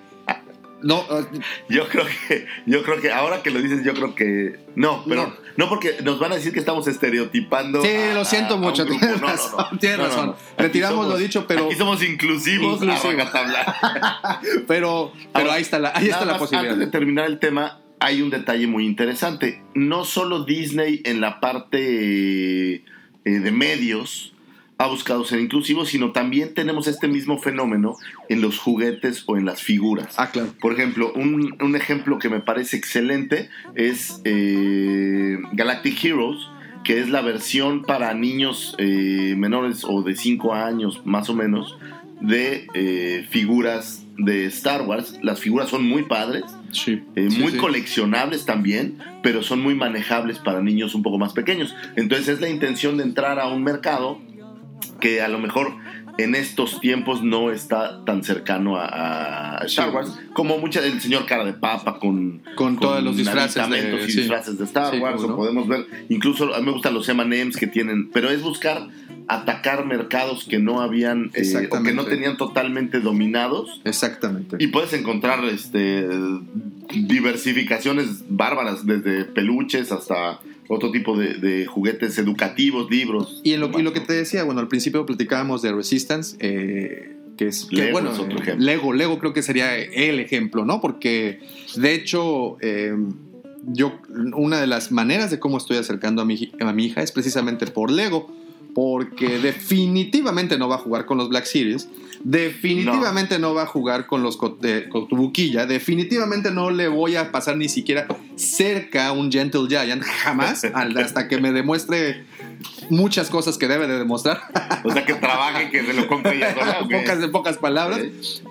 no, 0.83 1.01
uh, 1.01 1.27
yo 1.69 1.89
creo 1.89 2.05
que, 2.07 2.47
yo 2.67 2.83
creo 2.83 3.01
que 3.01 3.11
ahora 3.11 3.43
que 3.43 3.51
lo 3.51 3.61
dices, 3.61 3.85
yo 3.85 3.95
creo 3.95 4.15
que 4.15 4.59
no, 4.77 5.05
pero 5.09 5.35
no, 5.57 5.69
porque 5.69 5.97
nos 6.03 6.19
van 6.19 6.33
a 6.33 6.35
decir 6.37 6.53
que 6.53 6.59
estamos 6.59 6.87
estereotipando. 6.87 7.83
Sí, 7.83 7.95
lo 8.13 8.25
siento 8.25 8.59
mucho, 8.59 8.85
tienes 8.87 9.21
razón, 9.21 9.79
tienes 9.79 9.99
razón. 9.99 10.35
Retiramos 10.59 11.09
lo 11.09 11.17
dicho, 11.17 11.47
pero 11.47 11.67
aquí 11.67 11.77
somos 11.77 12.03
inclusivos, 12.03 12.81
pero, 14.69 15.13
pero 15.33 15.53
ahí 15.53 15.63
está 15.63 15.79
la, 15.79 15.93
ahí 15.95 16.09
está 16.09 16.25
la 16.25 16.39
posibilidad. 16.39 16.75
Antes 16.75 16.87
de 16.87 16.93
terminar 16.93 17.27
el 17.27 17.39
tema, 17.39 17.81
hay 18.01 18.21
un 18.21 18.31
detalle 18.31 18.67
muy 18.67 18.87
interesante. 18.87 19.63
No 19.75 20.05
solo 20.05 20.45
Disney 20.45 21.01
en 21.05 21.21
la 21.21 21.41
parte 21.41 22.75
eh, 22.75 22.83
de 23.25 23.51
medios 23.51 24.34
ha 24.79 24.87
buscado 24.87 25.25
ser 25.25 25.41
inclusivo, 25.41 25.85
sino 25.85 26.13
también 26.13 26.55
tenemos 26.55 26.89
este 26.89 27.07
mismo 27.07 27.39
fenómeno 27.39 27.97
en 28.29 28.41
los 28.41 28.59
juguetes 28.59 29.23
o 29.27 29.37
en 29.37 29.45
las 29.45 29.63
figuras. 29.63 30.15
Ah, 30.19 30.31
claro. 30.31 30.53
Por 30.61 30.73
ejemplo, 30.73 31.13
un, 31.15 31.77
ejemplo 31.77 32.19
que 32.19 32.29
me 32.29 32.41
parece 32.41 32.77
excelente 32.77 33.51
es 33.75 34.21
eh, 34.25 35.39
Galactic 35.53 36.05
Heroes, 36.05 36.49
que 36.83 37.01
es 37.01 37.09
la 37.09 37.23
versión 37.23 37.83
para 37.83 38.13
niños 38.15 38.75
eh, 38.79 39.35
menores 39.37 39.85
o 39.85 40.03
de 40.03 40.17
5 40.17 40.55
años 40.55 41.03
más 41.05 41.31
o 41.31 41.35
menos 41.35 41.79
de 42.21 42.67
eh, 42.75 43.27
figuras 43.31 44.05
de 44.19 44.47
Star 44.47 44.83
Wars. 44.83 45.19
Las 45.23 45.41
figuras 45.41 45.69
son 45.69 45.87
muy 45.87 46.03
padres, 46.03 46.45
muy 47.17 47.53
coleccionables 47.53 48.45
también, 48.45 48.99
pero 49.23 49.43
son 49.43 49.61
muy 49.61 49.75
manejables 49.75 50.39
para 50.41 50.61
niños 50.61 50.95
un 50.95 51.03
poco 51.03 51.19
más 51.19 51.33
pequeños. 51.33 51.75
Entonces 51.97 52.29
es 52.29 52.41
la 52.41 52.49
intención 52.49 52.97
de 52.97 53.05
entrar 53.05 53.39
a 53.39 53.49
un 53.49 53.63
mercado 53.63 54.21
que 55.05 55.21
a 55.21 55.29
lo 55.29 55.39
mejor 55.39 55.77
en 56.17 56.35
estos 56.35 56.81
tiempos 56.81 57.23
no 57.23 57.51
está 57.51 58.03
tan 58.07 58.23
cercano 58.25 58.77
a, 58.79 59.59
a 59.59 59.65
Star. 59.67 59.91
Wars 59.91 60.19
como 60.33 60.57
mucha 60.59 60.81
del 60.81 60.99
señor 61.01 61.27
cara 61.27 61.45
de 61.45 61.53
papa 61.53 61.99
con 61.99 62.41
Con 62.55 62.79
todos 62.79 63.03
los 63.03 63.17
disfraces 63.19 63.55
de- 63.57 63.61
aditamentos 63.61 64.09
y 64.09 64.13
sí. 64.13 64.19
disfraces 64.21 64.57
de 64.57 64.65
Star 64.65 64.95
Sí, 64.95 64.99
Wars 65.01 65.17
cómo 65.17 65.27
o 65.27 65.31
no. 65.33 65.37
podemos 65.37 65.69
ver 65.69 65.87
incluso 66.09 66.55
a 66.55 66.61
mí 66.61 66.67
me 66.67 66.73
gustan 66.73 66.95
los 66.95 67.07
M&M's 67.09 67.57
que 67.59 67.67
tienen 67.67 68.11
pero 68.13 68.31
es 68.31 68.41
buscar 68.43 68.89
atacar 69.29 69.87
mercados 69.87 70.45
que 70.45 70.59
no 70.59 70.81
habían 70.81 71.31
eh, 71.35 71.69
o 71.71 71.83
que 71.83 71.93
no 71.93 72.05
tenían 72.05 72.37
totalmente 72.37 73.01
dominados 73.01 73.81
Exactamente. 73.85 74.57
y 74.61 74.67
puedes 74.67 74.93
encontrar 74.93 75.45
este 75.45 76.07
diversificaciones 76.93 78.25
bárbaras 78.29 78.87
desde 78.87 79.25
peluches 79.25 79.93
hasta 79.93 80.41
otro 80.69 80.91
tipo 80.91 81.17
de, 81.17 81.35
de 81.35 81.67
juguetes 81.67 82.19
educativos 82.19 82.91
libros 82.91 83.41
Y, 83.45 83.53
en 83.53 83.61
lo, 83.61 83.79
y 83.79 83.83
lo 83.83 83.93
que 83.93 84.01
te 84.01 84.13
decía, 84.13 84.45
bueno, 84.45 84.61
al 84.61 84.69
principio 84.69 85.05
platicábamos 85.05 85.63
de 85.63 85.73
Resistance, 85.73 86.37
eh, 86.41 87.17
que 87.37 87.49
es, 87.49 87.67
que, 87.67 87.77
Lego 87.77 87.93
bueno, 87.93 88.13
es 88.13 88.19
otro 88.19 88.39
eh, 88.39 88.43
ejemplo. 88.43 88.65
Lego, 88.65 88.93
Lego 88.93 89.19
creo 89.19 89.33
que 89.33 89.43
sería 89.43 89.77
el 89.77 90.21
ejemplo, 90.21 90.65
¿no? 90.65 90.81
Porque 90.81 91.41
de 91.77 91.95
hecho, 91.95 92.57
eh, 92.61 92.95
yo, 93.67 94.01
una 94.35 94.61
de 94.61 94.67
las 94.67 94.93
maneras 94.93 95.31
de 95.31 95.39
cómo 95.39 95.59
estoy 95.59 95.77
acercando 95.77 96.23
a 96.23 96.25
mi, 96.25 96.53
a 96.61 96.73
mi 96.73 96.87
hija 96.87 97.03
es 97.03 97.13
precisamente 97.13 97.67
por 97.67 97.91
Lego, 97.91 98.33
porque 98.75 99.39
definitivamente 99.39 100.59
no 100.59 100.69
va 100.69 100.77
a 100.77 100.79
jugar 100.79 101.07
con 101.07 101.17
los 101.19 101.29
Black 101.29 101.45
Series, 101.45 101.89
definitivamente 102.25 103.39
no, 103.39 103.55
va 103.55 103.63
a 103.63 103.67
jugar 103.67 104.07
con 104.07 104.23
los 104.23 104.37
con 104.37 104.59
tu 104.59 105.17
buquilla, 105.17 105.67
definitivamente 105.67 106.51
no 106.51 106.71
le 106.71 106.89
voy 106.89 107.17
a 107.17 107.31
pasar 107.31 107.57
ni 107.57 107.69
siquiera 107.69 108.07
cerca 108.37 109.09
a 109.09 109.13
un 109.13 109.31
Gentle 109.31 109.69
Giant, 109.69 110.03
jamás, 110.03 110.65
hasta 110.75 111.29
que 111.29 111.39
me 111.41 111.53
demuestre 111.53 112.25
muchas 112.91 113.31
cosas 113.31 113.59
que 113.59 113.69
debe 113.69 113.87
de 113.87 113.99
demostrar, 113.99 114.41
o 114.85 114.91
sea 114.91 115.05
que 115.05 115.15
trabaje 115.15 115.71
que 115.71 115.85
se 115.85 115.93
lo 115.93 116.07
compre 116.09 116.41
pocas, 116.91 117.23
en 117.23 117.31
pocas 117.31 117.59
palabras. 117.59 118.01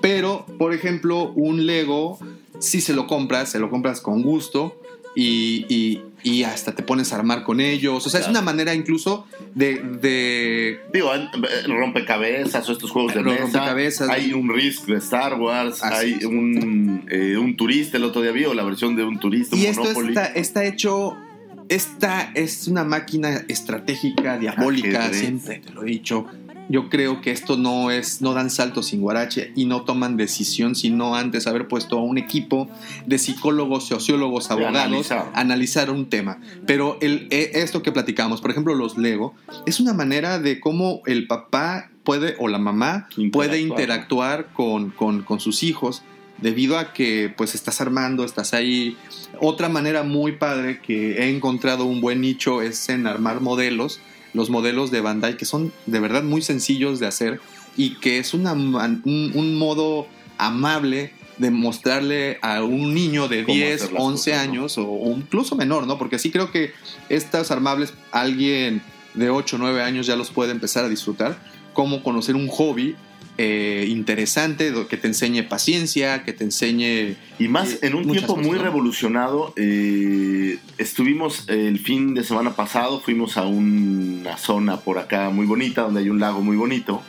Pero, 0.01 0.45
por 0.57 0.73
ejemplo, 0.73 1.31
un 1.35 1.65
Lego, 1.65 2.19
si 2.59 2.79
se 2.81 2.93
lo 2.93 3.07
compras, 3.07 3.49
se 3.51 3.59
lo 3.59 3.69
compras 3.69 4.01
con 4.01 4.21
gusto 4.21 4.79
y, 5.15 5.65
y- 5.69 6.01
y 6.23 6.43
hasta 6.43 6.73
te 6.73 6.83
pones 6.83 7.11
a 7.13 7.17
armar 7.17 7.43
con 7.43 7.59
ellos. 7.59 8.05
O 8.05 8.09
sea, 8.09 8.19
es 8.19 8.27
una 8.27 8.41
manera 8.41 8.73
incluso 8.73 9.27
de... 9.55 9.75
de 10.01 10.79
Digo, 10.93 11.11
rompecabezas 11.67 12.67
o 12.69 12.71
estos 12.71 12.91
juegos 12.91 13.13
de 13.13 13.21
Los 13.21 13.33
mesa. 13.33 13.43
rompecabezas. 13.43 14.09
Hay 14.09 14.33
un 14.33 14.49
Risk 14.53 14.85
de 14.85 14.97
Star 14.97 15.39
Wars. 15.39 15.83
Así 15.83 16.17
hay 16.19 16.25
un, 16.25 17.05
eh, 17.09 17.37
un 17.37 17.55
turista. 17.55 17.97
El 17.97 18.05
otro 18.05 18.21
día 18.21 18.31
vi 18.31 18.45
o 18.45 18.53
la 18.53 18.63
versión 18.63 18.95
de 18.95 19.03
un 19.03 19.19
turista, 19.19 19.55
y 19.55 19.65
esto 19.65 19.81
Monopoly. 19.83 20.09
está, 20.09 20.25
está 20.27 20.65
hecho... 20.65 21.17
Esta 21.69 22.29
es 22.35 22.67
una 22.67 22.83
máquina 22.83 23.45
estratégica, 23.47 24.37
diabólica, 24.37 24.99
Ajedrez. 25.05 25.19
siempre 25.19 25.59
te 25.59 25.71
lo 25.71 25.83
he 25.83 25.85
dicho. 25.85 26.27
Yo 26.69 26.89
creo 26.89 27.21
que 27.21 27.31
esto 27.31 27.57
no 27.57 27.91
es, 27.91 28.21
no 28.21 28.33
dan 28.33 28.49
saltos 28.49 28.87
sin 28.87 29.01
guarache 29.01 29.51
y 29.55 29.65
no 29.65 29.81
toman 29.83 30.15
decisión 30.17 30.75
sino 30.75 31.15
antes 31.15 31.45
haber 31.45 31.67
puesto 31.67 31.97
a 31.99 32.01
un 32.03 32.17
equipo 32.17 32.69
de 33.05 33.17
psicólogos, 33.19 33.85
sociólogos, 33.87 34.49
abogados 34.49 34.77
analizar. 35.11 35.31
analizar 35.35 35.89
un 35.91 36.07
tema. 36.09 36.39
Pero 36.65 36.97
el, 37.01 37.27
e- 37.31 37.51
esto 37.55 37.81
que 37.83 37.91
platicamos, 37.91 38.39
por 38.41 38.51
ejemplo, 38.51 38.73
los 38.75 38.97
Lego, 38.97 39.33
es 39.65 39.79
una 39.79 39.93
manera 39.93 40.39
de 40.39 40.59
cómo 40.59 41.01
el 41.05 41.27
papá 41.27 41.89
puede 42.03 42.35
o 42.39 42.47
la 42.47 42.59
mamá 42.59 43.07
puede 43.31 43.59
Interactuar. 43.59 43.79
interactuar 43.81 44.47
con, 44.53 44.89
con- 44.91 45.23
con 45.23 45.39
sus 45.39 45.63
hijos 45.63 46.01
debido 46.41 46.77
a 46.77 46.93
que 46.93 47.31
pues 47.35 47.55
estás 47.55 47.79
armando, 47.81 48.23
estás 48.25 48.53
ahí. 48.53 48.97
Otra 49.39 49.69
manera 49.69 50.03
muy 50.03 50.33
padre 50.33 50.79
que 50.81 51.19
he 51.23 51.29
encontrado 51.29 51.85
un 51.85 52.01
buen 52.01 52.21
nicho 52.21 52.61
es 52.61 52.89
en 52.89 53.07
armar 53.07 53.39
modelos, 53.41 53.99
los 54.33 54.49
modelos 54.49 54.91
de 54.91 55.01
Bandai 55.01 55.37
que 55.37 55.45
son 55.45 55.71
de 55.85 55.99
verdad 55.99 56.23
muy 56.23 56.41
sencillos 56.41 56.99
de 56.99 57.07
hacer 57.07 57.39
y 57.77 57.95
que 57.95 58.17
es 58.17 58.33
una 58.33 58.53
un, 58.53 59.31
un 59.33 59.57
modo 59.57 60.07
amable 60.37 61.13
de 61.37 61.51
mostrarle 61.51 62.37
a 62.41 62.63
un 62.63 62.93
niño 62.93 63.27
de 63.27 63.43
Cómo 63.43 63.55
10, 63.55 63.81
hacer 63.81 63.93
las 63.93 64.03
11 64.03 64.31
cosas, 64.31 64.45
¿no? 64.45 64.51
años 64.51 64.77
o, 64.77 64.89
o 64.89 65.11
incluso 65.11 65.55
menor, 65.55 65.87
¿no? 65.87 65.97
Porque 65.97 66.19
sí 66.19 66.31
creo 66.31 66.51
que 66.51 66.73
estas 67.09 67.51
armables 67.51 67.93
alguien 68.11 68.81
de 69.13 69.29
8 69.29 69.55
o 69.55 69.59
9 69.59 69.81
años 69.81 70.07
ya 70.07 70.15
los 70.15 70.31
puede 70.31 70.51
empezar 70.51 70.85
a 70.85 70.89
disfrutar, 70.89 71.37
como 71.73 72.03
conocer 72.03 72.35
un 72.35 72.47
hobby 72.47 72.95
eh, 73.37 73.85
interesante 73.89 74.71
que 74.89 74.97
te 74.97 75.07
enseñe 75.07 75.43
paciencia, 75.43 76.23
que 76.23 76.33
te 76.33 76.43
enseñe... 76.43 77.15
Y 77.39 77.47
más 77.47 77.69
Sí, 77.69 77.79
en 77.81 77.95
un 77.95 78.09
tiempo 78.11 78.35
cosas, 78.35 78.47
muy 78.47 78.57
¿no? 78.57 78.63
revolucionado, 78.63 79.53
eh, 79.55 80.59
estuvimos 80.77 81.47
el 81.49 81.79
fin 81.79 82.13
de 82.13 82.23
semana 82.23 82.55
pasado, 82.55 82.99
fuimos 82.99 83.37
a 83.37 83.43
una 83.45 84.37
zona 84.37 84.77
por 84.81 84.99
acá 84.99 85.29
muy 85.29 85.45
bonita, 85.45 85.81
donde 85.81 86.01
hay 86.01 86.09
un 86.09 86.19
lago 86.19 86.41
muy 86.41 86.57
bonito, 86.57 87.01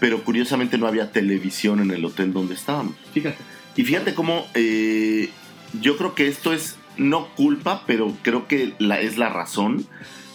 pero 0.00 0.24
curiosamente 0.24 0.78
no 0.78 0.86
había 0.86 1.12
televisión 1.12 1.80
en 1.80 1.90
el 1.90 2.04
hotel 2.04 2.32
donde 2.32 2.54
estábamos. 2.54 2.94
Fíjate. 3.14 3.38
Y 3.76 3.84
fíjate 3.84 4.14
cómo 4.14 4.46
eh, 4.54 5.30
yo 5.80 5.96
creo 5.96 6.14
que 6.14 6.28
esto 6.28 6.52
es 6.52 6.76
no 6.96 7.28
culpa, 7.36 7.84
pero 7.86 8.14
creo 8.22 8.48
que 8.48 8.74
la, 8.78 9.00
es 9.00 9.16
la 9.16 9.28
razón 9.28 9.86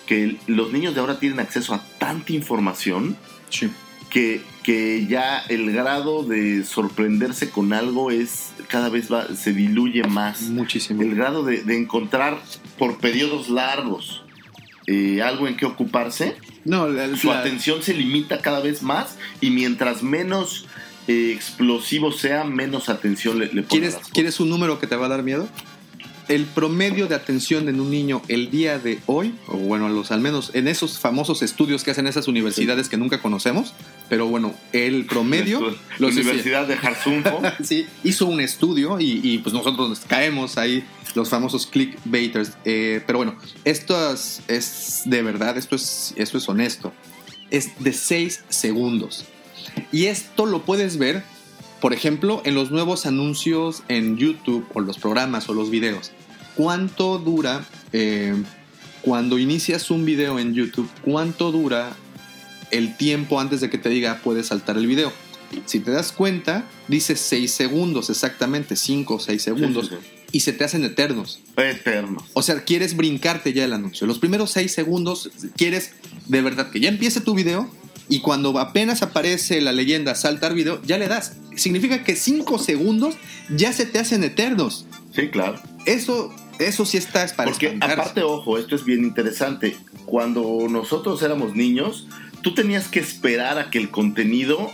que 0.08 0.38
los 0.48 0.72
niños 0.72 0.96
de 0.96 1.02
ahora 1.02 1.20
tienen 1.20 1.40
acceso 1.40 1.74
a 1.74 1.84
tanta 2.00 2.34
información 2.34 3.18
Sí. 3.50 3.70
Que, 4.18 4.42
que 4.64 5.06
ya 5.08 5.44
el 5.48 5.72
grado 5.72 6.24
de 6.24 6.64
sorprenderse 6.64 7.52
con 7.52 7.72
algo 7.72 8.10
es 8.10 8.50
cada 8.68 8.90
vez 8.90 9.12
va, 9.14 9.28
se 9.36 9.54
diluye 9.54 10.04
más. 10.06 10.42
Muchísimo. 10.42 11.04
El 11.04 11.14
grado 11.14 11.44
de, 11.44 11.62
de 11.62 11.78
encontrar 11.78 12.40
por 12.80 12.98
periodos 12.98 13.48
largos 13.50 14.24
eh, 14.88 15.22
algo 15.22 15.48
en 15.48 15.56
que 15.56 15.68
ocuparse, 15.68 16.36
No, 16.66 16.88
la- 16.88 17.16
su 17.16 17.28
la- 17.28 17.42
atención 17.42 17.84
se 17.84 17.94
limita 17.94 18.42
cada 18.42 18.60
vez 18.60 18.82
más 18.82 19.18
y 19.40 19.52
mientras 19.52 20.02
menos 20.02 20.66
eh, 21.08 21.32
explosivo 21.36 22.12
sea, 22.12 22.44
menos 22.44 22.90
atención 22.90 23.38
le, 23.38 23.46
le 23.54 23.62
pone 23.62 23.66
a 23.66 23.68
¿Quieres. 23.68 23.98
¿Quieres 24.14 24.40
un 24.40 24.50
número 24.50 24.80
que 24.80 24.88
te 24.88 24.96
va 24.96 25.06
a 25.06 25.10
dar 25.10 25.22
miedo? 25.22 25.48
El 26.28 26.46
promedio 26.46 27.08
de 27.08 27.16
atención 27.16 27.70
en 27.70 27.80
un 27.80 27.90
niño 27.90 28.22
el 28.28 28.52
día 28.52 28.80
de 28.80 29.00
hoy, 29.06 29.34
o 29.48 29.56
bueno, 29.56 29.88
los, 29.88 30.12
al 30.12 30.20
menos 30.20 30.52
en 30.54 30.68
esos 30.68 31.00
famosos 31.00 31.42
estudios 31.42 31.84
que 31.86 31.92
hacen 31.92 32.06
esas 32.06 32.28
universidades 32.28 32.90
que 32.90 32.98
nunca 32.98 33.22
conocemos, 33.22 33.74
pero 34.10 34.28
bueno, 34.28 34.54
el 34.74 35.06
promedio... 35.06 35.74
Los- 36.00 36.14
Universidad 36.18 36.68
de 36.68 36.74
Harsunfo. 36.76 37.42
sí, 37.64 37.86
hizo 38.04 38.26
un 38.26 38.42
estudio 38.42 39.00
y, 39.00 39.22
y, 39.24 39.38
pues 39.38 39.54
nosotros 39.54 39.88
nos 39.88 40.00
caemos 40.02 40.58
ahí, 40.58 40.84
los 41.16 41.30
famosos 41.30 41.66
clickbaiters. 41.68 42.52
Eh, 42.66 43.02
pero 43.08 43.20
bueno, 43.20 43.36
esto 43.64 44.14
es, 44.14 44.42
es 44.50 45.04
de 45.06 45.22
verdad, 45.22 45.58
esto 45.58 45.76
es, 45.78 46.14
esto 46.18 46.38
es 46.38 46.50
honesto. 46.50 46.92
Es 47.52 47.72
de 47.82 47.94
6 47.94 48.44
segundos. 48.50 49.24
Y 49.94 50.06
esto 50.08 50.46
lo 50.46 50.64
puedes 50.66 50.98
ver, 50.98 51.24
por 51.80 51.94
ejemplo, 51.94 52.42
en 52.44 52.54
los 52.56 52.70
nuevos 52.72 53.06
anuncios 53.06 53.84
en 53.88 54.18
YouTube 54.18 54.68
o 54.74 54.82
los 54.82 54.98
programas 54.98 55.48
o 55.48 55.54
los 55.54 55.70
videos. 55.70 56.12
¿Cuánto 56.58 57.20
dura 57.20 57.64
eh, 57.94 58.36
cuando 59.02 59.38
inicias 59.38 59.92
un 59.92 60.04
video 60.06 60.40
en 60.40 60.54
YouTube? 60.56 60.90
¿Cuánto 61.04 61.52
dura 61.52 61.92
el 62.72 62.98
tiempo 62.98 63.40
antes 63.40 63.62
de 63.62 63.70
que 63.70 63.78
te 63.78 63.90
diga 63.90 64.20
puedes 64.24 64.48
saltar 64.48 64.76
el 64.78 64.88
video? 64.88 65.14
Si 65.66 65.80
te 65.80 65.92
das 65.92 66.12
cuenta, 66.12 66.66
dice 66.90 67.16
6 67.16 67.50
segundos 67.52 68.10
exactamente, 68.10 68.76
5 68.76 69.14
o 69.16 69.20
6 69.20 69.42
segundos, 69.42 69.88
Sí, 69.88 69.96
sí, 70.02 70.08
y 70.34 70.40
se 70.42 70.52
te 70.52 70.64
hacen 70.66 70.84
eternos. 70.84 71.40
sí. 71.46 71.62
Eterno. 71.62 72.26
O 72.34 72.42
sea, 72.42 72.62
quieres 72.66 72.98
brincarte 72.98 73.54
ya 73.54 73.64
el 73.64 73.72
anuncio. 73.72 74.08
Los 74.08 74.20
primeros 74.20 74.52
6 74.52 74.74
segundos 74.74 75.30
quieres 75.56 75.92
de 76.26 76.42
verdad 76.42 76.70
que 76.72 76.80
ya 76.82 76.90
empiece 76.90 77.22
tu 77.22 77.34
video 77.34 77.70
y 78.10 78.20
cuando 78.20 78.58
apenas 78.60 79.04
aparece 79.04 79.62
la 79.62 79.72
leyenda 79.72 80.16
saltar 80.16 80.54
video, 80.54 80.82
ya 80.84 80.98
le 80.98 81.08
das. 81.08 81.34
Significa 81.56 82.04
que 82.04 82.16
5 82.16 82.60
segundos 82.60 83.16
ya 83.56 83.72
se 83.74 83.86
te 83.86 84.00
hacen 84.00 84.24
eternos. 84.24 84.86
Sí, 85.16 85.30
claro. 85.30 85.62
Eso, 85.86 86.34
eso 86.60 86.86
sí 86.86 86.98
está 86.98 87.24
es 87.24 87.34
para 87.34 87.50
Porque 87.50 87.68
espantarse. 87.68 88.02
aparte, 88.02 88.24
ojo, 88.24 88.58
esto 88.58 88.76
es 88.76 88.84
bien 88.86 89.04
interesante. 89.04 89.78
Cuando 90.06 90.68
nosotros 90.70 91.22
éramos 91.22 91.56
niños, 91.56 92.08
tú 92.42 92.54
tenías 92.54 92.88
que 92.88 93.00
esperar 93.00 93.58
a 93.60 93.70
que 93.70 93.78
el 93.78 93.90
contenido 93.90 94.72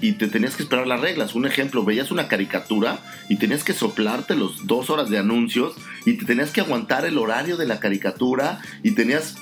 y 0.00 0.12
te 0.12 0.28
tenías 0.28 0.56
que 0.56 0.62
esperar 0.62 0.86
las 0.86 1.00
reglas. 1.00 1.34
Un 1.34 1.46
ejemplo, 1.46 1.84
veías 1.84 2.10
una 2.10 2.28
caricatura 2.28 2.98
y 3.28 3.36
tenías 3.36 3.64
que 3.64 3.72
soplarte 3.72 4.34
los 4.34 4.66
dos 4.66 4.90
horas 4.90 5.10
de 5.10 5.18
anuncios 5.18 5.74
y 6.04 6.14
te 6.14 6.24
tenías 6.24 6.50
que 6.50 6.60
aguantar 6.60 7.04
el 7.06 7.18
horario 7.18 7.56
de 7.56 7.66
la 7.66 7.80
caricatura 7.80 8.60
y 8.82 8.92
tenías 8.92 9.36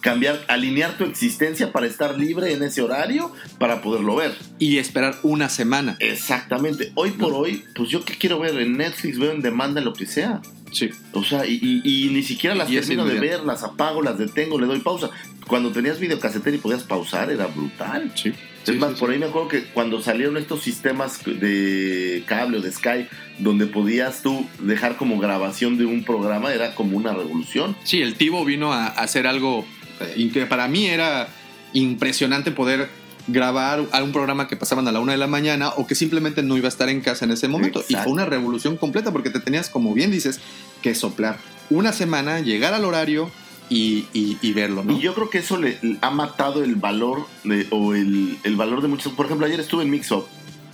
cambiar, 0.00 0.44
alinear 0.48 0.96
tu 0.96 1.04
existencia 1.04 1.72
para 1.72 1.86
estar 1.86 2.16
libre 2.16 2.52
en 2.52 2.62
ese 2.62 2.82
horario 2.82 3.32
para 3.58 3.82
poderlo 3.82 4.16
ver. 4.16 4.36
Y 4.58 4.78
esperar 4.78 5.16
una 5.22 5.48
semana. 5.48 5.96
Exactamente. 6.00 6.92
Hoy 6.94 7.10
por 7.12 7.32
hoy, 7.32 7.64
pues 7.74 7.88
yo 7.88 8.04
qué 8.04 8.14
quiero 8.14 8.38
ver 8.38 8.56
en 8.58 8.76
Netflix, 8.76 9.18
veo 9.18 9.32
en 9.32 9.42
demanda 9.42 9.80
lo 9.80 9.92
que 9.92 10.06
sea. 10.06 10.40
Sí. 10.70 10.90
O 11.12 11.24
sea, 11.24 11.46
y, 11.46 11.58
y- 11.84 12.06
y 12.06 12.08
ni 12.10 12.22
siquiera 12.22 12.54
las 12.54 12.68
termino 12.68 13.04
de 13.04 13.18
ver, 13.18 13.44
las 13.44 13.62
apago, 13.62 14.02
las 14.02 14.18
detengo, 14.18 14.60
le 14.60 14.66
doy 14.66 14.80
pausa. 14.80 15.10
Cuando 15.46 15.70
tenías 15.72 15.98
videocasetera 15.98 16.56
y 16.56 16.58
podías 16.60 16.82
pausar, 16.82 17.30
era 17.30 17.46
brutal. 17.46 18.12
Sí. 18.14 18.32
es 18.66 18.76
más, 18.76 18.98
por 18.98 19.10
ahí 19.10 19.18
me 19.18 19.26
acuerdo 19.26 19.48
que 19.48 19.64
cuando 19.64 20.02
salieron 20.02 20.36
estos 20.36 20.62
sistemas 20.62 21.24
de 21.24 22.22
cable 22.26 22.58
o 22.58 22.60
de 22.60 22.70
Sky, 22.70 23.06
donde 23.38 23.66
podías 23.66 24.22
tú 24.22 24.46
dejar 24.60 24.96
como 24.96 25.18
grabación 25.18 25.78
de 25.78 25.86
un 25.86 26.04
programa, 26.04 26.52
era 26.52 26.74
como 26.74 26.96
una 26.98 27.14
revolución. 27.14 27.74
Sí, 27.84 28.02
el 28.02 28.14
Tivo 28.16 28.44
vino 28.44 28.72
a, 28.74 28.88
hacer 28.88 29.26
algo 29.26 29.64
eh, 30.00 30.30
que 30.32 30.44
para 30.44 30.68
mí 30.68 30.86
era 30.86 31.28
impresionante 31.72 32.50
poder 32.50 32.88
grabar 33.28 33.84
a 33.92 34.02
un 34.02 34.12
programa 34.12 34.48
que 34.48 34.56
pasaban 34.56 34.88
a 34.88 34.92
la 34.92 35.00
una 35.00 35.12
de 35.12 35.18
la 35.18 35.26
mañana 35.26 35.70
o 35.76 35.86
que 35.86 35.94
simplemente 35.94 36.42
no 36.42 36.56
iba 36.56 36.66
a 36.66 36.68
estar 36.70 36.88
en 36.88 37.00
casa 37.00 37.24
en 37.26 37.30
ese 37.30 37.46
momento. 37.46 37.84
Y 37.88 37.94
fue 37.94 38.10
una 38.10 38.24
revolución 38.24 38.76
completa 38.76 39.12
porque 39.12 39.30
te 39.30 39.38
tenías, 39.38 39.68
como 39.68 39.94
bien 39.94 40.10
dices, 40.10 40.40
que 40.82 40.94
soplar 40.94 41.38
una 41.70 41.92
semana, 41.92 42.40
llegar 42.40 42.74
al 42.74 42.84
horario 42.84 43.30
y, 43.68 44.52
verlo. 44.52 44.82
¿no? 44.82 44.92
Y 44.92 45.00
yo 45.00 45.14
creo 45.14 45.28
que 45.30 45.38
eso 45.38 45.58
le, 45.58 45.78
ha 46.00 46.10
matado 46.10 46.64
el 46.64 46.76
valor 46.76 47.26
o 47.70 47.94
el, 47.94 48.56
valor 48.56 48.82
de 48.82 48.88
muchos. 48.88 49.12
Por 49.12 49.26
ejemplo, 49.26 49.46
ayer 49.46 49.60
estuve 49.60 49.82
en 49.82 49.90
Mix 49.90 50.10
Up, 50.10 50.26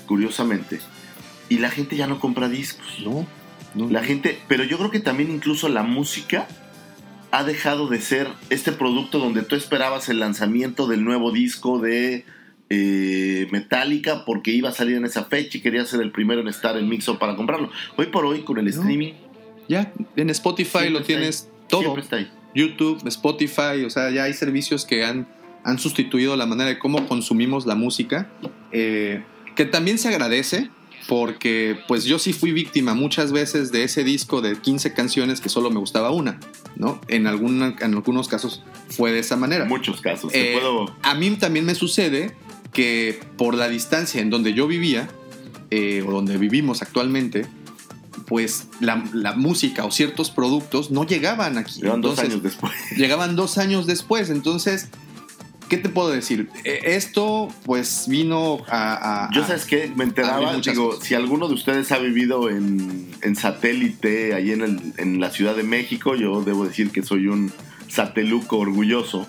curiosamente, 0.06 0.80
y 1.48 1.58
la 1.58 1.70
gente 1.70 1.96
ya 1.96 2.06
no 2.06 2.20
compra 2.20 2.48
discos. 2.48 2.86
No. 3.04 3.26
no 3.74 3.90
la 3.90 4.04
gente, 4.04 4.40
pero 4.46 4.62
yo 4.64 4.78
creo 4.78 4.90
que 4.90 5.00
también 5.00 5.30
incluso 5.30 5.68
la 5.68 5.82
música 5.82 6.46
ha 7.32 7.42
dejado 7.42 7.88
de 7.88 8.00
ser 8.00 8.28
este 8.48 8.70
producto 8.70 9.18
donde 9.18 9.42
tú 9.42 9.56
esperabas 9.56 10.08
el 10.08 10.20
lanzamiento 10.20 10.86
del 10.86 11.04
nuevo 11.04 11.32
disco 11.32 11.80
de 11.80 12.24
eh, 12.70 13.46
Metallica 13.50 14.24
porque 14.24 14.50
iba 14.50 14.70
a 14.70 14.72
salir 14.72 14.96
en 14.96 15.04
esa 15.04 15.24
fecha 15.24 15.58
y 15.58 15.60
quería 15.60 15.84
ser 15.84 16.00
el 16.00 16.10
primero 16.10 16.40
en 16.40 16.48
estar 16.48 16.76
en 16.76 16.88
Mixo 16.88 17.18
para 17.18 17.36
comprarlo. 17.36 17.70
Hoy 17.96 18.06
por 18.06 18.24
hoy 18.24 18.40
con 18.40 18.58
el 18.58 18.68
streaming. 18.68 19.12
Ya, 19.68 19.92
en 20.16 20.30
Spotify 20.30 20.90
lo 20.90 21.02
tienes 21.02 21.50
todo. 21.68 21.96
Está 21.98 22.16
ahí. 22.16 22.30
YouTube, 22.54 23.06
Spotify, 23.06 23.84
o 23.84 23.90
sea, 23.90 24.10
ya 24.10 24.24
hay 24.24 24.32
servicios 24.32 24.84
que 24.84 25.04
han, 25.04 25.26
han 25.64 25.78
sustituido 25.78 26.36
la 26.36 26.46
manera 26.46 26.70
de 26.70 26.78
cómo 26.78 27.06
consumimos 27.08 27.66
la 27.66 27.74
música, 27.74 28.30
eh, 28.70 29.24
que 29.56 29.64
también 29.64 29.98
se 29.98 30.08
agradece, 30.08 30.70
porque 31.08 31.78
pues 31.88 32.04
yo 32.04 32.18
sí 32.18 32.32
fui 32.32 32.52
víctima 32.52 32.94
muchas 32.94 33.32
veces 33.32 33.72
de 33.72 33.84
ese 33.84 34.04
disco 34.04 34.40
de 34.40 34.56
15 34.56 34.94
canciones 34.94 35.40
que 35.40 35.48
solo 35.48 35.70
me 35.70 35.78
gustaba 35.78 36.10
una, 36.10 36.38
¿no? 36.76 37.00
En, 37.08 37.26
alguna, 37.26 37.74
en 37.80 37.94
algunos 37.94 38.28
casos 38.28 38.62
fue 38.88 39.12
de 39.12 39.18
esa 39.18 39.36
manera. 39.36 39.64
Muchos 39.64 40.00
casos. 40.00 40.32
Eh, 40.34 40.58
a 41.02 41.14
mí 41.14 41.30
también 41.32 41.66
me 41.66 41.74
sucede 41.74 42.34
que 42.74 43.18
por 43.38 43.54
la 43.54 43.68
distancia 43.68 44.20
en 44.20 44.28
donde 44.28 44.52
yo 44.52 44.66
vivía, 44.66 45.08
eh, 45.70 46.04
o 46.06 46.10
donde 46.10 46.36
vivimos 46.36 46.82
actualmente, 46.82 47.46
pues 48.26 48.68
la, 48.80 48.96
música 49.34 49.84
o 49.84 49.90
ciertos 49.90 50.30
productos 50.30 50.90
no 50.90 51.06
llegaban 51.06 51.56
aquí. 51.56 51.80
Llegaban 51.80 52.02
dos 52.02 52.18
años 52.18 52.42
después. 52.42 52.72
Llegaban 52.96 53.36
dos 53.36 53.56
años 53.56 53.86
después, 53.86 54.28
entonces 54.28 54.88
¿qué 55.68 55.78
te 55.78 55.88
puedo 55.88 56.10
decir? 56.10 56.48
E, 56.64 56.94
esto 56.96 57.48
pues 57.64 58.06
vino 58.08 58.58
a... 58.68 59.30
Yo 59.32 59.46
sabes 59.46 59.64
que 59.64 59.90
me 59.94 60.04
enteraba, 60.04 60.56
digo, 60.56 61.00
si 61.00 61.14
alguno 61.14 61.48
de 61.48 61.54
ustedes 61.54 61.90
ha 61.92 61.98
vivido 61.98 62.50
en, 62.50 63.36
satélite, 63.36 64.34
ahí 64.34 64.52
en, 64.52 64.94
en, 64.96 65.20
la 65.20 65.30
Ciudad 65.30 65.56
de 65.56 65.62
México, 65.62 66.14
yo 66.14 66.42
debo 66.42 66.66
decir 66.66 66.90
que 66.90 67.02
soy 67.02 67.28
un 67.28 67.52
sateluco 67.88 68.58
orgulloso, 68.58 69.26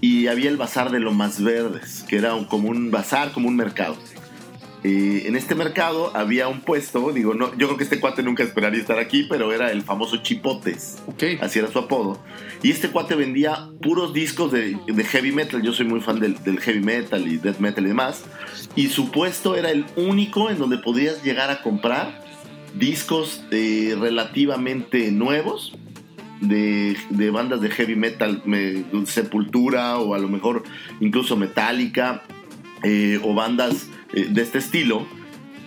y 0.00 0.26
había 0.26 0.50
el 0.50 0.56
bazar 0.56 0.90
de 0.90 1.00
Lomas 1.00 1.42
Verdes, 1.42 2.04
que 2.08 2.16
era 2.16 2.32
como 2.48 2.68
un 2.68 2.90
bazar, 2.90 3.32
como 3.32 3.48
un 3.48 3.56
mercado. 3.56 3.96
en 4.82 5.34
este 5.34 5.54
mercado 5.56 6.12
había 6.14 6.46
un 6.46 6.60
puesto, 6.60 7.12
digo, 7.12 7.34
no, 7.34 7.50
yo 7.56 7.66
creo 7.66 7.76
que 7.76 7.84
este 7.84 7.98
cuate 7.98 8.22
nunca 8.22 8.44
esperaría 8.44 8.80
estar 8.80 8.98
aquí, 8.98 9.26
pero 9.28 9.52
era 9.52 9.72
el 9.72 9.82
famoso 9.82 10.18
Chipotes. 10.18 10.98
Así 11.40 11.58
era 11.58 11.68
su 11.68 11.78
apodo. 11.78 12.20
Y 12.62 12.70
este 12.70 12.88
cuate 12.88 13.16
vendía 13.16 13.68
puros 13.82 14.12
discos 14.12 14.52
de, 14.52 14.78
heavy 15.10 15.32
metal. 15.32 15.62
Yo 15.62 15.72
soy 15.72 15.86
muy 15.86 16.00
fan 16.00 16.20
del, 16.20 16.36
heavy 16.60 16.80
metal 16.80 17.26
y 17.26 17.38
death 17.38 17.58
metal 17.58 17.84
y 17.84 17.88
demás. 17.88 18.24
Y 18.76 18.88
su 18.88 19.10
puesto 19.10 19.56
era 19.56 19.70
el 19.70 19.86
único 19.96 20.50
en 20.50 20.58
donde 20.58 20.78
podías 20.78 21.22
llegar 21.24 21.50
a 21.50 21.62
comprar 21.62 22.24
discos 22.74 23.42
eh, 23.50 23.96
relativamente 23.98 25.10
nuevos 25.10 25.72
de, 26.40 27.30
bandas 27.30 27.60
de 27.60 27.70
heavy 27.70 27.96
metal, 27.96 28.42
Sepultura 29.06 29.98
o 29.98 30.14
a 30.14 30.18
lo 30.18 30.28
mejor 30.28 30.64
incluso 31.00 31.36
Metallica 31.36 32.22
eh, 32.82 33.18
o 33.22 33.34
bandas 33.34 33.88
eh, 34.12 34.26
de 34.30 34.42
este 34.42 34.58
estilo. 34.58 35.06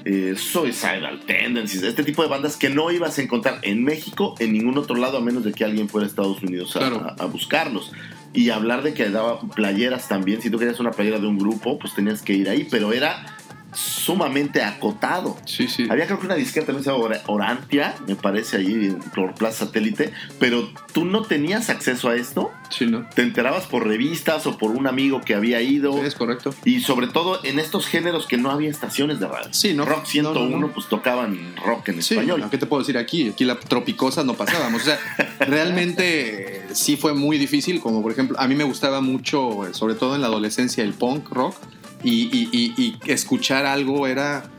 Eh, 0.06 0.36
Suicidal 0.38 1.20
Tendencies, 1.26 1.84
este 1.84 2.04
tipo 2.04 2.24
de 2.24 2.30
bandas 2.30 2.56
que 2.56 2.70
no 2.70 2.90
ibas 2.90 3.20
a 3.20 3.22
encontrar 3.22 3.60
en 3.64 3.84
México 3.84 4.34
en 4.40 4.54
ningún 4.54 4.78
otro 4.78 4.96
lado 4.96 5.18
a 5.18 5.22
menos 5.22 5.44
de 5.44 5.52
que 5.52 5.66
alguien 5.66 5.90
fuera 5.90 6.08
a 6.08 6.10
Estados 6.10 6.42
Unidos 6.42 6.76
a, 6.78 7.26
buscarlos. 7.26 7.92
Y 8.34 8.50
hablar 8.50 8.82
de 8.82 8.94
que 8.94 9.10
daba 9.10 9.42
playeras 9.42 10.08
también, 10.08 10.42
si 10.42 10.50
tú 10.50 10.58
querías 10.58 10.80
una 10.80 10.92
playera 10.92 11.20
de 11.20 11.28
un 11.28 11.38
grupo, 11.38 11.78
pues 11.78 11.94
tenías 11.94 12.22
que 12.22 12.34
ir 12.34 12.48
ahí, 12.48 12.66
pero 12.72 12.94
era 12.94 13.38
sumamente 13.74 14.64
acotado. 14.64 15.38
Sí, 15.46 15.68
sí. 15.68 15.88
Había 15.90 16.06
creo 16.06 16.20
que 16.20 16.26
una 16.26 16.36
disqueta 16.36 16.68
también 16.68 16.84
se 16.84 16.92
llama 16.92 17.16
Orantia, 17.28 17.96
me 18.08 18.16
parece 18.16 18.58
allí 18.58 18.96
por 19.14 19.34
Plaza 19.36 19.66
Satélite, 19.66 20.12
pero 20.40 20.70
tú 20.94 21.06
no 21.06 21.24
tenías 21.24 21.70
acceso 21.70 22.10
a 22.10 22.16
esto. 22.16 22.52
Sí, 22.70 22.86
¿no? 22.86 23.08
Te 23.16 23.22
enterabas 23.22 23.66
por 23.66 23.88
revistas 23.88 24.46
o 24.48 24.58
por 24.58 24.72
un 24.72 24.88
amigo 24.88 25.22
que 25.22 25.36
había 25.36 25.62
ido. 25.62 25.94
Sí, 25.94 26.00
es 26.02 26.16
correcto. 26.16 26.54
Y 26.66 26.82
sobre 26.82 27.08
todo 27.08 27.44
en 27.44 27.60
estos 27.60 27.88
géneros 27.88 28.28
que 28.28 28.38
no 28.38 28.52
había 28.52 28.70
estaciones 28.70 29.20
de 29.20 29.28
radio. 29.28 29.50
Sí, 29.52 29.74
¿no? 29.74 29.86
Rock 29.86 30.06
101, 30.06 30.72
pues 30.74 30.88
tocaban 30.88 31.56
rock 31.58 31.90
en 31.90 32.00
español. 32.00 32.46
¿Qué 32.50 32.58
te 32.58 32.66
puedo 32.66 32.82
decir 32.82 32.98
aquí? 32.98 33.30
Aquí 33.30 33.46
la 33.46 33.60
tropicosa 33.60 34.24
no 34.24 34.34
pasábamos. 34.34 34.82
O 34.82 34.86
sea, 34.86 35.00
realmente 35.40 36.66
sí 36.74 36.98
fue 36.98 37.14
muy 37.14 37.38
difícil, 37.38 37.80
como 37.80 38.02
por 38.02 38.12
ejemplo, 38.12 38.40
a 38.40 38.48
mí 38.48 38.56
me 38.56 38.64
gustaba 38.64 39.02
mucho, 39.02 39.62
sobre 39.72 39.96
todo 39.96 40.16
en 40.16 40.22
la 40.22 40.28
adolescencia, 40.28 40.84
el 40.84 40.94
punk 40.94 41.30
rock 41.30 41.56
y, 42.04 42.96
escuchar 43.08 43.66
algo 43.66 44.08
era 44.08 44.50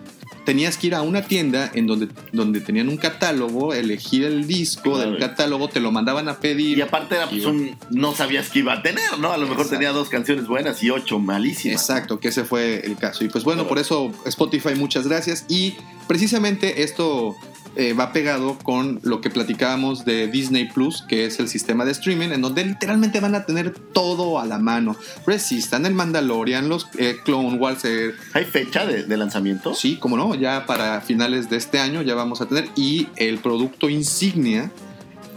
tenías 0.44 0.78
que 0.78 0.88
ir 0.88 0.94
a 0.94 1.02
una 1.02 1.22
tienda 1.22 1.70
en 1.74 1.86
donde, 1.86 2.08
donde 2.32 2.60
tenían 2.60 2.88
un 2.88 2.96
catálogo, 2.96 3.72
elegir 3.74 4.24
el 4.24 4.46
disco 4.46 4.98
del 4.98 5.18
catálogo, 5.18 5.68
te 5.68 5.80
lo 5.80 5.92
mandaban 5.92 6.28
a 6.28 6.40
pedir. 6.40 6.78
Y 6.78 6.80
aparte 6.80 7.16
era, 7.16 7.28
pues, 7.28 7.44
no 7.90 8.14
sabías 8.14 8.48
que 8.48 8.60
iba 8.60 8.72
a 8.72 8.82
tener, 8.82 9.18
¿no? 9.18 9.32
A 9.32 9.36
lo 9.36 9.46
mejor 9.46 9.68
tenía 9.68 9.92
dos 9.92 10.08
canciones 10.08 10.46
buenas 10.46 10.82
y 10.82 10.90
ocho 10.90 11.18
malísimas. 11.18 11.82
Exacto, 11.82 12.18
que 12.18 12.28
ese 12.28 12.44
fue 12.44 12.84
el 12.84 12.96
caso. 12.96 13.24
Y 13.24 13.28
pues 13.28 13.44
bueno, 13.44 13.68
por 13.68 13.78
eso 13.78 14.12
Spotify, 14.24 14.74
muchas 14.74 15.06
gracias. 15.06 15.44
Y 15.48 15.74
precisamente 16.08 16.82
esto 16.82 17.36
eh, 17.76 17.92
va 17.92 18.12
pegado 18.12 18.58
con 18.58 18.98
lo 19.04 19.20
que 19.20 19.30
platicábamos 19.30 20.04
de 20.04 20.26
Disney 20.26 20.68
Plus, 20.68 21.02
que 21.08 21.26
es 21.26 21.38
el 21.38 21.48
sistema 21.48 21.84
de 21.84 21.92
streaming, 21.92 22.30
en 22.30 22.40
donde 22.40 22.64
literalmente 22.64 23.20
van 23.20 23.36
a 23.36 23.46
tener 23.46 23.70
todo 23.70 24.40
a 24.40 24.46
la 24.46 24.58
mano. 24.58 24.96
Resistan, 25.24 25.86
el 25.86 25.94
Mandalorian, 25.94 26.68
los 26.68 26.88
eh, 26.98 27.18
Clone 27.24 27.58
Wars. 27.58 27.84
Eh, 27.84 28.12
¿Hay 28.32 28.44
fecha 28.44 28.86
de, 28.86 29.16
lanzamiento? 29.16 29.74
Sí, 29.74 29.96
como 29.96 30.16
no, 30.16 30.34
ya 30.34 30.66
para 30.66 31.00
finales 31.00 31.48
de 31.48 31.58
este 31.58 31.78
año 31.78 32.02
ya 32.02 32.16
vamos 32.16 32.40
a 32.40 32.46
tener. 32.46 32.68
Y 32.74 33.06
el 33.14 33.38
producto 33.38 33.88
insignia, 33.88 34.72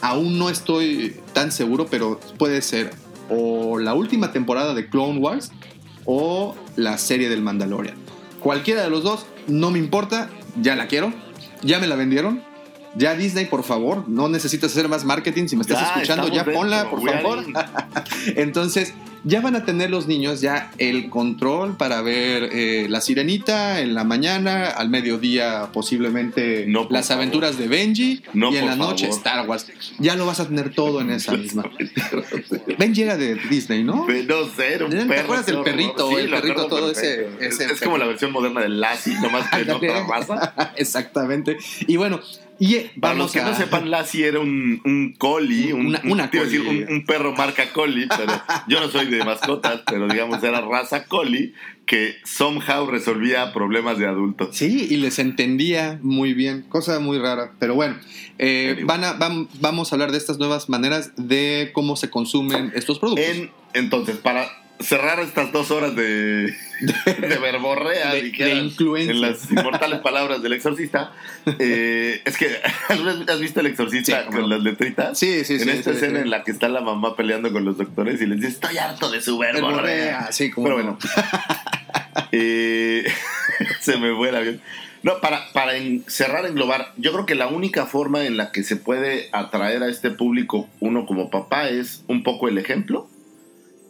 aún 0.02 0.40
no 0.40 0.50
estoy 0.50 1.16
tan 1.34 1.52
seguro, 1.52 1.86
pero 1.90 2.20
puede 2.40 2.64
ser 2.64 2.94
o 3.30 3.78
la 3.78 3.94
última 3.94 4.32
temporada 4.32 4.74
de 4.74 4.90
Clone 4.90 5.20
Wars 5.20 5.52
o 6.06 6.56
la 6.76 6.98
serie 6.98 7.30
del 7.30 7.42
Mandalorian. 7.42 7.96
Cualquiera 8.40 8.82
de 8.82 8.90
los 8.90 9.04
dos, 9.04 9.28
no 9.48 9.70
me 9.70 9.78
importa, 9.78 10.30
ya 10.60 10.76
la 10.76 10.88
quiero 10.88 11.14
ya 11.64 11.80
me 11.80 11.88
la 11.88 11.96
vendieron. 11.96 12.42
Ya 12.96 13.16
Disney, 13.16 13.46
por 13.46 13.64
favor, 13.64 14.08
no 14.08 14.30
necesitas 14.30 14.72
hacer 14.72 14.88
más 14.88 15.04
marketing. 15.04 15.48
Si 15.48 15.56
me 15.56 15.64
estás 15.64 15.82
escuchando, 15.88 16.28
ya 16.28 16.46
ponla, 16.46 16.90
por 16.90 17.02
favor. 17.04 17.44
Entonces, 18.36 18.94
ya 19.24 19.42
van 19.42 19.56
a 19.56 19.66
tener 19.66 19.90
los 19.90 20.08
niños 20.08 20.42
ya 20.42 20.72
el 20.78 21.10
control 21.10 21.78
para 21.78 22.02
ver 22.02 22.50
eh, 22.52 22.88
La 22.90 23.02
Sirenita 23.02 23.80
en 23.82 23.94
la 23.94 24.04
mañana, 24.04 24.68
al 24.68 24.90
mediodía 24.90 25.70
posiblemente 25.74 26.68
las 26.90 27.12
aventuras 27.12 27.58
de 27.58 27.68
Benji 27.68 28.24
y 28.34 28.56
en 28.56 28.66
la 28.66 28.76
noche 28.76 29.08
Star 29.10 29.48
Wars. 29.48 29.68
Ya 30.00 30.16
lo 30.16 30.26
vas 30.26 30.40
a 30.40 30.48
tener 30.48 30.74
todo 30.74 31.02
en 31.02 31.12
esa 31.12 31.34
misma. 31.34 31.64
Benji 32.78 33.04
era 33.04 33.18
de 33.18 33.36
Disney, 33.50 33.84
¿no? 33.84 34.08
No 34.08 34.48
sé, 34.56 34.84
un 34.84 34.90
¿Te 34.90 35.06
perro. 35.06 35.22
acuerdas 35.22 35.46
del 35.46 35.62
perrito? 35.62 36.18
el 36.18 36.30
perrito, 36.30 36.68
todo 36.68 36.92
ese, 36.92 37.28
Es, 37.40 37.58
como 37.82 37.98
la 37.98 38.06
versión 38.06 38.32
moderna 38.32 38.62
del 38.62 38.80
Lassie, 38.80 39.16
nomás 39.22 39.50
que 39.50 39.62
en 39.62 39.72
otra 39.72 40.06
raza. 40.06 40.74
Exactamente. 40.76 41.58
Y 41.88 41.98
bueno, 41.98 42.20
y 42.64 42.76
eh, 42.76 42.92
Para 42.98 43.16
los 43.16 43.34
que 43.34 43.42
no 43.42 43.54
sepan, 43.54 43.92
Lassie 43.92 44.26
era 44.26 44.40
un, 44.40 44.80
un 44.86 45.14
collie, 45.18 45.74
un, 45.74 45.98
una, 46.06 46.28
Decir, 46.28 46.88
un, 46.90 47.06
perro 47.06 47.34
marca 47.34 47.74
collie, 47.74 48.08
pero 48.08 48.42
yo 48.70 48.80
no 48.80 48.90
soy 48.90 49.08
de 49.08 49.22
mascotas, 49.26 49.82
pero 49.86 50.08
digamos 50.08 50.42
era 50.42 50.62
raza 50.62 51.04
collie 51.04 51.54
que 51.86 52.16
somehow 52.24 52.88
resolvía 52.88 53.52
problemas 53.52 53.98
de 53.98 54.08
adultos. 54.08 54.56
Sí, 54.56 54.88
y 54.90 54.96
les 54.96 55.20
entendía 55.20 56.00
muy 56.02 56.34
bien, 56.34 56.62
cosa 56.70 57.02
muy 57.02 57.20
rara. 57.20 57.52
Pero 57.60 57.76
bueno, 57.76 57.98
eh, 58.38 58.82
van 58.86 59.04
a, 59.04 59.18
vamos 59.60 59.92
a 59.92 59.96
hablar 59.96 60.14
de 60.14 60.18
estas 60.18 60.40
nuevas 60.40 60.70
maneras 60.70 61.12
de 61.18 61.72
cómo 61.74 61.98
se 61.98 62.10
consumen 62.10 62.72
estos 62.76 62.98
productos. 62.98 63.50
entonces, 63.74 64.16
para 64.16 64.63
cerrar 64.84 65.20
estas 65.20 65.52
dos 65.52 65.72
horas 65.72 65.96
de, 65.96 66.54
de 67.06 67.38
verborrea 67.38 68.14
de, 68.14 68.32
en 68.38 69.22
las 69.22 69.50
inmortales 69.50 70.00
palabras 70.02 70.42
del 70.42 70.54
exorcista. 70.54 71.14
Eh, 71.60 72.22
es 72.26 72.38
que, 72.38 72.60
¿has 73.28 73.40
visto 73.40 73.62
el 73.62 73.68
exorcista 73.68 74.26
con 74.26 74.50
las 74.50 74.62
letritas? 74.62 75.18
Sí, 75.18 75.44
sí, 75.44 75.54
en 75.54 75.60
sí. 75.60 75.70
En 75.70 75.76
esta 75.78 75.92
escena 75.92 76.20
en 76.20 76.30
la 76.30 76.44
que 76.44 76.52
está 76.52 76.70
la 76.70 76.82
mamá 76.82 77.16
peleando 77.16 77.52
con 77.52 77.66
los 77.66 77.78
doctores 77.78 78.22
y 78.22 78.26
les 78.26 78.40
dice, 78.40 78.52
estoy 78.52 78.78
harto 78.78 79.10
de 79.10 79.22
su 79.22 79.38
verborrea. 79.38 80.32
Sí, 80.32 80.52
como 80.52 80.66
Pero 80.66 80.76
bueno. 80.76 81.00
Eh, 82.36 83.06
se 83.80 83.98
me 83.98 84.16
fue 84.16 84.30
el 84.30 84.36
avión. 84.36 84.62
No, 85.04 85.20
para, 85.20 85.52
para 85.52 85.74
cerrar, 86.08 86.46
englobar, 86.46 86.94
yo 86.98 87.12
creo 87.12 87.26
que 87.26 87.36
la 87.36 87.48
única 87.48 87.86
forma 87.86 88.26
en 88.26 88.38
la 88.38 88.52
que 88.52 88.64
se 88.64 88.76
puede 88.76 89.30
atraer 89.32 89.84
a 89.84 89.90
este 89.90 90.10
público 90.10 90.68
uno 90.80 91.06
como 91.06 91.30
papá 91.30 91.70
es 91.70 92.04
un 92.08 92.24
poco 92.24 92.48
el 92.48 92.58
ejemplo 92.58 93.08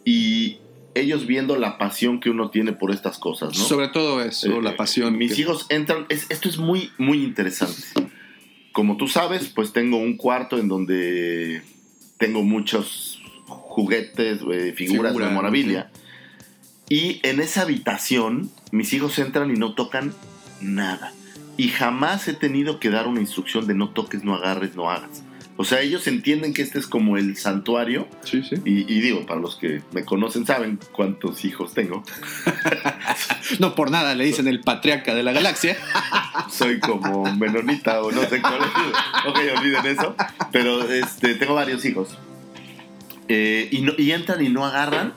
y 0.04 0.58
ellos 0.94 1.26
viendo 1.26 1.56
la 1.56 1.78
pasión 1.78 2.20
que 2.20 2.30
uno 2.30 2.50
tiene 2.50 2.72
por 2.72 2.90
estas 2.90 3.18
cosas, 3.18 3.56
¿no? 3.58 3.64
Sobre 3.64 3.88
todo 3.88 4.22
eso, 4.22 4.46
Eh, 4.58 4.62
la 4.62 4.76
pasión. 4.76 5.16
Mis 5.18 5.34
que- 5.34 5.42
hijos 5.42 5.66
entran, 5.68 6.06
es- 6.08 6.26
esto 6.30 6.48
es 6.48 6.58
muy, 6.58 6.90
muy 6.98 7.22
interesante. 7.24 7.82
Como 8.72 8.96
tú 8.96 9.06
sabes, 9.08 9.48
pues 9.48 9.72
tengo 9.72 9.96
un 9.98 10.16
cuarto 10.16 10.58
en 10.58 10.68
donde 10.68 11.62
tengo 12.18 12.42
muchos 12.42 13.20
juguetes, 13.46 14.40
eh, 14.52 14.72
figuras, 14.76 15.12
Figura, 15.12 15.28
memorabilia. 15.28 15.90
Y 16.88 17.20
en 17.22 17.40
esa 17.40 17.62
habitación, 17.62 18.50
mis 18.72 18.92
hijos 18.92 19.18
entran 19.18 19.50
y 19.50 19.58
no 19.58 19.74
tocan 19.74 20.12
nada. 20.60 21.12
Y 21.56 21.68
jamás 21.68 22.26
he 22.28 22.34
tenido 22.34 22.80
que 22.80 22.90
dar 22.90 23.06
una 23.06 23.20
instrucción 23.20 23.66
de 23.66 23.74
no 23.74 23.90
toques, 23.90 24.24
no 24.24 24.34
agarres, 24.34 24.74
no 24.74 24.90
hagas. 24.90 25.22
O 25.56 25.62
sea, 25.64 25.80
ellos 25.82 26.06
entienden 26.08 26.52
que 26.52 26.62
este 26.62 26.80
es 26.80 26.86
como 26.88 27.16
el 27.16 27.36
santuario. 27.36 28.08
Sí, 28.24 28.42
sí. 28.42 28.56
Y, 28.64 28.92
y 28.92 29.00
digo, 29.00 29.24
para 29.24 29.40
los 29.40 29.54
que 29.54 29.82
me 29.92 30.04
conocen 30.04 30.44
saben 30.46 30.80
cuántos 30.92 31.44
hijos 31.44 31.74
tengo. 31.74 32.02
No 33.60 33.74
por 33.74 33.90
nada 33.90 34.14
le 34.14 34.24
dicen 34.24 34.48
el 34.48 34.60
patriarca 34.60 35.14
de 35.14 35.22
la 35.22 35.32
galaxia. 35.32 35.76
soy 36.50 36.80
como 36.80 37.24
menonita 37.36 38.02
o 38.02 38.10
no 38.10 38.22
sé 38.22 38.40
cuál 38.40 38.54
es. 38.62 39.28
Ok, 39.28 39.38
olviden 39.58 39.86
eso. 39.86 40.16
Pero 40.50 40.82
este, 40.90 41.34
tengo 41.34 41.54
varios 41.54 41.84
hijos. 41.84 42.16
Eh, 43.28 43.68
y, 43.70 43.82
no- 43.82 43.92
y 43.98 44.12
entran 44.12 44.44
y 44.44 44.48
no 44.48 44.64
agarran. 44.64 45.12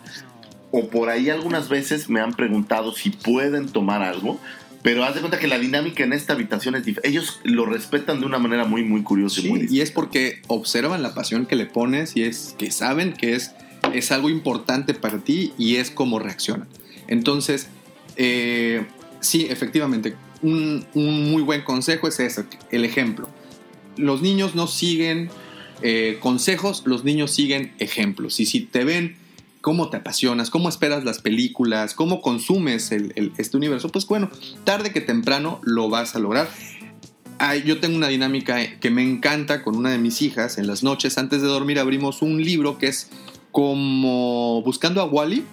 O 0.72 0.90
por 0.90 1.10
ahí 1.10 1.30
algunas 1.30 1.70
veces 1.70 2.10
me 2.10 2.20
han 2.20 2.34
preguntado 2.34 2.94
si 2.94 3.10
pueden 3.12 3.70
tomar 3.70 4.04
algo. 4.04 4.40
Pero 4.88 5.04
haz 5.04 5.16
de 5.16 5.20
cuenta 5.20 5.38
que 5.38 5.48
la 5.48 5.60
dinámica 5.60 6.06
en 6.06 6.14
esta 6.14 6.32
habitación 6.32 6.74
es 6.76 6.86
diferente. 6.86 7.10
Ellos 7.10 7.42
lo 7.44 7.66
respetan 7.66 8.22
de 8.22 8.26
una 8.26 8.40
manera 8.40 8.64
muy, 8.64 8.86
muy 8.86 9.04
curiosa 9.04 9.42
y 9.42 9.50
muy 9.50 9.60
y 9.60 9.62
distinta. 9.64 9.84
es 9.84 9.92
porque 9.92 10.42
observan 10.48 11.04
la 11.04 11.14
pasión 11.14 11.46
que 11.46 11.58
le 11.58 11.66
pones 11.66 12.16
y 12.16 12.24
es 12.24 12.56
que 12.58 12.72
saben 12.72 13.12
que 13.12 13.34
es, 13.36 13.52
es 13.94 14.14
algo 14.14 14.30
importante 14.30 14.94
para 14.94 15.18
ti 15.18 15.52
y 15.58 15.76
es 15.76 15.92
como 15.92 16.20
reaccionan. 16.20 16.70
Entonces, 17.10 17.68
eh, 18.16 18.86
sí, 19.20 19.48
efectivamente, 19.50 20.16
un, 20.42 20.86
un 20.94 21.32
muy 21.32 21.42
buen 21.44 21.64
consejo 21.64 22.08
es 22.08 22.22
ese, 22.22 22.46
el 22.72 22.86
ejemplo. 22.86 23.28
Los 23.98 24.22
niños 24.22 24.56
no 24.56 24.68
siguen 24.68 25.30
eh, 25.82 26.18
consejos, 26.22 26.84
los 26.86 27.04
niños 27.04 27.32
siguen 27.32 27.74
ejemplos. 27.80 28.40
Y 28.40 28.46
si 28.46 28.62
te 28.62 28.86
ven 28.86 29.17
cómo 29.68 29.90
te 29.90 29.98
apasionas, 29.98 30.50
cómo 30.50 30.70
esperas 30.70 31.04
las 31.04 31.20
películas, 31.20 31.94
cómo 31.94 32.22
consumes 32.22 32.94
el- 32.94 33.12
el- 33.18 33.34
este 33.38 33.58
universo, 33.58 33.90
pues 33.90 34.08
bueno, 34.08 34.30
tarde 34.64 34.94
que 34.94 35.02
temprano 35.02 35.60
lo 35.62 35.90
vas 35.90 36.16
a 36.16 36.20
lograr. 36.20 36.48
Yo 37.66 37.82
tengo 37.82 37.98
una 37.98 38.08
dinámica 38.08 38.80
que 38.80 38.90
me 38.90 39.04
encanta 39.04 39.64
con 39.64 39.76
una 39.76 39.90
de 39.92 39.98
mis 39.98 40.22
hijas. 40.22 40.58
En 40.58 40.68
las 40.68 40.84
noches 40.84 41.18
antes 41.18 41.42
de 41.42 41.50
dormir 41.50 41.80
abrimos 41.80 42.22
un 42.22 42.42
libro 42.42 42.78
que 42.78 42.88
es 42.88 43.10
como 43.52 44.62
Buscando 44.64 45.02
a 45.02 45.06
Wally, 45.06 45.44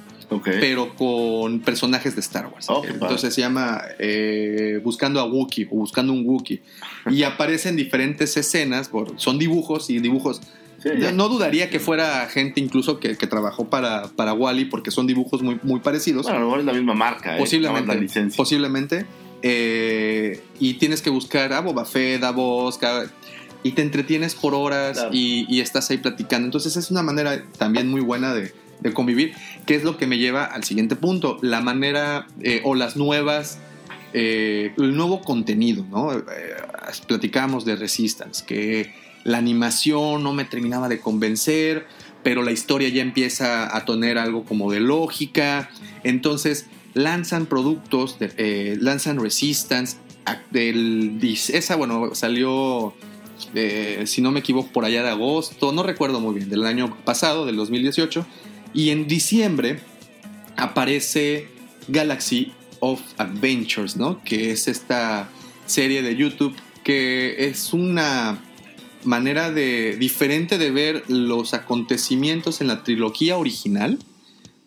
pero 0.60 0.94
con 0.94 1.58
personajes 1.60 2.14
de 2.14 2.20
Star 2.20 2.46
Wars. 2.46 2.66
Oh. 2.70 2.84
Entonces 2.88 3.34
se 3.34 3.40
llama 3.40 3.82
eh, 3.98 4.80
Buscando 4.84 5.18
a 5.18 5.24
Wookiee 5.24 5.66
o 5.72 5.76
Buscando 5.78 6.12
un 6.12 6.24
Wookiee. 6.24 6.62
Y 7.10 7.24
aparecen 7.24 7.74
diferentes 7.74 8.36
escenas, 8.36 8.88
por- 8.88 9.18
son 9.18 9.40
dibujos 9.40 9.90
y 9.90 9.98
dibujos. 9.98 10.40
Sí. 10.84 10.90
No 11.14 11.28
dudaría 11.28 11.70
que 11.70 11.80
fuera 11.80 12.26
gente 12.28 12.60
incluso 12.60 13.00
que, 13.00 13.16
que 13.16 13.26
trabajó 13.26 13.68
para, 13.70 14.08
para 14.08 14.32
Wally 14.34 14.66
porque 14.66 14.90
son 14.92 15.06
dibujos 15.08 15.42
muy, 15.42 15.58
muy 15.64 15.80
parecidos. 15.80 16.24
Bueno, 16.24 16.36
a 16.36 16.40
lo 16.40 16.46
mejor 16.46 16.60
es 16.60 16.66
la 16.66 16.72
misma 16.74 16.94
marca. 16.94 17.34
¿eh? 17.36 17.38
Posiblemente. 17.40 17.94
La 17.94 18.00
licencia. 18.00 18.36
Posiblemente. 18.36 19.06
Eh, 19.42 20.40
y 20.60 20.74
tienes 20.74 21.02
que 21.02 21.10
buscar 21.10 21.52
a 21.52 21.60
Boba 21.60 21.84
Fett, 21.84 22.22
a 22.22 22.30
Vos, 22.32 22.78
cada- 22.78 23.10
y 23.62 23.72
te 23.72 23.80
entretienes 23.82 24.34
por 24.34 24.54
horas 24.54 24.98
Claro. 24.98 25.10
y, 25.12 25.46
y 25.48 25.60
estás 25.60 25.90
ahí 25.90 25.96
platicando. 25.98 26.44
Entonces 26.46 26.76
es 26.76 26.90
una 26.90 27.02
manera 27.02 27.42
también 27.58 27.88
muy 27.90 28.02
buena 28.02 28.34
de, 28.34 28.52
de 28.80 28.92
convivir, 28.92 29.32
que 29.64 29.74
es 29.74 29.84
lo 29.84 29.96
que 29.96 30.06
me 30.06 30.18
lleva 30.18 30.44
al 30.44 30.64
siguiente 30.64 30.96
punto, 30.96 31.38
la 31.40 31.62
manera 31.62 32.26
eh, 32.42 32.60
o 32.64 32.74
las 32.74 32.96
nuevas, 32.96 33.58
eh, 34.12 34.72
el 34.76 34.94
nuevo 34.94 35.22
contenido, 35.22 35.84
¿no? 35.90 36.10
Platicábamos 37.06 37.64
de 37.64 37.76
Resistance, 37.76 38.44
que 38.46 38.92
la 39.24 39.38
animación 39.38 40.22
no 40.22 40.32
me 40.32 40.44
terminaba 40.44 40.88
de 40.88 41.00
convencer, 41.00 41.86
pero 42.22 42.42
la 42.42 42.52
historia 42.52 42.88
ya 42.88 43.02
empieza 43.02 43.74
a 43.76 43.84
tener 43.84 44.18
algo 44.18 44.44
como 44.44 44.70
de 44.70 44.80
lógica. 44.80 45.70
Entonces 46.04 46.66
lanzan 46.94 47.46
productos, 47.46 48.18
de- 48.18 48.32
eh, 48.36 48.76
lanzan 48.80 49.18
Resistance. 49.20 49.96
dis- 50.52 51.50
esa, 51.52 51.76
bueno, 51.76 52.14
salió, 52.14 52.94
eh, 53.54 54.04
si 54.06 54.22
no 54.22 54.30
me 54.30 54.40
equivoco, 54.40 54.70
por 54.72 54.84
allá 54.86 55.02
de 55.02 55.10
agosto, 55.10 55.72
no 55.72 55.82
recuerdo 55.82 56.20
muy 56.20 56.36
bien, 56.36 56.48
del 56.48 56.64
año 56.64 56.96
pasado, 57.04 57.44
del 57.44 57.56
2018. 57.56 58.24
Y 58.72 58.90
en 58.90 59.06
diciembre 59.06 59.80
aparece 60.56 61.48
Galaxy 61.88 62.52
of 62.80 63.00
Adventures, 63.18 63.96
¿no? 63.96 64.22
Que 64.24 64.50
es 64.52 64.68
esta 64.68 65.28
serie 65.66 66.02
de 66.02 66.16
YouTube 66.16 66.54
que 66.82 67.46
es 67.48 67.72
una 67.72 68.38
manera 69.04 69.50
de 69.50 69.96
diferente 69.96 70.58
de 70.58 70.70
ver 70.70 71.04
los 71.08 71.54
acontecimientos 71.54 72.60
en 72.60 72.68
la 72.68 72.82
trilogía 72.82 73.36
original, 73.36 73.98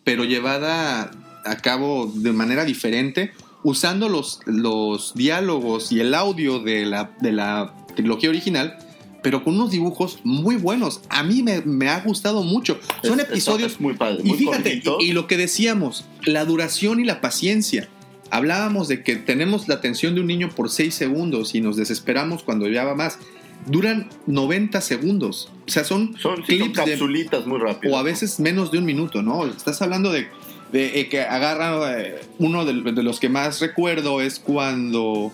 pero 0.03 0.23
llevada 0.23 1.11
a 1.45 1.57
cabo 1.57 2.11
de 2.13 2.31
manera 2.33 2.65
diferente, 2.65 3.31
usando 3.63 4.09
los, 4.09 4.39
los 4.45 5.13
diálogos 5.15 5.91
y 5.91 5.99
el 5.99 6.13
audio 6.13 6.59
de 6.59 6.85
la, 6.85 7.11
de 7.21 7.31
la 7.31 7.73
trilogía 7.95 8.29
original, 8.29 8.77
pero 9.23 9.43
con 9.43 9.55
unos 9.55 9.71
dibujos 9.71 10.19
muy 10.23 10.55
buenos. 10.55 11.01
A 11.09 11.23
mí 11.23 11.43
me, 11.43 11.61
me 11.61 11.89
ha 11.89 11.99
gustado 12.01 12.43
mucho. 12.43 12.79
Son 13.03 13.19
Es- 13.19 13.27
episodios 13.29 13.73
es 13.73 13.81
muy 13.81 13.95
padre. 13.95 14.21
y 14.23 14.33
fíjate, 14.33 14.81
y, 14.99 15.05
y 15.05 15.11
lo 15.13 15.27
que 15.27 15.37
decíamos, 15.37 16.05
la 16.23 16.45
duración 16.45 16.99
y 16.99 17.03
la 17.05 17.19
paciencia. 17.19 17.89
Hablábamos 18.29 18.89
de 18.89 19.03
que 19.03 19.15
tenemos 19.15 19.69
la 19.69 19.75
atención 19.75 20.13
de 20.13 20.19
un 20.21 20.27
niño 20.27 20.49
por 20.49 20.69
6 20.69 20.93
segundos 20.93 21.55
y 21.55 21.61
nos 21.61 21.77
desesperamos 21.77 22.43
cuando 22.43 22.67
ya 22.69 22.83
va 22.83 22.93
más. 22.93 23.17
Duran 23.65 24.07
90 24.27 24.79
segundos. 24.81 25.51
O 25.67 25.71
sea, 25.71 25.83
son, 25.83 26.13
Son, 26.17 26.37
son 26.37 26.43
clips 26.45 26.67
de- 26.67 26.71
capsulitas 26.73 27.45
muy 27.45 27.59
rápidas. 27.59 27.93
o 27.93 27.97
a 27.99 28.03
veces 28.03 28.39
menos 28.39 28.71
de 28.71 28.77
un 28.77 28.85
minuto, 28.85 29.21
¿no? 29.21 29.45
Estás 29.45 29.81
hablando 29.81 30.11
de, 30.11 30.27
de, 30.71 30.99
eh, 31.01 31.09
que 31.09 31.21
agarran, 31.21 31.81
eh, 31.99 32.15
uno 32.39 32.63
de, 32.65 32.91
de 32.93 33.03
los 33.03 33.19
que 33.19 33.27
más 33.29 33.59
recuerdo 33.59 34.21
es 34.21 34.39
cuando 34.39 35.31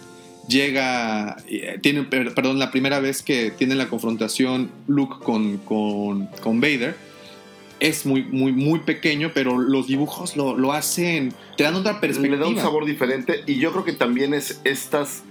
llega, 0.48 1.38
eh, 1.48 1.78
tiene, 1.82 2.04
per- 2.04 2.34
perdón, 2.34 2.60
la 2.60 2.72
primera 2.72 3.00
vez 3.00 3.22
que 3.22 3.52
tiene 3.52 3.76
la 3.76 3.88
confrontación 3.88 4.72
Luke 4.88 5.16
con, 5.24 5.58
con, 5.58 6.28
con 6.42 6.60
Vader. 6.62 6.96
Es 7.80 8.06
muy, 8.06 8.24
muy, 8.24 8.52
muy 8.54 8.80
pequeño, 8.80 9.32
pero 9.34 9.58
los 9.58 9.88
dibujos 9.88 10.38
lo, 10.38 10.56
lo 10.58 10.72
hacen, 10.72 11.34
te 11.58 11.64
dan 11.66 11.76
otra 11.76 12.00
perspectiva. 12.00 12.38
Le 12.38 12.42
da 12.42 12.48
un 12.48 12.58
sabor 12.58 12.86
diferente 12.86 13.44
y 13.46 13.56
yo 13.56 13.72
creo 13.74 13.84
que 13.84 13.92
también 13.94 14.34
es 14.34 14.62
estas 14.64 15.24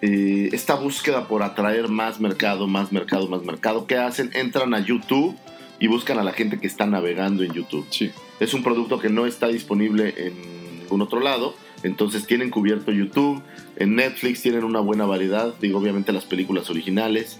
eh, 0.00 0.50
esta 0.52 0.74
búsqueda 0.74 1.26
por 1.26 1.42
atraer 1.42 1.88
más 1.88 2.20
mercado, 2.20 2.66
más 2.66 2.92
mercado, 2.92 3.28
más 3.28 3.44
mercado. 3.44 3.86
¿Qué 3.86 3.96
hacen? 3.96 4.30
Entran 4.34 4.74
a 4.74 4.80
YouTube 4.80 5.36
y 5.80 5.86
buscan 5.86 6.18
a 6.18 6.24
la 6.24 6.32
gente 6.32 6.58
que 6.58 6.66
está 6.66 6.86
navegando 6.86 7.42
en 7.42 7.52
YouTube. 7.52 7.86
Sí. 7.90 8.10
Es 8.40 8.54
un 8.54 8.62
producto 8.62 8.98
que 8.98 9.08
no 9.08 9.26
está 9.26 9.48
disponible 9.48 10.14
en 10.16 10.80
ningún 10.80 11.02
otro 11.02 11.20
lado. 11.20 11.54
Entonces 11.82 12.26
tienen 12.26 12.50
cubierto 12.50 12.92
YouTube. 12.92 13.42
En 13.76 13.96
Netflix 13.96 14.42
tienen 14.42 14.64
una 14.64 14.80
buena 14.80 15.06
variedad. 15.06 15.54
Digo, 15.60 15.78
obviamente 15.78 16.12
las 16.12 16.24
películas 16.24 16.70
originales. 16.70 17.38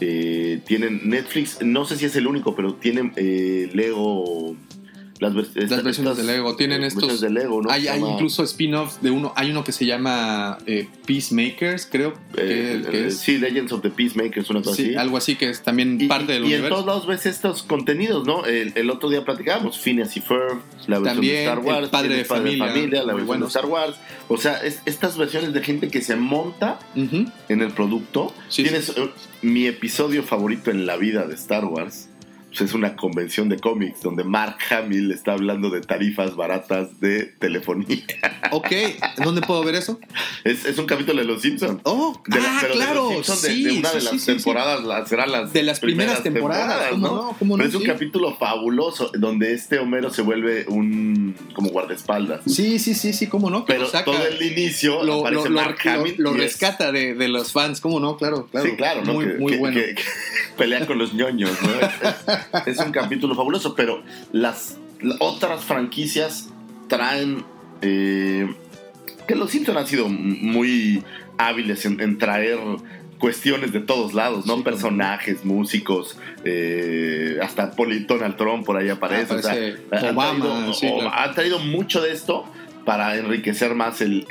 Eh, 0.00 0.60
tienen 0.66 1.08
Netflix, 1.08 1.60
no 1.60 1.84
sé 1.84 1.96
si 1.96 2.06
es 2.06 2.16
el 2.16 2.26
único, 2.26 2.56
pero 2.56 2.74
tienen 2.74 3.12
eh, 3.16 3.70
Lego. 3.74 4.56
Las, 5.20 5.34
estas- 5.54 5.84
versiones 5.84 6.16
de 6.16 6.24
Lego, 6.24 6.56
tienen 6.56 6.82
eh, 6.82 6.86
estos- 6.86 7.20
de 7.20 7.28
Lego, 7.28 7.60
¿no? 7.60 7.70
Hay, 7.70 7.86
hay 7.88 8.00
llama, 8.00 8.12
incluso 8.14 8.42
spin-offs 8.42 9.02
de 9.02 9.10
uno. 9.10 9.32
Hay 9.36 9.50
uno 9.50 9.62
que 9.62 9.72
se 9.72 9.84
llama 9.84 10.56
eh, 10.66 10.88
Peacemakers, 11.06 11.86
creo. 11.90 12.14
que- 12.34 12.76
eh, 12.76 12.82
que 12.90 13.06
es. 13.08 13.18
sí, 13.18 13.36
Legends 13.36 13.70
of 13.72 13.82
the 13.82 13.90
Peacemakers, 13.90 14.48
una 14.48 14.62
cosa 14.62 14.76
Sí, 14.76 14.86
así. 14.86 14.94
algo 14.96 15.18
así 15.18 15.36
que 15.36 15.50
es 15.50 15.62
también 15.62 16.00
Y, 16.00 16.06
parte 16.08 16.32
del 16.32 16.44
y 16.44 16.46
en 16.46 16.52
universo. 16.54 16.68
todos 16.76 16.86
lados 16.86 17.06
ves 17.06 17.26
estos 17.26 17.62
contenidos, 17.62 18.26
¿no? 18.26 18.46
El, 18.46 18.72
el 18.76 18.88
otro 18.90 19.10
día 19.10 19.22
platicábamos 19.24 19.78
Phineas 19.78 20.16
y 20.16 20.20
Ferb, 20.22 20.58
la 20.86 20.98
versión 20.98 21.04
También, 21.16 21.34
de 21.34 21.42
Star 21.44 21.58
el 21.58 21.64
Wars, 21.66 21.88
Padre 21.90 22.08
tienes 22.08 22.18
de 22.18 22.24
Familia, 22.24 22.98
la 23.04 23.04
versión 23.12 23.26
bueno. 23.26 23.44
de 23.44 23.48
Star 23.48 23.66
Wars. 23.66 23.96
O 24.28 24.36
sea, 24.38 24.56
es- 24.64 24.80
estas 24.86 25.18
versiones 25.18 25.52
de 25.52 25.62
gente 25.62 25.88
que 25.88 26.00
se 26.00 26.16
monta 26.16 26.78
en 26.94 27.60
el 27.60 27.72
producto. 27.72 28.32
Sí, 28.48 28.62
Tienes 28.62 28.94
mi 29.42 29.66
episodio 29.66 30.22
favorito 30.22 30.70
en 30.70 30.86
la 30.86 30.96
vida 30.96 31.26
de 31.26 31.34
Star 31.34 31.64
Wars. 31.66 32.06
Pues 32.50 32.62
es 32.62 32.74
una 32.74 32.96
convención 32.96 33.48
de 33.48 33.58
cómics 33.58 34.02
donde 34.02 34.24
Mark 34.24 34.56
Hamill 34.70 35.12
está 35.12 35.32
hablando 35.32 35.70
de 35.70 35.80
tarifas 35.80 36.34
baratas 36.36 37.00
de 37.00 37.24
telefonía. 37.38 37.98
Ok, 38.52 38.66
¿dónde 39.22 39.42
puedo 39.42 39.62
ver 39.62 39.76
eso? 39.76 40.00
Es, 40.42 40.64
es 40.64 40.76
un 40.76 40.86
capítulo 40.86 41.20
de 41.20 41.24
Los 41.24 41.42
Simpsons. 41.42 41.80
Oh, 41.84 42.20
De 42.26 42.40
la- 42.40 42.48
ah, 42.50 42.58
pero 42.60 42.72
de 42.74 42.80
claro, 42.80 42.94
los 43.04 43.12
Simpsons, 43.12 43.42
de- 43.42 43.48
sí, 43.48 43.62
de, 43.62 43.78
una 43.78 43.88
sí, 43.90 43.96
de 43.98 44.02
las 44.02 44.20
sí, 44.20 44.26
temporadas, 44.26 44.82
las- 44.84 45.08
serán 45.08 45.30
las 45.30 45.52
De 45.52 45.62
las 45.62 45.78
primeras 45.78 46.22
temporadas, 46.24 46.88
¿cómo 46.90 47.06
no? 47.06 47.36
¿Cómo 47.38 47.56
no? 47.56 47.62
Pero 47.62 47.68
es 47.68 47.74
un 47.76 47.84
capítulo 47.84 48.34
fabuloso 48.34 49.12
donde 49.16 49.52
este 49.54 49.78
Homero 49.78 50.10
se 50.10 50.22
vuelve 50.22 50.64
un 50.66 51.36
como 51.54 51.70
guardaespaldas. 51.70 52.40
Sí, 52.44 52.80
sí, 52.80 52.94
sí, 52.96 53.12
sí, 53.12 53.28
cómo 53.28 53.50
no. 53.50 53.64
que 53.64 53.74
Pero 53.74 53.84
lo 53.84 53.88
saca, 53.90 54.06
todo 54.06 54.26
el 54.26 54.42
inicio 54.42 55.04
lo, 55.04 55.20
aparece 55.20 55.44
lo- 55.44 55.50
lo- 55.50 55.60
Mark 55.62 55.78
lo- 55.84 55.90
Hamill 55.92 56.14
lo 56.18 56.30
es- 56.32 56.36
rescata 56.38 56.90
de, 56.90 57.14
de 57.14 57.28
los 57.28 57.52
fans, 57.52 57.80
¿cómo 57.80 58.00
no? 58.00 58.16
Claro, 58.16 58.48
claro. 58.50 58.66
Sí, 58.68 58.74
claro, 58.74 59.04
¿no? 59.04 59.12
Muy, 59.12 59.26
que, 59.26 59.34
muy 59.34 59.52
que- 59.52 59.58
bueno. 59.58 59.76
que 59.80 59.94
pelea 60.58 60.84
con 60.88 60.98
los 60.98 61.14
ñoños, 61.14 61.52
¿no? 61.62 61.68
Es, 62.66 62.78
un 62.78 62.92
capítulo 62.92 63.34
fabuloso, 63.34 63.74
pero 63.74 64.02
las, 64.32 64.76
las 65.00 65.16
otras 65.20 65.64
franquicias 65.64 66.48
traen... 66.88 67.44
eh, 67.82 68.52
que 69.26 69.34
los 69.36 69.50
Simpson 69.50 69.76
han 69.76 69.86
sido 69.86 70.08
muy 70.08 71.04
hábiles 71.38 71.84
en, 71.86 72.00
en 72.00 72.18
traer 72.18 72.58
cuestiones 73.20 73.72
de 73.72 73.80
todos 73.80 74.12
lados, 74.14 74.44
¿no? 74.46 74.56
Sí, 74.56 74.62
Personajes, 74.62 75.44
músicos, 75.44 76.16
eh, 76.44 77.38
hasta 77.42 77.66
Donald 77.76 78.36
Trump 78.36 78.64
por 78.66 78.76
ahí 78.78 78.88
aparece. 78.88 79.34
o 79.34 79.42
sea, 79.42 79.52
han 79.92 80.14
Obama, 80.16 80.44
traído- 80.44 80.74
sí, 80.74 80.88
o- 80.90 80.98
claro. 81.00 81.14
han 81.14 81.34
traído 81.34 81.58
mucho 81.60 82.00
de 82.00 82.12
esto 82.12 82.44
para 82.84 83.16
enriquecer 83.16 83.74
más 83.74 84.00
el, 84.00 84.24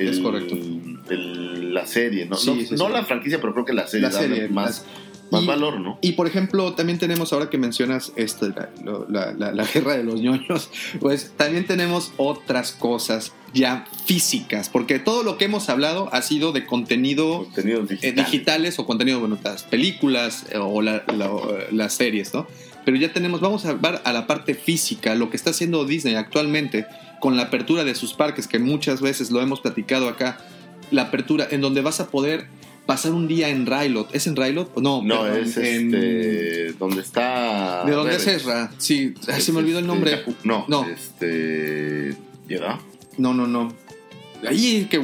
la 1.73 1.85
serie, 1.85 2.25
¿no? 2.25 2.35
Sí, 2.35 2.67
no, 2.77 2.89
la 2.89 3.05
franquicia, 3.05 3.39
pero 3.39 3.53
creo 3.53 3.65
que 3.65 3.73
la 3.73 3.87
serie, 3.87 4.07
La 4.07 4.11
serie, 4.11 4.47
más, 4.49 4.85
más 5.31 5.43
y- 5.43 5.47
valor, 5.47 5.79
¿no? 5.79 5.97
Y 6.01 6.13
por 6.13 6.27
ejemplo, 6.27 6.73
también 6.73 6.99
tenemos, 6.99 7.33
ahora 7.33 7.49
que 7.49 7.57
mencionas 7.57 8.11
esta, 8.15 8.47
la, 8.47 8.69
lo- 8.83 9.05
la- 9.09 9.31
la- 9.33 9.51
la 9.51 9.63
guerra 9.65 9.95
de 9.97 10.03
los 10.03 10.19
ñoños, 10.21 10.69
pues 10.99 11.31
también 11.37 11.65
tenemos 11.65 12.11
otras 12.17 12.71
cosas 12.71 13.33
ya 13.53 13.85
físicas, 14.05 14.69
porque 14.69 14.99
todo 14.99 15.23
lo 15.23 15.37
que 15.37 15.45
hemos 15.45 15.69
hablado 15.69 16.09
ha 16.13 16.21
sido 16.21 16.51
de 16.51 16.65
contenido 16.67 17.47
eh, 17.57 18.11
digitales. 18.15 18.77
o 18.79 18.85
contenido, 18.85 19.19
bueno, 19.19 19.37
las 19.43 19.63
películas 19.63 20.45
eh, 20.51 20.57
o 20.57 20.67
o, 20.67 20.81
las 20.81 21.93
series, 21.93 22.33
¿no? 22.33 22.47
Pero 22.85 22.97
ya 22.97 23.11
tenemos, 23.13 23.41
vamos 23.41 23.65
a 23.65 23.69
hablar 23.71 24.01
a 24.05 24.13
la 24.13 24.25
parte 24.27 24.55
física, 24.55 25.13
lo 25.15 25.29
que 25.29 25.37
está 25.37 25.49
haciendo 25.51 25.85
Disney 25.85 26.15
actualmente 26.15 26.85
con 27.19 27.35
la 27.37 27.43
apertura 27.43 27.83
de 27.83 27.93
sus 27.95 28.13
parques, 28.13 28.47
que 28.47 28.57
muchas 28.59 29.01
veces 29.01 29.29
lo 29.31 29.41
hemos 29.41 29.59
platicado 29.61 30.07
acá, 30.09 30.37
la 30.89 31.03
apertura 31.03 31.47
en 31.51 31.61
donde 31.61 31.81
vas 31.81 31.99
a 31.99 32.07
poder 32.09 32.47
pasar 32.89 33.11
un 33.11 33.27
día 33.27 33.49
en 33.49 33.67
Rylot. 33.67 34.15
¿Es 34.15 34.25
en 34.25 34.35
Rylot? 34.35 34.75
No, 34.77 35.03
No, 35.03 35.21
perdón, 35.21 35.43
es 35.43 35.57
en- 35.57 35.93
este. 35.93 36.73
Donde 36.79 37.01
está. 37.03 37.83
¿De 37.85 37.91
dónde 37.91 38.15
es. 38.15 38.25
Ezra? 38.25 38.71
Sí, 38.79 39.13
Es 39.27 39.43
se 39.43 39.51
me 39.51 39.59
olvidó 39.59 39.77
el 39.77 39.85
este, 39.85 39.93
nombre. 39.93 40.23
No, 40.43 40.65
No. 40.67 40.87
este. 40.87 42.15
¿Ya? 42.47 42.79
No, 43.19 43.35
no, 43.35 43.45
no. 43.45 43.71
Ahí, 44.47 44.87
que. 44.89 44.99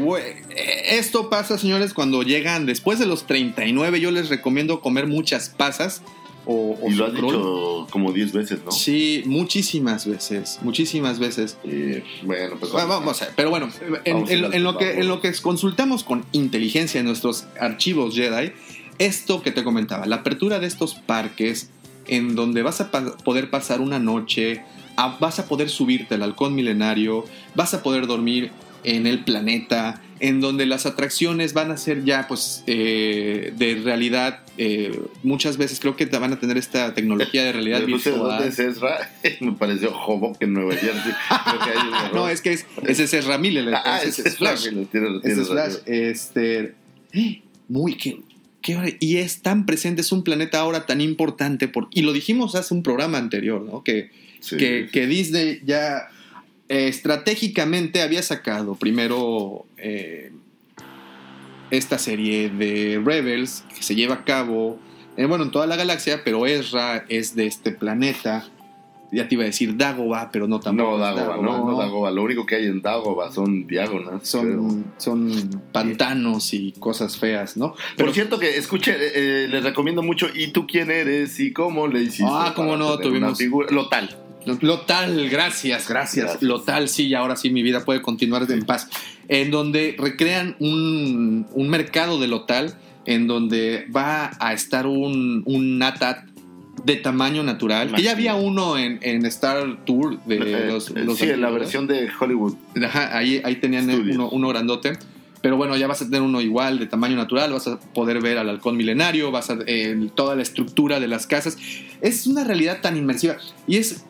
Esto 0.89 1.29
pasa, 1.29 1.59
señores, 1.59 1.93
cuando 1.93 2.23
llegan 2.23 2.65
después 2.65 2.97
de 2.97 3.05
los 3.05 3.27
39. 3.27 3.99
Yo 3.99 4.09
les 4.09 4.29
recomiendo 4.29 4.81
comer 4.81 5.05
muchas 5.05 5.49
pasas 5.49 6.01
o, 6.45 6.77
o 6.81 6.89
Y 6.89 6.93
lo 6.93 7.05
has 7.05 7.13
dicho 7.13 7.87
como 7.91 8.11
10 8.11 8.31
veces, 8.33 8.59
¿no? 8.65 8.71
Sí, 8.71 9.23
muchísimas 9.25 10.05
veces, 10.05 10.59
muchísimas 10.61 11.19
veces. 11.19 11.57
Eh, 11.63 12.03
bueno, 12.23 12.55
pues 12.59 12.71
Bueno, 12.71 12.87
vamos 12.87 13.21
a 13.21 13.25
ver, 13.25 13.33
pero 13.35 13.49
bueno, 13.49 13.69
en, 14.05 14.63
lo 14.63 14.77
que, 14.77 14.99
en 14.99 15.07
lo 15.07 15.21
que 15.21 15.33
consultamos 15.41 16.03
con 16.03 16.25
inteligencia 16.31 16.99
en 16.99 17.05
nuestros 17.07 17.45
archivos 17.59 18.15
Jedi, 18.15 18.51
esto 18.99 19.41
que 19.41 19.51
te 19.51 19.63
comentaba, 19.63 20.05
la 20.05 20.17
apertura 20.17 20.59
de 20.59 20.67
estos 20.67 20.95
parques 20.95 21.69
en 22.07 22.35
donde 22.35 22.61
vas 22.61 22.81
a 22.81 22.91
pa- 22.91 23.17
poder 23.17 23.49
pasar 23.49 23.81
una 23.81 23.99
noche, 23.99 24.63
a- 24.97 25.17
vas 25.19 25.39
a 25.39 25.47
poder 25.47 25.69
subirte 25.69 26.15
al 26.15 26.23
halcón 26.23 26.53
milenario, 26.55 27.25
vas 27.55 27.73
a 27.73 27.81
poder 27.83 28.07
dormir 28.07 28.51
en 28.83 29.07
el 29.07 29.23
planeta, 29.23 30.01
en 30.20 30.39
donde 30.41 30.66
las 30.66 30.86
atracciones 30.86 31.53
van 31.53 31.72
a 31.72 31.78
ser 31.78 32.03
ya 32.05 32.28
pues 32.28 32.63
eh, 32.68 33.53
de 33.57 33.76
realidad, 33.84 34.39
eh, 34.57 34.97
muchas 35.24 35.57
veces 35.57 35.80
creo 35.80 35.95
que 35.97 36.05
van 36.05 36.32
a 36.34 36.39
tener 36.39 36.57
esta 36.57 36.93
tecnología 36.93 37.43
de 37.43 37.51
realidad 37.51 37.82
puse 37.84 38.11
virtual. 38.11 38.38
dónde 38.38 38.47
es 38.47 38.59
Ezra. 38.59 39.11
Me 39.41 39.51
pareció 39.53 39.91
Nueva 40.53 40.74
Jersey. 40.76 41.11
Creo 41.43 41.59
que 41.59 41.70
hay 41.80 41.88
un 41.88 41.93
error. 41.93 42.13
No, 42.13 42.30
es 42.30 42.41
que 42.41 42.53
es, 42.53 42.66
ese 42.88 43.03
es 43.03 43.13
Ezra 43.13 43.38
Miller, 43.38 43.74
Ah, 43.76 43.99
ese 44.01 44.22
ese 44.22 44.30
es 44.30 44.38
Flash. 44.38 44.63
Tienes- 44.70 44.89
tienes 44.89 45.09
Ese 45.24 45.41
es 45.41 45.47
Flash. 45.49 45.74
Este. 45.86 46.74
Muy. 47.68 47.95
Qué, 47.97 48.20
qué 48.61 48.76
hora- 48.78 48.89
y 48.99 49.18
es 49.18 49.41
tan 49.41 49.66
presente, 49.66 50.01
es 50.01 50.11
un 50.11 50.24
planeta 50.24 50.59
ahora 50.59 50.86
tan 50.86 51.01
importante. 51.01 51.68
Por, 51.68 51.88
y 51.91 52.01
lo 52.03 52.13
dijimos 52.13 52.55
hace 52.55 52.74
un 52.74 52.84
programa 52.84 53.18
anterior, 53.18 53.61
¿no? 53.61 53.84
Que, 53.84 54.11
Sí, 54.39 54.57
que, 54.57 54.86
sí. 54.86 54.91
que 54.91 55.07
Disney 55.07 55.61
ya 55.66 56.07
eh, 56.70 56.88
estratégicamente 56.88 58.01
había 58.01 58.24
sacado 58.24 58.76
primero 58.76 59.66
eh, 59.78 60.32
esta 61.72 61.97
serie 61.97 62.49
de 62.49 63.01
Rebels 63.03 63.63
que 63.76 63.84
se 63.84 63.95
lleva 63.95 64.16
a 64.16 64.24
cabo, 64.24 64.80
eh, 65.18 65.26
bueno, 65.26 65.45
en 65.45 65.51
toda 65.51 65.68
la 65.68 65.76
galaxia, 65.76 66.24
pero 66.24 66.45
Ezra 66.45 67.05
es 67.09 67.36
de 67.36 67.47
este 67.47 67.72
planeta. 67.72 68.45
Ya 69.11 69.28
te 69.28 69.36
iba 69.36 69.43
a 69.43 69.45
decir 69.45 69.78
Dagoba, 69.78 70.30
pero 70.32 70.47
no 70.47 70.59
tampoco. 70.59 70.91
No, 70.91 70.97
Dagoba, 70.97 71.38
no, 71.38 71.63
no, 71.63 71.78
Dagoba. 71.78 72.11
Lo 72.11 72.24
único 72.24 72.45
que 72.45 72.55
hay 72.55 72.66
en 72.66 72.82
Dagoba 72.82 73.32
son 73.32 73.66
diagonas. 73.68 74.28
son, 74.28 74.93
son 74.97 75.61
pantanos 75.72 76.53
y 76.53 76.74
cosas 76.74 77.16
feas, 77.16 77.55
¿no? 77.55 77.76
Por 77.97 78.11
cierto 78.13 78.39
que 78.39 78.57
escuche, 78.57 78.93
eh, 78.97 79.47
les 79.47 79.63
recomiendo 79.63 80.01
mucho 80.01 80.28
¿Y 80.34 80.47
tú 80.47 80.66
quién 80.68 80.91
eres? 80.91 81.39
¿Y 81.39 81.53
cómo 81.53 81.88
le 81.88 82.01
hiciste? 82.01 82.26
Ah, 82.28 82.53
cómo 82.55 82.76
no, 82.76 82.97
tuvimos-? 82.97 83.39
Lo 83.70 83.88
tal. 83.88 84.24
Lotal, 84.61 85.29
gracias, 85.29 85.89
gracias. 85.89 86.25
Gracias. 86.25 86.43
Lotal, 86.43 86.89
sí, 86.89 87.07
y 87.07 87.13
ahora 87.13 87.35
sí 87.35 87.49
mi 87.49 87.63
vida 87.63 87.83
puede 87.83 88.01
continuar 88.01 88.49
en 88.49 88.63
paz. 88.65 88.89
En 89.27 89.51
donde 89.51 89.95
recrean 89.97 90.55
un, 90.59 91.47
un 91.51 91.69
mercado 91.69 92.19
de 92.19 92.27
Lotal, 92.27 92.75
en 93.05 93.27
donde 93.27 93.87
va 93.95 94.31
a 94.39 94.53
estar 94.53 94.87
un, 94.87 95.43
un 95.45 95.77
Natat 95.77 96.25
de 96.83 96.95
tamaño 96.97 97.41
natural. 97.41 97.93
Que 97.93 98.03
ya 98.03 98.11
había 98.11 98.35
uno 98.35 98.77
en, 98.77 98.99
en 99.01 99.25
Star 99.25 99.85
Tour 99.85 100.19
de 100.25 100.35
Eh, 100.35 100.67
los, 100.71 100.89
eh, 100.89 101.03
los 101.05 101.17
sí, 101.17 101.29
en 101.29 101.41
la 101.41 101.49
versión 101.49 101.87
de 101.87 102.09
Hollywood. 102.19 102.55
Ajá, 102.83 103.17
ahí, 103.17 103.41
ahí 103.43 103.55
tenían 103.55 103.89
uno, 103.89 104.29
uno 104.29 104.47
grandote. 104.49 104.97
Pero 105.41 105.57
bueno, 105.57 105.77
ya 105.77 105.85
vas 105.85 106.01
a 106.01 106.05
tener 106.05 106.21
uno 106.21 106.41
igual 106.41 106.79
de 106.79 106.87
tamaño 106.87 107.15
natural, 107.15 107.53
vas 107.53 107.67
a 107.67 107.79
poder 107.79 108.19
ver 108.19 108.39
al 108.39 108.49
halcón 108.49 108.77
milenario, 108.77 109.29
vas 109.29 109.51
a 109.51 109.57
eh, 109.67 110.09
toda 110.15 110.35
la 110.35 110.41
estructura 110.41 110.99
de 110.99 111.07
las 111.07 111.27
casas. 111.27 111.57
Es 112.01 112.25
una 112.25 112.43
realidad 112.43 112.81
tan 112.81 112.97
inmersiva. 112.97 113.37
Y 113.67 113.77
es, 113.77 114.05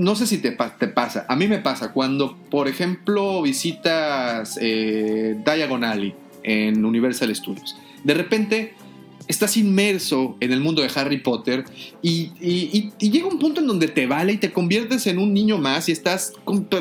no 0.00 0.14
sé 0.16 0.26
si 0.26 0.38
te, 0.38 0.52
pa- 0.52 0.76
te 0.76 0.88
pasa, 0.88 1.26
a 1.28 1.36
mí 1.36 1.46
me 1.46 1.58
pasa 1.58 1.92
cuando, 1.92 2.36
por 2.50 2.68
ejemplo, 2.68 3.42
visitas 3.42 4.58
eh, 4.60 5.36
Diagon 5.44 5.84
Alley 5.84 6.14
en 6.42 6.84
Universal 6.84 7.34
Studios. 7.34 7.76
De 8.04 8.14
repente 8.14 8.74
estás 9.28 9.56
inmerso 9.56 10.36
en 10.40 10.52
el 10.52 10.60
mundo 10.60 10.82
de 10.82 10.90
Harry 10.94 11.18
Potter 11.18 11.64
y, 12.02 12.32
y- 12.40 12.92
llega 13.10 13.26
un 13.28 13.38
punto 13.38 13.60
en 13.60 13.66
donde 13.66 13.88
te 13.88 14.06
vale 14.06 14.32
y 14.32 14.38
te 14.38 14.50
conviertes 14.52 15.06
en 15.06 15.18
un 15.18 15.32
niño 15.32 15.58
más 15.58 15.88
y 15.88 15.92
estás, 15.92 16.32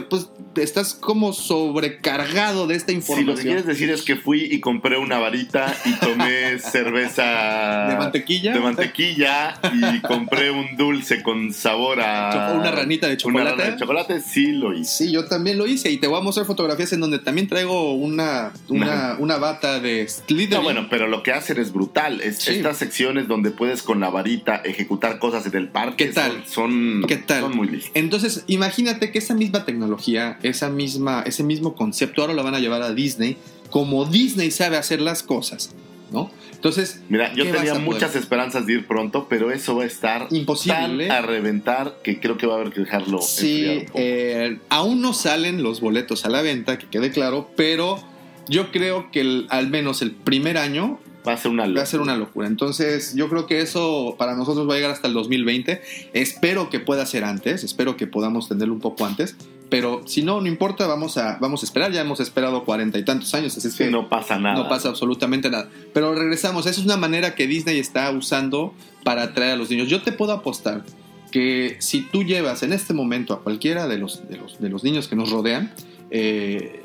pues, 0.10 0.30
estás 0.56 0.94
como 0.94 1.34
sobrecargado 1.34 2.68
de 2.68 2.76
esta 2.76 2.92
Si 2.92 2.98
lo 2.98 3.02
que 3.06 3.12
información. 3.12 3.46
quieres 3.46 3.66
decir 3.66 3.90
es 3.90 4.02
que 4.04 4.16
fui 4.16 4.44
y 4.52 4.60
compré 4.60 4.98
una 4.98 5.20
varita 5.20 5.76
y 5.86 5.94
tomé 5.94 6.60
cerveza 6.60 7.88
¿De 7.90 7.96
mantequilla? 7.98 8.54
de 8.54 8.60
mantequilla 8.60 9.60
y 9.74 10.00
compré 10.02 10.52
un 10.52 10.76
dulce 10.78 11.22
con 11.24 11.54
sabor 11.54 12.02
a 12.02 12.54
Una 12.60 12.72
ranita 12.72 13.08
de 13.08 13.14
una 13.14 13.18
chocolate. 13.18 13.56
rana 13.64 13.72
de 13.76 13.78
chocolate, 13.80 14.22
sí 14.22 14.52
lo 14.54 14.74
hice. 14.74 15.06
Sí, 15.06 15.12
yo 15.12 15.26
también 15.26 15.58
lo 15.58 15.68
hice 15.68 15.92
y 15.92 15.98
te 15.98 16.08
voy 16.08 16.20
a 16.20 16.24
mostrar 16.24 16.46
fotografías 16.46 16.92
en 16.94 17.00
donde 17.02 17.20
también 17.20 17.48
traigo 17.48 17.94
una, 17.94 18.52
una, 18.68 19.16
una 19.20 19.38
bata 19.38 19.80
de 19.80 20.08
Slytherin. 20.08 20.50
No, 20.50 20.62
bueno, 20.64 20.88
pero 20.90 21.08
lo 21.08 21.24
que 21.24 21.32
hacen 21.32 21.58
es 21.60 21.72
brutal. 21.72 22.22
Es, 22.22 22.40
Sí. 22.40 22.52
Estas 22.52 22.78
secciones 22.78 23.28
donde 23.28 23.52
puedes 23.52 23.84
con 23.84 24.00
la 24.00 24.10
varita 24.10 24.56
ejecutar 24.64 25.20
cosas 25.20 25.46
en 25.46 25.56
el 25.58 25.68
parque 25.68 26.08
¿Qué 26.08 26.14
tal? 26.14 26.44
Son, 26.48 27.02
son, 27.02 27.04
¿Qué 27.06 27.18
tal? 27.18 27.42
son 27.42 27.56
muy 27.58 27.68
listas. 27.68 27.92
Entonces, 27.96 28.46
imagínate 28.48 29.12
que 29.12 29.20
esa 29.20 29.34
misma 29.36 29.66
tecnología, 29.66 30.39
esa 30.44 30.70
misma, 30.70 31.24
ese 31.26 31.44
mismo 31.44 31.76
concepto, 31.76 32.22
ahora 32.22 32.34
lo 32.34 32.44
van 32.44 32.56
a 32.56 32.60
llevar 32.60 32.82
a 32.82 32.94
Disney, 32.94 33.38
como 33.70 34.06
Disney 34.06 34.52
sabe 34.52 34.78
hacer 34.78 35.02
las 35.02 35.24
cosas, 35.24 35.72
¿no? 36.12 36.32
Entonces, 36.54 37.02
Mira, 37.08 37.34
yo 37.34 37.46
¿qué 37.46 37.54
tenía 37.54 37.72
poder? 37.74 37.86
muchas 37.86 38.16
esperanzas 38.18 38.66
de 38.66 38.74
ir 38.74 38.88
pronto, 38.88 39.28
pero 39.30 39.50
eso 39.52 39.76
va 39.78 39.84
a 39.84 39.86
estar 39.88 40.28
Imposible. 40.32 41.08
tan 41.08 41.12
a 41.12 41.22
reventar 41.26 41.98
que 42.04 42.20
creo 42.20 42.38
que 42.38 42.46
va 42.48 42.56
a 42.56 42.60
haber 42.60 42.74
que 42.74 42.82
dejarlo 42.82 43.22
sí, 43.22 43.86
eh, 43.94 44.58
aún 44.68 45.00
no 45.02 45.14
salen 45.14 45.64
los 45.64 45.80
boletos 45.80 46.26
a 46.26 46.30
la 46.30 46.42
venta, 46.42 46.78
que 46.78 46.88
quede 46.88 47.12
claro, 47.12 47.50
pero 47.56 48.04
yo 48.50 48.72
creo 48.72 49.10
que 49.12 49.22
el- 49.22 49.48
al 49.50 49.70
menos 49.70 50.02
el 50.02 50.12
primer 50.12 50.58
año 50.58 51.00
va 51.26 51.34
a 51.34 51.38
ser 51.38 51.52
una 51.52 51.68
va 51.68 51.82
a 51.82 51.86
ser 51.86 52.02
una 52.02 52.16
locura. 52.18 52.48
Entonces, 52.48 53.14
yo 53.16 53.30
creo 53.30 53.46
que 53.46 53.62
eso 53.62 54.16
para 54.18 54.36
nosotros 54.36 54.68
va 54.68 54.74
a 54.74 54.76
llegar 54.78 54.92
hasta 54.92 55.08
el 55.08 55.14
2020. 55.14 55.82
Espero 56.14 56.70
que 56.70 56.80
pueda 56.80 57.06
ser 57.06 57.24
antes, 57.24 57.64
espero 57.64 57.96
que 57.96 58.08
podamos 58.08 58.50
tenerlo 58.50 58.74
un 58.74 58.80
poco 58.82 59.06
antes. 59.06 59.36
Pero 59.70 60.02
si 60.08 60.24
no, 60.24 60.42
no 60.42 60.48
importa, 60.48 60.88
vamos 60.88 61.18
a, 61.18 61.38
vamos 61.40 61.62
a 61.62 61.66
esperar. 61.66 61.92
Ya 61.92 62.02
hemos 62.02 62.20
esperado 62.20 62.64
cuarenta 62.66 62.98
y 62.98 63.04
tantos 63.06 63.34
años, 63.36 63.56
así 63.56 63.68
es 63.68 63.76
que 63.76 63.92
no 63.92 64.10
pasa 64.10 64.40
nada. 64.40 64.56
no 64.56 64.68
pasa 64.68 64.90
absolutamente 64.90 65.50
nada. 65.50 65.70
Pero 65.94 66.16
regresamos, 66.16 66.66
esa 66.66 66.80
es 66.80 66.86
una 66.86 66.98
manera 66.98 67.36
que 67.36 67.46
Disney 67.48 67.78
está 67.80 68.10
usando 68.12 68.74
para 69.04 69.24
atraer 69.24 69.52
a 69.54 69.56
los 69.56 69.70
niños. 69.70 69.88
Yo 69.88 70.02
te 70.02 70.12
puedo 70.12 70.32
apostar 70.34 70.84
que 71.32 71.76
si 71.80 72.02
tú 72.02 72.24
llevas 72.24 72.64
en 72.64 72.74
este 72.74 72.94
momento 72.96 73.34
a 73.34 73.42
cualquiera 73.44 73.88
de 73.88 74.00
los, 74.00 74.28
de 74.28 74.38
los, 74.38 74.60
de 74.60 74.70
los 74.70 74.84
niños 74.84 75.08
que 75.08 75.16
nos 75.16 75.30
rodean, 75.30 75.72
eh, 76.10 76.84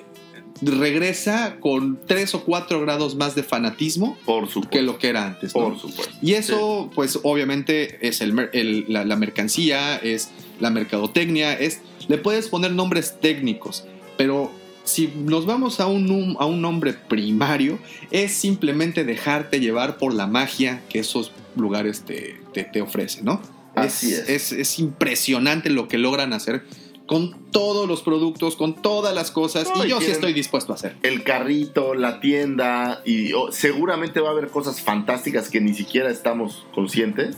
regresa 0.62 1.56
con 1.60 1.98
tres 2.06 2.34
o 2.34 2.44
cuatro 2.44 2.80
grados 2.80 3.16
más 3.16 3.34
de 3.34 3.42
fanatismo 3.42 4.16
Por 4.24 4.48
que 4.68 4.82
lo 4.82 4.98
que 4.98 5.08
era 5.08 5.26
antes. 5.26 5.54
¿no? 5.54 5.62
Por 5.70 5.78
supuesto. 5.78 6.14
Y 6.22 6.34
eso, 6.34 6.90
pues 6.94 7.18
obviamente 7.22 8.06
es 8.06 8.20
el, 8.20 8.48
el- 8.52 8.84
la, 8.88 9.04
la 9.04 9.16
mercancía, 9.16 9.96
es 9.96 10.30
la 10.60 10.70
mercadotecnia, 10.70 11.54
es 11.54 11.80
le 12.08 12.18
puedes 12.18 12.48
poner 12.48 12.72
nombres 12.72 13.18
técnicos, 13.20 13.84
pero 14.16 14.50
si 14.84 15.08
nos 15.16 15.46
vamos 15.46 15.80
a 15.80 15.86
un, 15.86 16.36
a 16.38 16.44
un 16.46 16.60
nombre 16.60 16.92
primario, 16.92 17.78
es 18.10 18.32
simplemente 18.32 19.04
dejarte 19.04 19.58
llevar 19.60 19.96
por 19.98 20.12
la 20.12 20.26
magia 20.26 20.82
que 20.88 20.98
esos 20.98 21.32
lugares 21.56 22.02
te, 22.04 22.38
te- 22.52 22.64
te 22.64 22.82
ofrecen, 22.82 23.24
¿no? 23.24 23.40
Así 23.74 24.12
es. 24.12 24.28
Es, 24.28 24.52
es 24.52 24.78
impresionante 24.78 25.70
lo 25.70 25.88
que 25.88 25.98
logran 25.98 26.32
hacer 26.32 26.64
con 27.06 27.50
todos 27.50 27.86
los 27.88 28.02
productos, 28.02 28.56
con 28.56 28.80
todas 28.80 29.14
las 29.14 29.30
cosas, 29.30 29.68
No, 29.76 29.84
y 29.84 29.90
yo 29.90 30.00
sí 30.00 30.10
estoy 30.10 30.32
dispuesto 30.32 30.72
a 30.72 30.76
hacer. 30.76 30.96
El 31.02 31.22
carrito, 31.22 31.94
la 31.94 32.20
tienda, 32.20 33.02
y 33.04 33.32
oh, 33.34 33.52
seguramente 33.52 34.20
va 34.20 34.28
a 34.28 34.32
haber 34.32 34.48
cosas 34.48 34.80
fantásticas 34.80 35.50
que 35.50 35.60
ni 35.60 35.74
siquiera 35.74 36.10
estamos 36.10 36.64
conscientes 36.74 37.36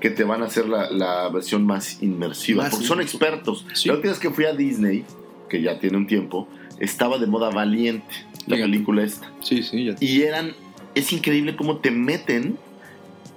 que 0.00 0.10
te 0.10 0.24
van 0.24 0.42
a 0.42 0.46
hacer 0.46 0.68
la, 0.68 0.90
la 0.90 1.28
versión 1.30 1.64
más 1.64 2.02
inmersiva. 2.02 2.64
Más 2.64 2.70
porque 2.72 2.86
son 2.86 3.00
expertos. 3.00 3.66
Sí. 3.74 3.88
La 3.88 3.94
última 3.94 4.12
vez 4.12 4.20
que 4.20 4.30
fui 4.30 4.44
a 4.44 4.52
Disney, 4.52 5.04
que 5.48 5.62
ya 5.62 5.78
tiene 5.78 5.96
un 5.96 6.06
tiempo, 6.06 6.48
estaba 6.80 7.18
de 7.18 7.26
moda 7.26 7.50
Valiente, 7.50 8.06
la 8.46 8.56
Fíjate. 8.56 8.62
película 8.62 9.02
esta. 9.04 9.32
Sí, 9.42 9.62
sí, 9.62 9.86
ya. 9.86 9.96
Y 10.00 10.22
eran, 10.22 10.52
es 10.94 11.12
increíble 11.12 11.56
cómo 11.56 11.78
te 11.78 11.90
meten 11.90 12.58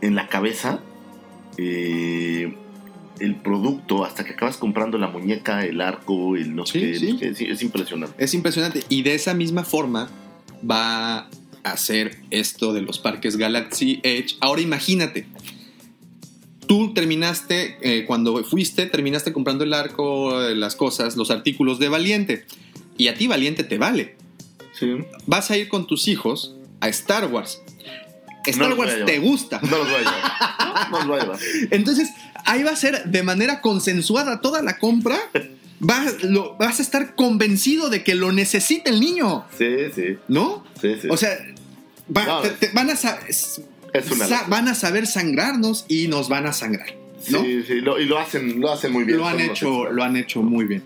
en 0.01 0.15
la 0.15 0.27
cabeza 0.27 0.81
eh, 1.57 2.53
el 3.19 3.35
producto 3.35 4.05
hasta 4.05 4.23
que 4.23 4.31
acabas 4.33 4.57
comprando 4.57 4.97
la 4.97 5.07
muñeca, 5.07 5.65
el 5.65 5.81
arco, 5.81 6.35
el 6.35 6.55
no 6.55 6.65
sé 6.65 6.79
Sí, 6.79 6.79
qué, 6.79 6.95
sí. 6.99 7.11
no 7.13 7.19
sé 7.19 7.25
qué. 7.29 7.35
Sí, 7.35 7.45
es 7.49 7.61
impresionante. 7.63 8.23
Es 8.23 8.33
impresionante. 8.33 8.83
Y 8.89 9.01
de 9.03 9.15
esa 9.15 9.33
misma 9.33 9.63
forma 9.63 10.09
va 10.69 11.19
a 11.19 11.29
hacer 11.63 12.17
esto 12.31 12.71
de 12.73 12.81
los 12.81 12.99
parques 12.99 13.35
Galaxy 13.37 13.99
Edge. 14.03 14.35
Ahora 14.39 14.61
imagínate. 14.61 15.25
Tú 16.69 16.93
terminaste, 16.93 17.77
eh, 17.81 18.05
cuando 18.05 18.43
fuiste, 18.43 18.85
terminaste 18.85 19.33
comprando 19.33 19.63
el 19.63 19.73
arco, 19.73 20.39
eh, 20.43 20.55
las 20.55 20.75
cosas, 20.75 21.17
los 21.17 21.31
artículos 21.31 21.79
de 21.79 21.89
Valiente. 21.89 22.45
Y 22.95 23.07
a 23.07 23.15
ti 23.15 23.25
Valiente 23.25 23.63
te 23.63 23.79
vale. 23.79 24.15
Sí. 24.79 24.97
Vas 25.25 25.49
a 25.49 25.57
ir 25.57 25.67
con 25.67 25.87
tus 25.87 26.07
hijos 26.07 26.55
a 26.79 26.87
Star 26.89 27.25
Wars. 27.25 27.59
Star 28.45 28.73
Wars 28.75 28.93
te 29.03 29.17
gusta. 29.17 29.59
No 29.63 29.79
los 29.79 29.87
voy 29.87 29.95
a 29.95 29.99
llevar. 29.99 30.91
No 30.91 30.97
los 30.99 31.07
voy 31.07 31.19
a 31.19 31.23
llevar. 31.23 31.39
Entonces, 31.71 32.09
ahí 32.45 32.61
va 32.61 32.69
a 32.71 32.75
ser 32.75 33.03
de 33.05 33.23
manera 33.23 33.61
consensuada 33.61 34.39
toda 34.39 34.61
la 34.61 34.77
compra. 34.77 35.17
Vas, 35.79 36.23
lo- 36.23 36.55
vas 36.57 36.77
a 36.77 36.83
estar 36.83 37.15
convencido 37.15 37.89
de 37.89 38.03
que 38.03 38.13
lo 38.13 38.31
necesita 38.31 38.91
el 38.91 38.99
niño, 38.99 39.45
Sí, 39.57 39.75
sí, 39.95 40.17
¿no? 40.27 40.63
sí, 40.79 40.93
sí. 41.01 41.07
O 41.09 41.17
sea, 41.17 41.35
va- 42.15 42.25
No, 42.25 42.41
te- 42.41 42.49
te- 42.49 42.69
van, 42.73 42.89
a 42.91 42.95
es 43.93 44.09
una 44.11 44.27
van 44.47 44.67
a 44.67 44.75
saber 44.75 45.07
sangrarnos 45.07 45.85
y 45.87 46.07
nos 46.07 46.29
van 46.29 46.45
a 46.47 46.53
sangrar, 46.53 46.93
¿no? 47.29 47.41
Sí, 47.43 47.63
sí, 47.67 47.81
lo- 47.81 47.99
y 47.99 48.05
lo 48.05 48.17
hacen, 48.19 48.59
lo 48.59 48.71
hacen 48.71 48.91
muy 48.91 49.03
bien. 49.03 49.17
Lo 49.17 49.27
han 49.27 49.39
hecho, 49.39 49.91
lo 49.91 50.03
han 50.03 50.15
hecho 50.17 50.41
muy 50.41 50.65
bien. 50.65 50.83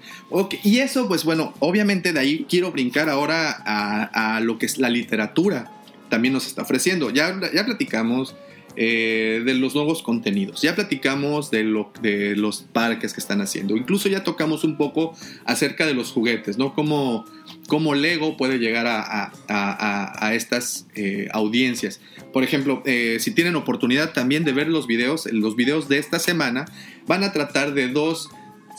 Y 0.63 0.79
eso, 0.79 1.07
pues 1.07 1.23
bueno, 1.23 1.53
obviamente 1.59 2.13
de 2.13 2.19
ahí 2.19 2.45
quiero 2.49 2.71
brincar 2.71 3.09
ahora 3.09 3.61
a, 3.65 4.35
a 4.35 4.39
lo 4.39 4.57
que 4.57 4.65
es 4.65 4.77
la 4.77 4.89
literatura. 4.89 5.71
También 6.09 6.33
nos 6.33 6.45
está 6.47 6.61
ofreciendo. 6.61 7.09
Ya, 7.09 7.39
ya 7.53 7.65
platicamos 7.65 8.35
eh, 8.75 9.41
de 9.45 9.53
los 9.53 9.75
nuevos 9.75 10.01
contenidos, 10.01 10.61
ya 10.61 10.75
platicamos 10.75 11.51
de, 11.51 11.63
lo, 11.63 11.91
de 12.01 12.35
los 12.35 12.61
parques 12.61 13.13
que 13.13 13.19
están 13.19 13.41
haciendo. 13.41 13.75
Incluso 13.77 14.09
ya 14.09 14.23
tocamos 14.23 14.63
un 14.63 14.77
poco 14.77 15.15
acerca 15.45 15.85
de 15.85 15.93
los 15.93 16.11
juguetes, 16.11 16.57
¿no? 16.57 16.73
Cómo, 16.73 17.25
cómo 17.67 17.93
Lego 17.95 18.35
puede 18.37 18.57
llegar 18.57 18.87
a, 18.87 19.31
a- 19.47 20.33
estas 20.33 20.87
eh, 20.95 21.27
audiencias. 21.31 21.99
Por 22.31 22.43
ejemplo, 22.43 22.81
eh, 22.85 23.17
si 23.19 23.31
tienen 23.31 23.55
oportunidad 23.55 24.13
también 24.13 24.43
de 24.43 24.51
ver 24.53 24.67
los 24.67 24.87
videos, 24.87 25.27
los 25.31 25.55
videos 25.55 25.87
de 25.89 25.99
esta 25.99 26.17
semana 26.19 26.65
van 27.05 27.23
a 27.23 27.31
tratar 27.31 27.73
de 27.73 27.89
dos 27.89 28.29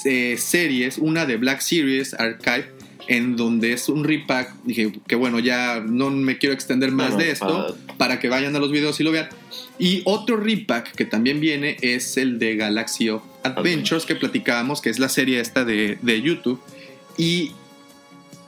series, 0.03 0.99
una 0.99 1.25
de 1.25 1.37
Black 1.37 1.61
Series 1.61 2.15
Archive, 2.15 2.67
en 3.09 3.37
donde 3.37 3.73
es 3.73 3.89
un 3.89 4.05
repack. 4.05 4.55
Dije 4.65 4.93
que 5.07 5.17
bueno, 5.17 5.39
ya 5.39 5.81
no 5.87 6.11
me 6.11 6.39
quiero 6.39 6.55
extender 6.55 6.91
más 6.93 7.17
de 7.19 7.31
esto 7.31 7.47
para- 7.47 7.97
para 7.99 8.21
que 8.21 8.29
vayan 8.29 8.55
a 8.57 8.59
los 8.59 8.71
videos 8.73 8.99
y 9.01 9.05
lo 9.05 9.11
vean. 9.13 9.29
Y 9.79 10.03
otro 10.05 10.37
repack 10.37 10.93
que 10.95 11.05
también 11.05 11.41
viene 11.41 11.77
es 11.83 12.17
el 12.17 12.39
de 12.39 12.57
Galaxy 12.57 13.09
of 13.11 13.23
Adventures 13.43 14.05
que 14.07 14.15
platicábamos, 14.17 14.81
que 14.81 14.91
es 14.91 14.99
la 14.99 15.09
serie 15.09 15.41
esta 15.41 15.65
de, 15.65 15.99
de 16.03 16.23
YouTube. 16.23 16.61
Y 17.19 17.53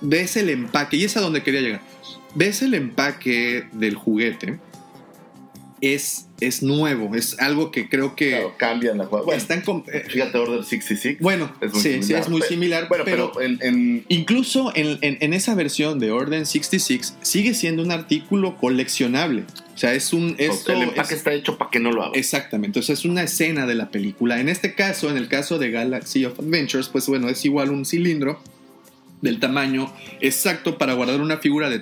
ves 0.01 0.37
el 0.37 0.49
empaque, 0.51 0.97
y 0.97 1.05
es 1.05 1.17
a 1.17 1.21
donde 1.21 1.43
quería 1.43 1.61
llegar. 1.61 1.81
Ves 2.35 2.63
el 2.63 2.75
empaque 2.75 3.65
del 3.73 3.95
juguete. 3.95 4.59
Es, 5.83 6.27
es 6.41 6.63
nuevo, 6.63 7.15
es 7.15 7.39
algo 7.39 7.71
que 7.71 7.91
creo 7.91 8.17
que 8.17 8.31
Claro, 8.31 8.55
cambian 8.57 8.97
la 8.97 9.05
jugada. 9.05 9.27
Bueno, 9.27 9.39
están 9.43 9.63
fíjate 9.63 10.39
Order 10.39 10.65
66. 10.65 11.19
bueno, 11.21 11.53
es 11.61 11.71
muy 11.73 11.83
sí, 11.83 11.89
sí, 11.89 12.03
similar. 12.03 12.23
es 12.23 12.29
muy 12.31 12.43
similar, 12.43 12.89
Bueno, 12.89 13.05
pero, 13.05 13.33
pero, 13.35 13.45
en, 13.47 13.59
en- 13.61 14.05
incluso 14.09 14.73
en, 14.75 14.99
en- 15.03 15.33
esa 15.35 15.55
versión 15.55 15.99
de 15.99 16.13
Orden 16.13 16.47
66 16.47 17.17
sigue 17.21 17.53
siendo 17.53 17.83
un 17.83 17.91
artículo 17.93 18.57
coleccionable. 18.57 19.45
O 19.75 19.79
sea, 19.79 19.93
es 19.93 20.15
un... 20.15 20.35
Esto 20.39 20.73
el 20.73 20.83
empaque 20.83 21.13
es- 21.13 21.19
está 21.19 21.35
hecho 21.35 21.59
para 21.59 21.71
que 21.71 21.79
no 21.79 21.93
lo 21.93 22.05
hagas. 22.05 22.17
Exactamente, 22.17 22.79
entonces 22.79 22.99
es 23.01 23.05
una 23.05 23.23
escena 23.25 23.67
de 23.67 23.75
la 23.75 23.91
película. 23.91 24.41
En 24.41 24.49
este 24.49 24.75
caso, 24.75 25.11
en 25.11 25.19
el 25.19 25.29
caso 25.29 25.59
de 25.59 25.71
Galaxy 25.71 26.25
of 26.25 26.41
Adventures, 26.41 26.89
pues 26.89 27.07
bueno, 27.07 27.29
es 27.29 27.45
igual 27.45 27.71
un 27.71 27.85
cilindro 27.85 28.41
del 29.21 29.41
tamaño 29.41 29.93
exacto 30.23 30.79
para 30.79 30.95
guardar 30.95 31.21
una 31.21 31.37
figura 31.37 31.69
de 31.69 31.81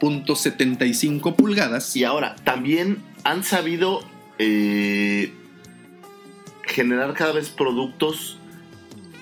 3.75 0.00 1.34
pulgadas. 1.36 1.94
Y 1.96 2.04
ahora, 2.04 2.36
también 2.44 2.98
han 3.24 3.44
sabido 3.44 4.02
eh, 4.38 5.32
generar 6.66 7.14
cada 7.14 7.32
vez 7.32 7.50
productos. 7.50 8.38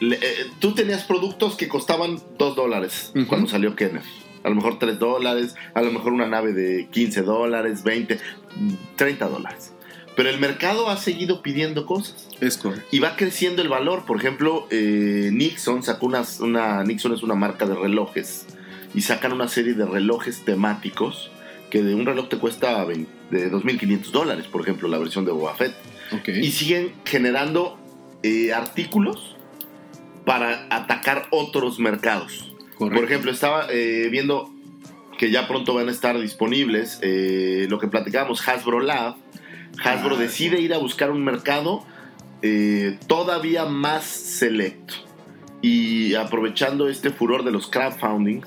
Le- 0.01 0.17
eh, 0.17 0.47
tú 0.59 0.73
tenías 0.75 1.05
productos 1.05 1.57
que 1.57 1.69
costaban 1.69 2.19
2 2.39 2.57
dólares 2.57 3.13
cuando 3.29 3.49
salió 3.49 3.77
Kenneth. 3.77 4.05
A 4.45 4.49
lo 4.49 4.57
mejor 4.57 4.79
3 4.79 4.99
dólares, 4.99 5.55
a 5.75 5.83
lo 5.83 5.93
mejor 5.93 6.13
una 6.13 6.27
nave 6.27 6.53
de 6.53 6.89
15 6.91 7.23
dólares, 7.23 7.85
20, 7.85 8.19
30 8.97 9.29
dólares. 9.29 9.73
Pero 10.17 10.29
el 10.29 10.39
mercado 10.41 10.91
ha 10.91 10.97
seguido 10.99 11.41
pidiendo 11.43 11.87
cosas. 11.87 12.29
Es 12.41 12.59
correcto. 12.59 12.85
y 12.91 12.99
va 12.99 13.17
creciendo 13.17 13.63
el 13.63 13.69
valor. 13.69 14.05
Por 14.05 14.19
ejemplo, 14.19 14.67
eh, 14.71 15.31
Nixon 15.33 15.83
sacó 15.83 16.07
unas, 16.07 16.41
una. 16.41 16.83
Nixon 16.85 17.15
es 17.15 17.23
una 17.23 17.35
marca 17.35 17.65
de 17.67 17.75
relojes 17.77 18.45
y 18.95 19.03
sacan 19.03 19.33
una 19.33 19.49
serie 19.49 19.75
de 19.75 19.85
relojes 19.85 20.45
temáticos 20.45 21.31
que 21.71 21.83
de 21.83 21.95
un 21.95 22.05
reloj 22.05 22.29
te 22.29 22.39
cuesta 22.39 22.85
20 22.85 23.11
de 23.31 23.51
2.500 23.51 24.11
dólares, 24.11 24.47
por 24.47 24.61
ejemplo, 24.61 24.89
la 24.89 24.99
versión 24.99 25.25
de 25.25 25.33
Boba 25.33 25.55
Fett. 25.55 25.75
Ok. 26.13 26.29
Y 26.29 26.51
siguen 26.51 26.93
generando 27.05 27.79
eh, 28.23 28.53
artículos 28.53 29.37
para 30.27 30.67
atacar 30.71 31.29
otros 31.31 31.79
mercados. 31.79 32.53
correcto. 32.77 33.01
Por 33.01 33.05
ejemplo, 33.05 33.31
estaba 33.31 33.67
eh, 33.71 34.09
viendo 34.11 34.53
que 35.19 35.31
ya 35.31 35.47
pronto 35.47 35.73
van 35.75 35.89
a 35.89 35.93
estar 35.93 36.19
disponibles 36.19 36.99
eh, 37.01 37.67
lo 37.71 37.79
que 37.79 37.89
platicábamos, 37.89 38.47
Hasbro 38.47 38.81
Lab. 38.81 39.17
Hasbro 39.83 40.17
Ah, 40.17 40.19
decide 40.19 40.61
ir 40.61 40.75
a 40.75 40.79
buscar 40.79 41.11
un 41.11 41.25
mercado 41.25 41.85
eh, 42.43 42.99
todavía 43.07 43.65
más 43.65 44.05
selecto. 44.05 44.95
Y 45.63 46.15
aprovechando 46.15 46.89
este 46.89 47.11
furor 47.11 47.45
de 47.45 47.53
los 47.53 47.69
crowdfunding, 47.69 48.41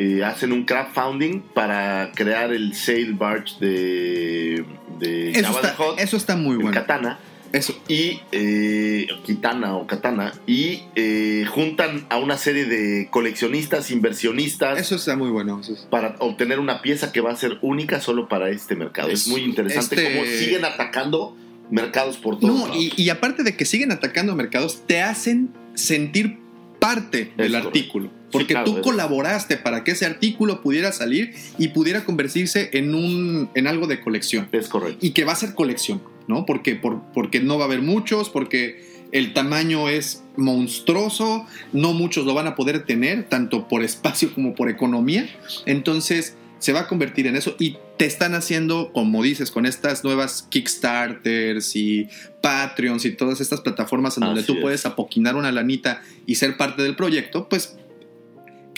eh, 0.00 0.22
hacen 0.24 0.52
un 0.52 0.64
crowdfunding 0.64 1.40
para 1.52 2.12
crear 2.14 2.52
el 2.52 2.72
Sail 2.74 3.14
Barge 3.14 3.54
de, 3.60 4.64
de 5.00 5.30
eso, 5.32 5.50
está, 5.60 5.74
Hutt, 5.78 5.98
eso 5.98 6.16
está 6.16 6.36
muy 6.36 6.54
bueno. 6.56 6.70
Katana 6.70 7.18
Eso, 7.52 7.74
y 7.88 8.20
eh, 8.30 9.08
Kitana 9.24 9.74
o 9.74 9.86
Katana 9.88 10.32
y 10.46 10.82
eh, 10.94 11.44
juntan 11.48 12.06
a 12.10 12.18
una 12.18 12.36
serie 12.36 12.66
de 12.66 13.08
coleccionistas, 13.10 13.90
inversionistas 13.90 14.78
eso 14.78 14.94
está 14.96 15.16
muy 15.16 15.30
bueno. 15.30 15.58
eso 15.60 15.72
es- 15.74 15.80
para 15.90 16.14
obtener 16.20 16.60
una 16.60 16.80
pieza 16.82 17.10
que 17.10 17.20
va 17.20 17.32
a 17.32 17.36
ser 17.36 17.58
única 17.62 18.00
solo 18.00 18.28
para 18.28 18.50
este 18.50 18.76
mercado. 18.76 19.08
Es, 19.08 19.22
Es- 19.22 19.28
muy 19.28 19.40
interesante 19.42 19.96
este- 19.96 20.12
cómo 20.14 20.24
siguen 20.26 20.64
atacando 20.64 21.36
mercados 21.70 22.18
por 22.18 22.38
todos 22.38 22.54
No, 22.54 22.66
lados. 22.68 22.76
y, 22.82 22.92
y 23.02 23.08
aparte 23.10 23.42
de 23.42 23.56
que 23.56 23.64
siguen 23.64 23.92
atacando 23.92 24.34
mercados, 24.36 24.82
te 24.86 25.00
hacen 25.02 25.50
sentir 25.74 26.38
parte 26.78 27.32
del 27.36 27.54
artículo. 27.56 28.10
Porque 28.30 28.54
claro, 28.54 28.70
tú 28.70 28.76
es- 28.78 28.82
colaboraste 28.82 29.56
para 29.56 29.84
que 29.84 29.92
ese 29.92 30.06
artículo 30.06 30.60
pudiera 30.62 30.92
salir 30.92 31.34
y 31.58 31.68
pudiera 31.68 32.04
convertirse 32.04 32.70
en, 32.72 32.94
un, 32.94 33.50
en 33.54 33.66
algo 33.66 33.86
de 33.86 34.00
colección. 34.00 34.48
Es 34.52 34.68
correcto. 34.68 35.04
Y 35.04 35.10
que 35.10 35.24
va 35.24 35.32
a 35.32 35.36
ser 35.36 35.54
colección, 35.54 36.02
¿no? 36.26 36.44
Porque, 36.46 36.74
por, 36.76 37.00
porque 37.14 37.40
no 37.40 37.56
va 37.58 37.64
a 37.64 37.66
haber 37.66 37.82
muchos, 37.82 38.28
porque 38.28 38.86
el 39.12 39.32
tamaño 39.32 39.88
es 39.88 40.22
monstruoso, 40.36 41.46
no 41.72 41.94
muchos 41.94 42.26
lo 42.26 42.34
van 42.34 42.46
a 42.46 42.54
poder 42.54 42.84
tener, 42.84 43.24
tanto 43.28 43.66
por 43.68 43.82
espacio 43.82 44.32
como 44.34 44.54
por 44.54 44.68
economía. 44.68 45.28
Entonces 45.64 46.36
se 46.58 46.72
va 46.72 46.80
a 46.80 46.88
convertir 46.88 47.26
en 47.26 47.36
eso 47.36 47.54
y 47.58 47.78
te 47.96 48.04
están 48.04 48.34
haciendo, 48.34 48.92
como 48.92 49.22
dices, 49.22 49.50
con 49.50 49.64
estas 49.64 50.04
nuevas 50.04 50.46
Kickstarters 50.50 51.74
y 51.76 52.08
Patreons 52.40 53.04
y 53.04 53.12
todas 53.12 53.40
estas 53.40 53.60
plataformas 53.60 54.16
en 54.18 54.24
donde 54.24 54.42
tú 54.42 54.54
es. 54.54 54.60
puedes 54.60 54.86
apoquinar 54.86 55.36
una 55.36 55.52
lanita 55.52 56.02
y 56.26 56.34
ser 56.34 56.56
parte 56.56 56.82
del 56.82 56.96
proyecto, 56.96 57.48
pues 57.48 57.76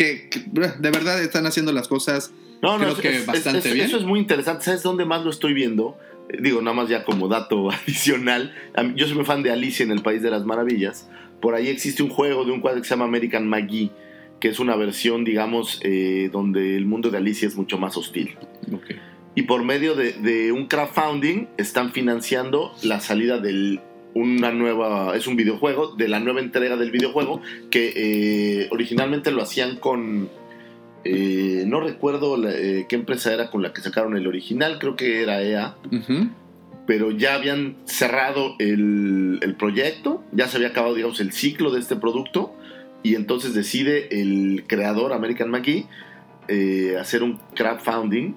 que, 0.05 0.28
que, 0.30 0.40
de 0.51 0.90
verdad 0.90 1.22
están 1.22 1.44
haciendo 1.46 1.72
las 1.72 1.86
cosas 1.88 2.32
No, 2.62 2.78
no, 2.78 2.84
Creo 2.84 2.92
es- 2.92 2.98
que 3.01 3.16
es- 3.18 3.26
bastante 3.26 3.68
es- 3.68 3.74
bien. 3.74 3.86
Eso 3.86 3.98
es 3.98 4.05
muy 4.05 4.18
interesante. 4.18 4.64
¿Sabes 4.64 4.82
dónde 4.82 5.05
más 5.05 5.22
lo 5.24 5.30
estoy 5.30 5.53
viendo? 5.53 5.98
Eh, 6.30 6.38
Digo, 6.40 6.62
nada 6.62 6.74
más 6.74 6.88
ya 6.88 7.05
como 7.05 7.28
dato 7.28 7.70
adicional. 7.82 8.55
Yo 8.96 9.07
soy 9.07 9.16
muy 9.16 9.24
fan 9.26 9.42
de 9.42 9.51
Alicia 9.51 9.84
en 9.84 9.90
el 9.92 10.01
País 10.03 10.22
de 10.22 10.30
las 10.30 10.44
Maravillas. 10.46 11.09
Por 11.42 11.55
ahí 11.55 11.68
existe 11.68 12.03
un 12.03 12.09
juego 12.11 12.44
de 12.46 12.53
un 12.53 12.61
cuadro 12.61 12.80
que 12.80 12.88
se 12.88 12.94
llama 12.94 13.05
American 13.07 13.46
McGee, 13.48 13.90
que 14.40 14.48
es 14.48 14.59
una 14.59 14.74
versión, 14.76 15.24
digamos, 15.24 15.80
eh, 15.82 16.30
donde 16.32 16.76
el 16.76 16.86
mundo 16.86 17.11
de 17.11 17.18
Alicia 17.18 17.46
es 17.48 17.57
mucho 17.57 17.76
más 17.78 17.96
hostil. 17.96 18.36
Y 19.34 19.42
por 19.42 19.64
medio 19.64 19.94
de, 19.94 20.12
de 20.14 20.51
un 20.53 20.66
crowdfunding 20.66 21.46
están 21.57 21.92
financiando 21.92 22.74
la 22.82 23.01
salida 23.01 23.38
del 23.38 23.80
una 24.14 24.50
nueva, 24.52 25.16
es 25.16 25.26
un 25.26 25.36
videojuego 25.36 25.94
de 25.96 26.08
la 26.08 26.18
nueva 26.20 26.40
entrega 26.40 26.76
del 26.76 26.90
videojuego 26.90 27.40
que 27.70 27.92
eh, 27.94 28.68
originalmente 28.70 29.30
lo 29.30 29.42
hacían 29.42 29.76
con, 29.76 30.28
eh, 31.04 31.64
no 31.66 31.80
recuerdo 31.80 32.36
la- 32.36 32.52
eh, 32.54 32.86
qué 32.88 32.96
empresa 32.96 33.32
era 33.32 33.50
con 33.50 33.62
la 33.62 33.72
que 33.72 33.80
sacaron 33.82 34.16
el 34.16 34.26
original, 34.26 34.78
creo 34.78 34.96
que 34.96 35.22
era 35.22 35.42
EA, 35.42 35.76
pero 36.86 37.11
ya 37.12 37.34
habían 37.36 37.76
cerrado 37.84 38.56
el, 38.58 39.38
el 39.42 39.54
proyecto, 39.54 40.24
ya 40.32 40.48
se 40.48 40.56
había 40.56 40.68
acabado, 40.68 40.94
digamos, 40.94 41.20
el 41.20 41.32
ciclo 41.32 41.70
de 41.70 41.78
este 41.80 41.94
producto 41.96 42.52
y 43.02 43.14
entonces 43.14 43.54
decide 43.54 44.08
el 44.20 44.64
creador 44.66 45.12
American 45.12 45.50
McGee 45.50 45.86
hacer 46.98 47.22
un 47.22 47.38
crowdfunding 47.54 48.34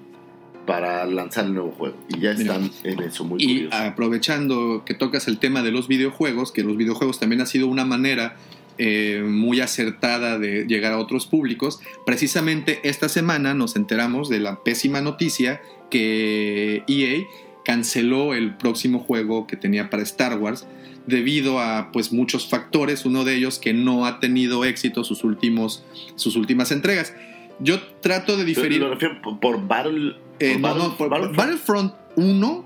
para 0.66 1.04
lanzar 1.06 1.44
el 1.46 1.54
nuevo 1.54 1.72
juego 1.72 1.96
y 2.08 2.20
ya 2.20 2.34
Mira. 2.34 2.54
están 2.56 2.70
en 2.84 3.00
eso, 3.02 3.24
muy 3.24 3.42
Y 3.42 3.46
curioso. 3.66 3.76
aprovechando 3.76 4.82
que 4.84 4.94
tocas 4.94 5.28
el 5.28 5.38
tema 5.38 5.62
de 5.62 5.70
los 5.72 5.88
videojuegos, 5.88 6.52
que 6.52 6.62
los 6.62 6.76
videojuegos 6.76 7.18
también 7.20 7.40
ha 7.40 7.46
sido 7.46 7.66
una 7.68 7.84
manera 7.84 8.36
eh, 8.78 9.22
muy 9.26 9.60
acertada 9.60 10.38
de 10.38 10.66
llegar 10.66 10.92
a 10.92 10.98
otros 10.98 11.26
públicos, 11.26 11.80
precisamente 12.06 12.80
esta 12.84 13.08
semana 13.08 13.54
nos 13.54 13.76
enteramos 13.76 14.28
de 14.28 14.40
la 14.40 14.62
pésima 14.64 15.00
noticia 15.00 15.60
que 15.90 16.82
EA 16.88 17.22
canceló 17.64 18.34
el 18.34 18.56
próximo 18.56 18.98
juego 18.98 19.46
que 19.46 19.56
tenía 19.56 19.90
para 19.90 20.02
Star 20.02 20.38
Wars 20.38 20.66
debido 21.06 21.60
a 21.60 21.90
pues 21.92 22.12
muchos 22.12 22.48
factores, 22.48 23.04
uno 23.04 23.24
de 23.24 23.36
ellos 23.36 23.58
que 23.58 23.72
no 23.74 24.06
ha 24.06 24.20
tenido 24.20 24.64
éxito 24.64 25.04
sus 25.04 25.22
últimos 25.24 25.84
sus 26.16 26.34
últimas 26.36 26.72
entregas. 26.72 27.14
Yo 27.60 27.80
trato 28.00 28.36
de 28.36 28.44
diferir 28.44 28.80
Lo 28.80 28.90
refiero 28.90 29.20
por, 29.22 29.38
por 29.38 29.66
Battle. 29.68 30.16
Eh, 30.38 30.58
no, 30.58 30.74
no, 30.74 30.96
por 30.96 31.08
Battlefront. 31.08 31.36
Battlefront 31.36 31.94
1, 32.16 32.64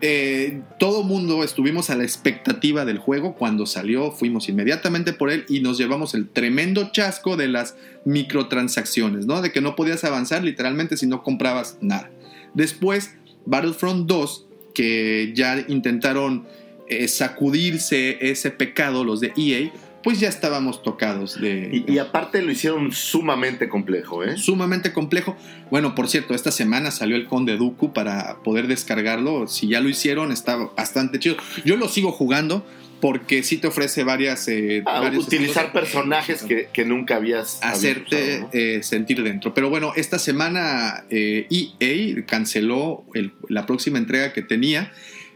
eh, 0.00 0.62
todo 0.78 1.02
mundo 1.02 1.42
estuvimos 1.42 1.90
a 1.90 1.96
la 1.96 2.04
expectativa 2.04 2.84
del 2.84 2.98
juego. 2.98 3.34
Cuando 3.34 3.66
salió, 3.66 4.12
fuimos 4.12 4.48
inmediatamente 4.48 5.12
por 5.12 5.30
él 5.30 5.44
y 5.48 5.60
nos 5.60 5.78
llevamos 5.78 6.14
el 6.14 6.28
tremendo 6.28 6.90
chasco 6.92 7.36
de 7.36 7.48
las 7.48 7.76
microtransacciones, 8.04 9.26
¿no? 9.26 9.42
De 9.42 9.50
que 9.50 9.60
no 9.60 9.74
podías 9.74 10.04
avanzar 10.04 10.44
literalmente 10.44 10.96
si 10.96 11.06
no 11.06 11.22
comprabas 11.22 11.78
nada. 11.80 12.10
Después, 12.54 13.14
Battlefront 13.46 14.06
2, 14.06 14.46
que 14.74 15.32
ya 15.34 15.64
intentaron 15.68 16.46
eh, 16.88 17.08
sacudirse 17.08 18.18
ese 18.20 18.50
pecado, 18.50 19.04
los 19.04 19.20
de 19.20 19.32
EA, 19.36 19.72
pues 20.08 20.20
ya 20.20 20.28
estábamos 20.30 20.82
tocados 20.82 21.38
de. 21.38 21.84
Y, 21.86 21.92
y 21.92 21.98
aparte 21.98 22.40
lo 22.40 22.50
hicieron 22.50 22.92
sumamente 22.92 23.68
complejo, 23.68 24.24
¿eh? 24.24 24.38
sumamente 24.38 24.94
complejo. 24.94 25.36
Bueno, 25.70 25.94
por 25.94 26.08
cierto, 26.08 26.34
esta 26.34 26.50
semana 26.50 26.90
salió 26.90 27.14
el 27.16 27.26
Conde 27.26 27.58
Dooku 27.58 27.92
para 27.92 28.38
poder 28.42 28.68
descargarlo. 28.68 29.46
Si 29.48 29.68
ya 29.68 29.80
lo 29.80 29.90
hicieron, 29.90 30.32
está 30.32 30.56
bastante 30.56 31.18
chido. 31.18 31.36
Yo 31.66 31.76
lo 31.76 31.88
sigo 31.88 32.10
jugando 32.10 32.66
porque 33.02 33.42
sí 33.42 33.58
te 33.58 33.66
ofrece 33.66 34.02
varias. 34.02 34.48
eh, 34.48 34.82
Ah, 34.86 35.12
utilizar 35.14 35.72
personajes 35.72 36.42
que, 36.42 36.70
que 36.72 36.86
nunca 36.86 37.16
habías 37.16 37.58
Hacerte 37.62 38.16
usado, 38.38 38.40
¿no? 38.44 38.50
eh, 38.54 38.82
sentir 38.82 39.22
dentro. 39.22 39.52
Pero 39.52 39.68
bueno, 39.68 39.92
esta 39.94 40.18
semana 40.18 41.04
eh, 41.10 41.46
EA 41.50 42.24
canceló 42.24 43.04
el- 43.12 43.32
la 43.50 43.66
próxima 43.66 43.98
entrega 43.98 44.32
que 44.32 44.40
tenía. 44.40 44.90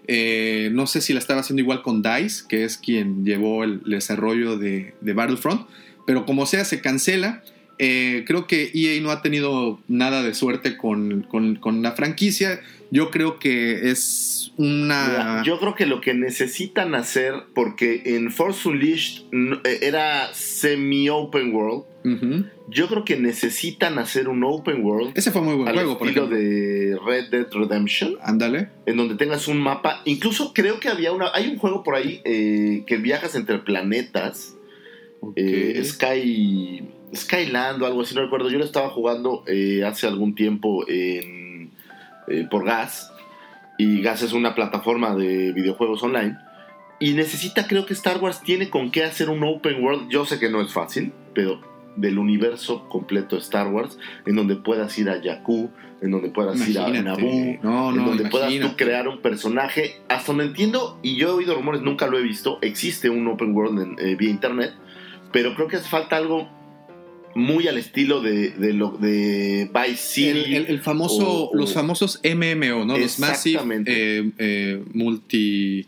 Eh, 0.08 0.70
no 0.72 0.86
sé 0.86 1.00
si 1.00 1.12
la 1.12 1.18
estaba 1.20 1.40
haciendo 1.40 1.62
igual 1.62 1.82
con 1.82 2.02
DICE, 2.02 2.44
que 2.48 2.64
es 2.64 2.76
quien 2.78 3.24
llevó 3.24 3.64
el 3.64 3.82
desarrollo 3.84 4.56
de, 4.58 4.94
de 5.00 5.12
Battlefront. 5.12 5.66
Pero 6.06 6.26
como 6.26 6.46
sea, 6.46 6.64
se 6.64 6.80
cancela. 6.80 7.42
Eh, 7.78 8.24
creo 8.26 8.46
que 8.46 8.70
EA 8.74 9.00
no 9.00 9.10
ha 9.10 9.22
tenido 9.22 9.80
nada 9.88 10.22
de 10.22 10.34
suerte 10.34 10.76
con, 10.76 11.22
con- 11.22 11.56
con 11.56 11.82
la 11.82 11.92
franquicia. 11.92 12.60
Yo 12.90 13.10
creo 13.10 13.38
que 13.38 13.90
es 13.90 14.52
una... 14.56 15.42
Yo 15.44 15.58
creo 15.58 15.74
que 15.74 15.86
lo 15.86 16.00
que 16.00 16.12
necesitan 16.14 16.94
hacer, 16.94 17.32
porque 17.54 18.02
en 18.04 18.30
Force 18.30 18.68
Unleashed 18.68 19.22
eh, 19.64 19.78
era 19.82 20.32
semi-open 20.34 21.54
world, 21.54 21.84
Yo 22.68 22.88
creo 22.88 23.04
que 23.04 23.16
necesitan 23.16 23.98
hacer 23.98 24.28
un 24.28 24.42
open 24.42 24.84
world 24.84 25.12
Ese 25.16 25.30
fue 25.30 25.40
muy 25.40 25.54
buen 25.54 25.68
al 25.68 25.74
juego, 25.74 25.98
por 25.98 26.08
estilo 26.08 26.26
ejemplo. 26.26 26.38
de 26.44 26.98
Red 27.04 27.30
Dead 27.30 27.46
Redemption, 27.52 28.16
Ándale. 28.22 28.70
en 28.86 28.96
donde 28.96 29.14
tengas 29.14 29.46
un 29.46 29.60
mapa. 29.60 30.02
Incluso 30.04 30.52
creo 30.52 30.80
que 30.80 30.88
había 30.88 31.12
una, 31.12 31.30
hay 31.32 31.48
un 31.48 31.58
juego 31.58 31.84
por 31.84 31.94
ahí 31.94 32.20
eh, 32.24 32.82
que 32.86 32.96
viajas 32.96 33.34
entre 33.34 33.58
planetas. 33.58 34.56
Eh, 35.36 35.80
Sky 35.84 36.82
Skyland 37.14 37.80
o 37.82 37.86
algo 37.86 38.02
así, 38.02 38.14
no 38.14 38.22
recuerdo. 38.22 38.50
Yo 38.50 38.58
lo 38.58 38.64
estaba 38.64 38.88
jugando 38.88 39.44
eh, 39.46 39.84
hace 39.84 40.06
algún 40.06 40.34
tiempo 40.34 40.84
en, 40.88 41.70
por 42.50 42.64
Gas. 42.64 43.12
Y 43.78 44.00
Gas 44.02 44.22
es 44.22 44.32
una 44.32 44.54
plataforma 44.54 45.14
de 45.14 45.52
videojuegos 45.52 46.02
online. 46.02 46.36
Y 46.98 47.12
necesita, 47.14 47.66
creo 47.66 47.84
que 47.84 47.94
Star 47.94 48.18
Wars 48.18 48.40
tiene 48.42 48.70
con 48.70 48.90
qué 48.90 49.04
hacer 49.04 49.28
un 49.28 49.42
open 49.44 49.82
world. 49.82 50.08
Yo 50.08 50.24
sé 50.24 50.38
que 50.38 50.48
no 50.48 50.60
es 50.60 50.72
fácil, 50.72 51.12
pero 51.34 51.60
del 51.96 52.18
universo 52.18 52.88
completo 52.88 53.36
de 53.36 53.42
Star 53.42 53.68
Wars, 53.68 53.98
en 54.26 54.36
donde 54.36 54.56
puedas 54.56 54.98
ir 54.98 55.10
a 55.10 55.20
Jakku, 55.22 55.70
en 56.00 56.10
donde 56.10 56.30
puedas 56.30 56.66
ir 56.68 56.78
a. 56.78 56.88
Naboo, 56.88 57.58
No, 57.62 57.90
en 57.90 58.04
donde 58.04 58.24
puedas 58.30 58.52
tú 58.70 58.76
crear 58.76 59.08
un 59.08 59.18
personaje. 59.20 59.96
Hasta 60.08 60.32
donde 60.32 60.44
entiendo, 60.46 60.98
y 61.02 61.16
yo 61.16 61.28
he 61.28 61.32
oído 61.32 61.54
rumores, 61.54 61.82
nunca 61.82 62.06
lo 62.06 62.18
he 62.18 62.22
visto, 62.22 62.58
existe 62.62 63.08
un 63.10 63.26
open 63.28 63.54
world 63.54 63.80
en- 63.80 63.96
eh, 64.08 64.16
vía 64.16 64.30
internet, 64.30 64.72
pero 65.32 65.54
creo 65.54 65.68
que 65.68 65.76
hace 65.76 65.88
falta 65.88 66.16
algo 66.16 66.48
muy 67.34 67.66
al 67.66 67.78
estilo 67.78 68.20
de, 68.20 68.50
de, 68.50 68.72
lo, 68.74 68.90
de 68.98 69.70
Vice 69.72 69.96
City. 69.96 70.28
El, 70.28 70.54
el- 70.54 70.66
el 70.66 70.80
famoso, 70.80 71.26
o- 71.26 71.50
o- 71.50 71.56
los 71.56 71.72
famosos 71.72 72.20
MMO, 72.24 72.84
¿no? 72.84 72.98
Los 72.98 73.18
Massive 73.18 73.60
eh, 73.86 74.30
eh, 74.38 74.82
Multi. 74.92 75.86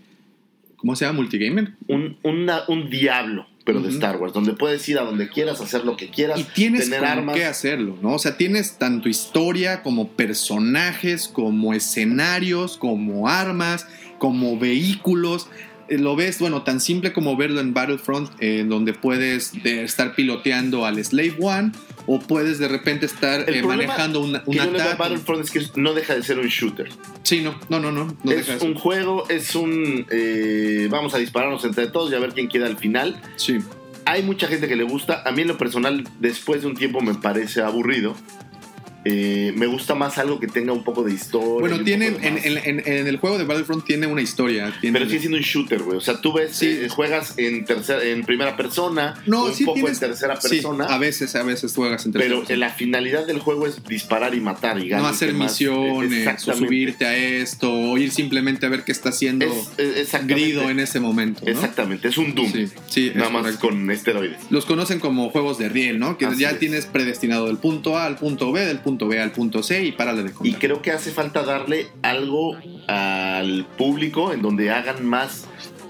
¿Cómo 0.76 0.96
se 0.96 1.04
llama? 1.06 1.16
Multigamer. 1.20 1.72
un, 1.88 2.16
una- 2.22 2.62
un 2.68 2.88
diablo, 2.90 3.46
pero 3.64 3.80
de. 3.80 3.88
Star 3.90 4.16
Wars, 4.18 4.32
donde 4.32 4.52
puedes 4.52 4.86
ir 4.88 4.98
a 4.98 5.02
donde 5.02 5.28
quieras, 5.28 5.60
hacer 5.60 5.84
lo 5.84 5.96
que 5.96 6.10
quieras, 6.10 6.38
Y 6.38 6.44
tienes 6.44 6.84
tener 6.90 7.04
armas. 7.04 7.34
qué 7.34 7.44
hacerlo, 7.44 7.96
¿no? 8.02 8.14
O 8.14 8.18
sea, 8.18 8.36
tienes 8.36 8.76
tanto 8.78 9.08
historia 9.08 9.82
como 9.82 10.08
personajes, 10.08 11.28
como 11.28 11.74
escenarios, 11.74 12.76
como 12.76 13.28
armas, 13.28 13.86
como 14.18 14.58
vehículos. 14.58 15.46
Eh, 15.88 15.98
Lo 15.98 16.16
ves, 16.16 16.38
bueno, 16.38 16.62
tan 16.62 16.80
simple 16.80 17.12
como 17.12 17.36
verlo 17.36 17.60
en 17.60 17.74
Battlefront, 17.74 18.30
eh, 18.40 18.60
en 18.60 18.68
donde 18.68 18.92
puedes 18.94 19.52
de- 19.62 19.82
estar 19.84 20.14
piloteando 20.14 20.86
al 20.86 21.02
Slave 21.04 21.36
One 21.40 21.72
o 22.06 22.18
puedes 22.18 22.58
de 22.58 22.68
repente 22.68 23.06
estar 23.06 23.48
eh, 23.48 23.62
manejando 23.62 24.20
una, 24.20 24.42
Que 24.44 24.50
un 24.50 24.58
a 24.58 24.64
ataque. 24.64 24.94
Battlefront 24.98 25.44
es 25.44 25.50
que 25.50 25.80
no 25.80 25.94
deja 25.94 26.14
de 26.14 26.22
ser 26.22 26.38
un 26.38 26.46
shooter. 26.46 26.88
Sí, 27.22 27.40
no, 27.40 27.58
no, 27.68 27.80
no, 27.80 27.90
no. 27.90 28.16
no 28.22 28.30
es 28.32 28.48
un 28.60 28.74
juego, 28.74 29.28
es 29.28 29.54
un... 29.54 30.06
eh, 30.10 30.88
vamos 30.90 31.14
a 31.14 31.18
dispararnos 31.18 31.64
entre 31.64 31.86
todos 31.88 32.12
y 32.12 32.14
a 32.14 32.18
ver 32.18 32.32
quién 32.34 32.48
queda 32.48 32.66
al 32.66 32.76
final. 32.76 33.20
Sí. 33.36 33.58
Hay 34.06 34.22
mucha 34.22 34.48
gente 34.48 34.68
que 34.68 34.76
le 34.76 34.84
gusta. 34.84 35.22
A 35.24 35.32
mí 35.32 35.42
en 35.42 35.48
lo 35.48 35.56
personal, 35.56 36.06
después 36.20 36.60
de 36.60 36.68
un 36.68 36.74
tiempo 36.76 37.00
me 37.00 37.14
parece 37.14 37.62
aburrido. 37.62 38.14
Eh, 39.04 39.52
me 39.56 39.66
gusta 39.66 39.94
más 39.94 40.18
algo 40.18 40.40
que 40.40 40.46
tenga 40.46 40.72
un 40.72 40.82
poco 40.84 41.02
de 41.02 41.12
historia. 41.12 41.60
Bueno, 41.60 41.80
tienen, 41.84 42.16
en, 42.22 42.38
en- 42.38 42.82
en- 42.86 43.06
el 43.06 43.16
juego 43.18 43.36
de 43.38 43.44
Battlefront 43.44 43.84
tiene 43.84 44.06
una 44.06 44.22
historia. 44.22 44.74
Tiene, 44.80 44.98
Pero 44.98 45.08
sigue 45.10 45.20
siendo 45.20 45.36
un 45.38 45.44
shooter, 45.44 45.82
güey. 45.82 45.98
O 45.98 46.00
sea, 46.00 46.20
tú 46.20 46.32
ves, 46.32 46.56
Sí. 46.56 46.66
eh, 46.68 46.88
juegas 46.88 47.34
en, 47.36 47.64
tercera, 47.64 48.02
en 48.02 48.24
primera 48.24 48.56
persona, 48.56 49.22
no, 49.26 49.44
un 49.46 49.54
sí 49.54 49.64
poco 49.64 49.74
tienes- 49.74 49.94
en 50.02 50.08
tercera 50.08 50.40
sí, 50.40 50.48
persona. 50.48 50.84
a 50.86 50.98
veces, 50.98 51.34
a 51.36 51.42
veces 51.42 51.74
juegas 51.74 52.06
en 52.06 52.12
tercera 52.12 52.30
pero 52.34 52.40
persona. 52.46 52.58
la 52.66 52.70
finalidad 52.72 53.26
del 53.26 53.38
juego 53.40 53.66
es 53.66 53.82
disparar 53.84 54.34
y 54.34 54.40
matar 54.40 54.78
y 54.78 54.84
no 54.84 54.96
ganar. 54.96 55.12
hacer 55.12 55.32
misiones, 55.34 56.48
o 56.48 56.54
subirte 56.54 57.04
a 57.04 57.16
esto, 57.16 57.72
o 57.72 57.98
ir 57.98 58.10
simplemente 58.10 58.66
a 58.66 58.68
ver 58.68 58.84
qué 58.84 58.92
está 58.92 59.10
haciendo 59.10 59.46
Es, 59.76 60.12
Grido 60.26 60.70
en 60.70 60.80
ese 60.80 61.00
momento. 61.00 61.42
¿no? 61.44 61.50
Exactamente, 61.50 62.08
es 62.08 62.16
un 62.18 62.34
Doom. 62.34 62.52
Sí, 62.88 63.12
nada 63.14 63.30
más 63.30 63.42
correcto. 63.42 63.68
con 63.68 63.90
esteroides. 63.90 64.38
Los 64.50 64.64
conocen 64.64 65.00
como 65.00 65.28
juegos 65.30 65.58
de 65.58 65.68
riel, 65.68 65.98
¿no? 65.98 66.16
Que 66.16 66.26
Así 66.26 66.40
ya 66.40 66.50
es. 66.52 66.58
tienes 66.58 66.86
predestinado 66.86 67.46
del 67.46 67.58
punto 67.58 67.98
A 67.98 68.06
al 68.06 68.16
punto 68.16 68.50
B, 68.52 68.64
del 68.64 68.78
punto 68.78 68.93
B 68.98 69.20
al 69.20 69.32
punto 69.32 69.62
C 69.62 69.82
y 69.84 69.92
párale 69.92 70.22
de 70.22 70.30
Y 70.30 70.32
contar. 70.32 70.60
creo 70.60 70.82
que 70.82 70.90
hace 70.92 71.10
falta 71.10 71.42
darle 71.42 71.88
algo 72.02 72.56
al 72.86 73.66
público 73.76 74.32
en 74.32 74.42
donde 74.42 74.70
hagan 74.70 75.04
más, 75.06 75.44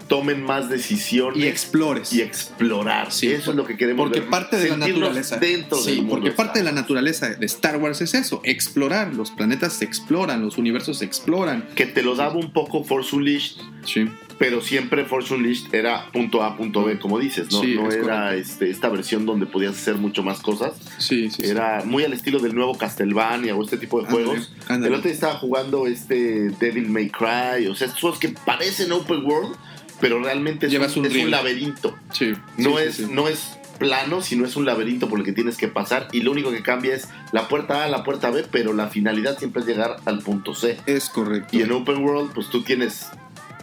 tomen 0.09 0.43
más 0.43 0.69
decisiones 0.69 1.43
Y 1.43 1.47
explores. 1.47 2.13
y 2.13 2.21
explorar. 2.23 3.11
Sí, 3.13 3.29
Eso 3.33 3.51
es 3.51 3.57
lo 3.57 3.65
que 3.67 3.77
queremos 3.77 4.05
Porque 4.05 4.21
ver. 4.21 4.29
parte 4.31 4.57
de 4.59 4.69
la 4.71 4.77
naturaleza. 4.77 5.37
Dentro 5.39 5.79
sí, 5.79 5.91
del 5.91 5.97
mundo 6.01 6.11
porque 6.17 6.31
de 6.31 6.37
parte 6.37 6.59
de 6.59 6.65
la 6.65 6.73
naturaleza 6.73 7.31
de 7.31 7.47
Star 7.47 7.77
Wars 7.79 8.01
es 8.01 8.15
eso, 8.15 8.41
explorar. 8.45 9.15
Los 9.15 9.31
planetas 9.31 9.73
se 9.75 9.85
exploran, 9.85 10.43
los 10.43 10.59
universos 10.59 10.99
se 10.99 11.05
exploran. 11.05 11.67
Que 11.75 11.87
te 11.87 12.03
lo 12.03 12.15
daba 12.15 12.35
un 12.35 12.53
poco 12.53 12.85
Force 12.85 13.15
Unleashed, 13.17 13.57
Sí. 13.85 14.09
Pero 14.39 14.61
siempre 14.61 15.05
Force 15.05 15.33
Unleashed 15.33 15.75
era 15.75 16.11
punto 16.13 16.43
A, 16.43 16.57
punto 16.57 16.85
B, 16.85 16.99
como 16.99 17.19
dices, 17.19 17.51
¿no? 17.53 17.61
Sí, 17.61 17.75
no 17.75 17.89
es 17.89 17.95
era 17.97 18.35
este, 18.35 18.71
esta 18.71 18.89
versión 18.89 19.27
donde 19.27 19.47
podías 19.47 19.75
hacer 19.75 19.97
mucho 19.97 20.23
más 20.23 20.41
cosas. 20.41 20.75
Sí, 20.99 21.31
sí. 21.31 21.43
sí. 21.43 21.51
Era 21.51 21.83
muy 21.85 22.05
al 22.05 22.13
estilo 22.13 22.39
del 22.39 22.55
nuevo 22.55 22.77
Castlevania 22.77 23.55
o 23.55 23.63
este 23.63 23.77
tipo 23.77 24.01
de 24.03 24.11
juegos. 24.11 24.53
El 24.69 24.87
otro 24.87 25.03
día 25.03 25.13
estaba 25.13 25.35
jugando 25.35 25.87
este 25.87 26.51
Devil 26.51 26.89
May 26.89 27.11
Cry, 27.11 27.67
o 27.69 27.75
sea, 27.75 27.87
estos 27.87 28.01
juegos 28.01 28.19
que 28.19 28.31
parecen 28.31 28.93
open 28.93 29.25
world, 29.25 29.57
pero 30.01 30.23
realmente 30.23 30.67
es, 30.67 30.75
un, 30.75 31.05
un 31.05 31.11
es 31.11 31.25
un 31.25 31.31
laberinto. 31.31 31.95
Sí, 32.13 32.33
No, 32.57 32.79
es, 32.79 33.09
no 33.09 33.29
es 33.29 33.59
plano, 33.79 34.23
sino 34.23 34.47
es 34.47 34.57
un 34.57 34.65
laberinto 34.65 35.09
por 35.09 35.19
el 35.19 35.25
que 35.25 35.33
tienes 35.33 35.57
que 35.57 35.69
pasar 35.69 36.09
y 36.13 36.21
lo 36.21 36.31
único 36.31 36.51
que 36.51 36.63
cambia 36.63 36.95
es 36.95 37.09
la 37.33 37.49
puerta 37.49 37.85
A, 37.85 37.89
la 37.89 38.05
puerta 38.05 38.31
B, 38.31 38.45
pero 38.51 38.73
la 38.73 38.89
finalidad 38.89 39.39
siempre 39.39 39.63
es 39.63 39.67
llegar 39.67 39.97
al 40.05 40.21
punto 40.21 40.55
C. 40.55 40.79
Es 40.87 41.09
correcto. 41.09 41.57
Y 41.57 41.63
en 41.63 41.73
Open 41.73 42.05
World, 42.05 42.33
pues 42.33 42.49
tú 42.49 42.63
tienes 42.63 43.09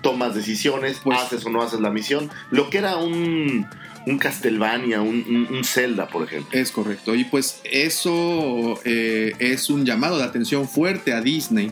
tomas 0.02 0.36
decisiones, 0.36 0.99
Pues- 1.04 1.20
haces 1.20 1.45
o 1.45 1.49
no 1.49 1.62
haces 1.62 1.80
la 1.80 1.89
misión. 1.89 2.30
Lo 2.49 2.70
que 2.70 2.80
era 2.80 2.97
un, 2.97 3.66
un 4.08 4.18
Castlevania, 4.18 5.02
un, 5.02 5.26
un- 5.30 5.56
un 5.56 5.64
Zelda, 5.64 6.08
por 6.08 6.24
ejemplo. 6.24 6.58
Es 6.60 6.72
correcto. 6.72 7.16
Y 7.16 7.24
pues 7.26 7.62
eso 7.64 8.80
eh, 8.86 9.34
es 9.39 9.70
un 9.70 9.86
llamado 9.86 10.18
de 10.18 10.24
atención 10.24 10.68
fuerte 10.68 11.14
a 11.14 11.22
Disney 11.22 11.72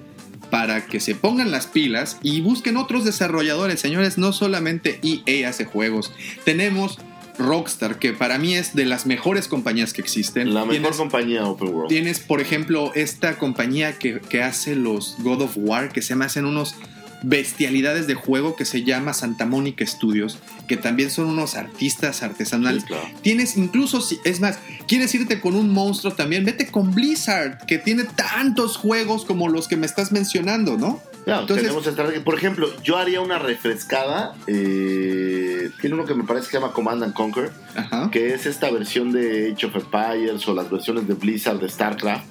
para 0.50 0.86
que 0.88 1.00
se 1.00 1.14
pongan 1.16 1.52
las 1.52 1.68
pilas 1.68 2.18
y 2.24 2.42
busquen 2.42 2.78
otros 2.78 3.06
desarrolladores. 3.06 3.80
Señores, 3.80 4.18
no 4.18 4.34
solamente 4.34 5.00
EA 5.04 5.50
hace 5.50 5.66
juegos. 5.66 6.12
Tenemos 6.44 6.98
Rockstar, 7.38 8.00
que 8.00 8.12
para 8.14 8.38
mí 8.38 8.56
es 8.56 8.76
de 8.76 8.86
las 8.86 9.06
mejores 9.06 9.48
compañías 9.48 9.94
que 9.94 10.02
existen. 10.02 10.54
La 10.54 10.66
mejor 10.66 10.82
Tienes- 10.92 10.98
compañía 10.98 11.46
Open 11.46 11.70
World. 11.70 11.88
Tienes, 11.90 12.20
por 12.20 12.42
ejemplo, 12.42 12.92
esta 12.96 13.38
compañía 13.38 13.98
que, 13.98 14.20
que 14.20 14.42
hace 14.44 14.76
los 14.76 15.16
God 15.20 15.44
of 15.44 15.52
War, 15.56 15.90
que 15.94 16.02
se 16.02 16.16
me 16.16 16.26
hacen 16.26 16.46
unos 16.46 16.76
bestialidades 17.22 18.08
de 18.08 18.14
juego 18.16 18.56
que 18.56 18.66
se 18.66 18.84
llama 18.84 19.14
Santa 19.14 19.46
Mónica 19.46 19.86
Studios, 19.86 20.38
que 20.68 20.78
también 20.78 21.10
son 21.12 21.26
unos 21.28 21.56
artistas 21.56 22.24
artesanales. 22.24 22.84
Sí, 22.84 22.88
claro. 22.88 23.04
Tienes 23.22 23.58
incluso, 23.58 24.02
es 24.24 24.40
más, 24.40 24.60
quieres 24.88 25.14
irte 25.16 25.42
con 25.42 25.56
un 25.56 25.70
monstruo 25.70 26.14
también, 26.14 26.46
vete 26.46 26.68
con 26.72 26.94
Blizzard, 26.94 27.66
que 27.66 27.78
tiene 27.78 28.04
tantos 28.06 28.78
juegos 28.78 29.26
como 29.26 29.50
los 29.50 29.68
que 29.68 29.76
me 29.78 29.86
estás 29.86 30.12
mencionando, 30.12 30.78
¿no? 30.78 31.02
Claro, 31.26 31.42
Entonces- 31.42 31.64
tenemos 31.68 31.86
estrategia. 31.86 32.24
Por 32.24 32.36
ejemplo, 32.36 32.68
yo 32.82 32.98
haría 32.98 33.20
una 33.22 33.38
refrescada. 33.38 34.36
eh, 34.48 35.70
tiene 35.82 35.96
uno 35.96 36.06
que 36.06 36.14
me 36.16 36.24
parece 36.24 36.46
que 36.48 36.52
se 36.52 36.60
llama 36.60 36.74
Command 36.74 37.04
and 37.04 37.14
Conquer, 37.14 37.52
Ajá. 37.76 38.10
que 38.12 38.34
es 38.34 38.46
esta 38.46 38.72
versión 38.72 39.12
de 39.12 39.54
Age 39.54 39.66
of 39.68 39.76
Empires 39.76 40.48
o 40.48 40.54
las 40.54 40.70
versiones 40.72 41.08
de 41.08 41.14
Blizzard 41.16 41.60
de 41.60 41.70
StarCraft. 41.70 42.26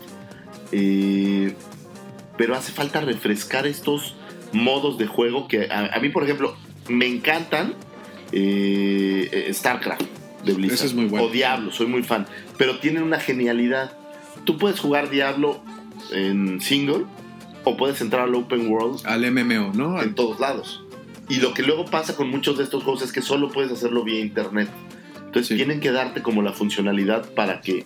Eh, 0.73 1.55
pero 2.37 2.57
hace 2.57 2.73
falta 2.73 3.01
refrescar 3.01 3.67
estos 3.67 4.17
modos 4.53 4.99
de 4.99 5.07
juego 5.07 5.49
que 5.49 5.69
a, 5.71 5.95
a 5.95 6.01
mí, 6.01 6.09
por 6.11 6.25
ejemplo, 6.25 6.57
me 6.89 7.07
encantan. 7.07 7.75
eh, 8.33 9.29
eh, 9.33 9.55
StarCraft 9.55 10.03
de 10.45 10.53
Blizzard. 10.53 10.75
Ese 10.77 10.87
es 10.87 10.95
muy 10.95 11.07
bueno. 11.07 11.27
O 11.27 11.31
Diablo, 11.31 11.73
soy 11.73 11.87
muy 11.87 12.03
fan. 12.03 12.27
Pero 12.59 12.79
tienen 12.79 13.03
una 13.03 13.19
genialidad. 13.19 13.97
Tú 14.45 14.59
puedes 14.59 14.79
jugar 14.81 15.09
Diablo 15.11 15.61
en 16.13 16.61
single 16.61 17.05
o 17.65 17.77
puedes 17.77 18.01
entrar 18.03 18.23
al 18.23 18.35
open 18.35 18.69
world 18.71 19.01
Al 19.07 19.31
MMO, 19.31 19.73
¿no? 19.75 20.01
en 20.03 20.15
todos 20.15 20.39
lados. 20.41 20.83
Y 21.29 21.37
lo 21.41 21.53
que 21.55 21.63
luego 21.63 21.85
pasa 21.87 22.17
con 22.17 22.31
muchos 22.31 22.57
de 22.59 22.65
estos 22.65 22.83
juegos 22.85 23.03
es 23.03 23.13
que 23.13 23.21
solo 23.23 23.51
puedes 23.51 23.73
hacerlo 23.73 24.05
vía 24.05 24.21
internet. 24.21 24.69
Entonces 25.17 25.49
Sí. 25.49 25.57
tienen 25.57 25.81
que 25.81 25.91
darte 25.93 26.23
como 26.23 26.41
la 26.43 26.53
funcionalidad 26.53 27.31
para 27.35 27.61
que 27.61 27.85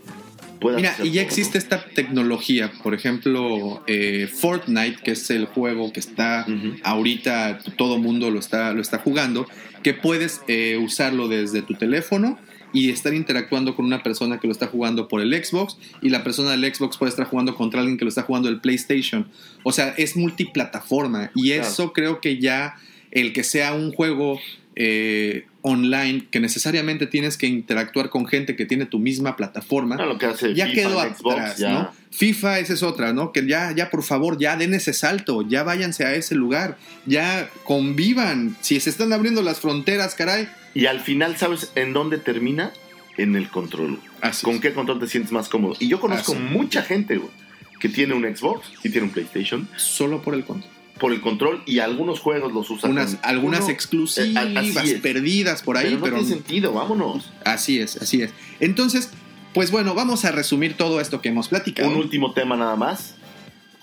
puedas 0.62 0.80
Mira, 0.80 0.92
hacer 0.92 1.06
y 1.06 1.10
ya 1.10 1.22
todo, 1.22 1.28
existe 1.28 1.58
esta 1.58 1.84
tecnología, 1.84 2.72
por 2.82 2.94
ejemplo, 2.94 3.82
eh, 3.86 4.28
Fortnite, 4.32 4.98
que 5.04 5.10
es 5.12 5.28
el 5.30 5.44
juego 5.46 5.92
que 5.92 6.00
está 6.00 6.46
ahorita 6.82 7.58
todo 7.76 7.98
mundo 7.98 8.30
lo 8.30 8.38
está, 8.38 8.72
lo 8.72 8.80
está 8.80 8.98
jugando, 8.98 9.46
que 9.82 9.92
puedes 9.94 10.40
eh, 10.48 10.78
usarlo 10.82 11.28
desde 11.28 11.62
tu 11.62 11.74
teléfono 11.74 12.38
y 12.74 12.88
estar 12.90 13.12
interactuando 13.12 13.76
con 13.76 13.84
una 13.84 14.02
persona 14.02 14.40
que 14.40 14.46
lo 14.46 14.52
está 14.52 14.66
jugando 14.66 15.06
por 15.06 15.20
el 15.20 15.32
Xbox 15.44 15.76
y 16.00 16.08
la 16.08 16.24
persona 16.24 16.52
del 16.52 16.74
Xbox 16.74 16.96
puede 16.96 17.10
estar 17.10 17.26
jugando 17.26 17.54
contra 17.54 17.80
alguien 17.80 17.98
que 17.98 18.04
lo 18.04 18.08
está 18.08 18.22
jugando 18.22 18.48
el 18.48 18.60
PlayStation. 18.60 19.28
O 19.62 19.72
sea, 19.72 19.92
es 19.98 20.16
multiplataforma 20.16 21.30
y 21.34 21.48
Claro. 21.52 21.62
eso 21.68 21.92
creo 21.92 22.20
que 22.20 22.38
ya 22.38 22.76
el 23.10 23.34
que 23.34 23.44
sea 23.44 23.74
un 23.74 23.92
juego 23.92 24.40
eh, 24.74 25.44
online 25.62 26.26
que 26.30 26.40
necesariamente 26.40 27.06
tienes 27.06 27.36
que 27.36 27.46
interactuar 27.46 28.10
con 28.10 28.26
gente 28.26 28.56
que 28.56 28.66
tiene 28.66 28.84
tu 28.86 28.98
misma 28.98 29.36
plataforma 29.36 29.96
Ah, 29.98 30.06
lo 30.06 30.18
que 30.18 30.26
hace 30.26 30.54
ya 30.54 30.66
FIFA 30.66 30.74
quedó 30.74 31.00
Xbox, 31.00 31.34
atrás, 31.36 31.58
ya. 31.58 31.70
¿no? 31.72 31.90
FIFA 32.10 32.58
esa 32.58 32.72
es 32.74 32.82
otra, 32.82 33.12
¿no? 33.12 33.32
Que 33.32 33.46
ya, 33.46 33.72
ya 33.74 33.88
por 33.90 34.02
favor, 34.02 34.38
ya 34.38 34.56
den 34.56 34.74
ese 34.74 34.92
salto, 34.92 35.46
ya 35.48 35.62
váyanse 35.62 36.04
a 36.04 36.14
ese 36.14 36.34
lugar, 36.34 36.76
ya 37.06 37.48
convivan. 37.64 38.56
Si 38.60 38.78
se 38.80 38.90
están 38.90 39.12
abriendo 39.12 39.42
las 39.42 39.60
fronteras, 39.60 40.14
caray. 40.14 40.48
Y 40.74 40.86
al 40.86 41.00
final, 41.00 41.36
¿sabes 41.36 41.72
en 41.74 41.92
dónde 41.92 42.18
termina? 42.18 42.72
En 43.18 43.36
el 43.36 43.48
control. 43.48 43.98
Así 44.20 44.44
¿Con 44.44 44.54
es. 44.56 44.60
qué 44.60 44.72
control 44.72 44.98
te 45.00 45.06
sientes 45.06 45.32
más 45.32 45.48
cómodo? 45.48 45.76
Y 45.78 45.88
yo 45.88 46.00
conozco 46.00 46.32
Así. 46.32 46.40
mucha 46.40 46.82
gente 46.82 47.16
güey, 47.18 47.30
que 47.78 47.88
tiene 47.88 48.14
un 48.14 48.22
Xbox 48.24 48.66
y 48.82 48.88
tiene 48.90 49.06
un 49.06 49.12
PlayStation 49.12 49.68
Solo 49.76 50.22
por 50.22 50.34
el 50.34 50.44
control. 50.44 50.70
Por 51.02 51.12
el 51.12 51.20
control 51.20 51.64
y 51.66 51.80
algunos 51.80 52.20
juegos 52.20 52.52
los 52.52 52.70
usan. 52.70 52.92
Unas, 52.92 53.18
algunas 53.24 53.62
uno, 53.62 53.70
exclusivas, 53.70 54.46
eh, 54.46 55.00
perdidas 55.02 55.60
por 55.60 55.76
ahí, 55.76 55.86
pero 55.86 55.96
no 55.96 56.02
pero, 56.04 56.16
tiene 56.18 56.28
sentido, 56.28 56.72
vámonos. 56.72 57.28
así 57.44 57.80
es, 57.80 57.96
así 57.96 58.22
es. 58.22 58.30
Entonces, 58.60 59.10
pues 59.52 59.72
bueno, 59.72 59.96
vamos 59.96 60.24
a 60.24 60.30
resumir 60.30 60.74
todo 60.74 61.00
esto 61.00 61.20
que 61.20 61.30
hemos 61.30 61.48
platicado. 61.48 61.90
Un 61.90 61.96
último 61.96 62.34
tema 62.34 62.56
nada 62.56 62.76
más 62.76 63.16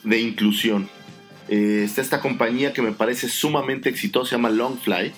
de 0.06 0.22
inclusión. 0.22 0.88
Eh, 1.50 1.82
está 1.84 2.00
esta 2.00 2.22
compañía 2.22 2.72
que 2.72 2.82
me 2.82 2.94
parece 2.94 3.28
sumamente 3.28 3.90
exitosa, 3.90 4.30
se 4.30 4.36
llama 4.38 4.50
Longfly. 4.50 5.12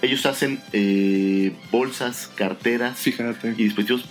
Ellos 0.00 0.24
hacen 0.24 0.58
eh, 0.72 1.54
bolsas, 1.70 2.30
carteras 2.34 2.98
Fíjate. 2.98 3.50
y 3.58 3.64
dispositivos 3.64 4.06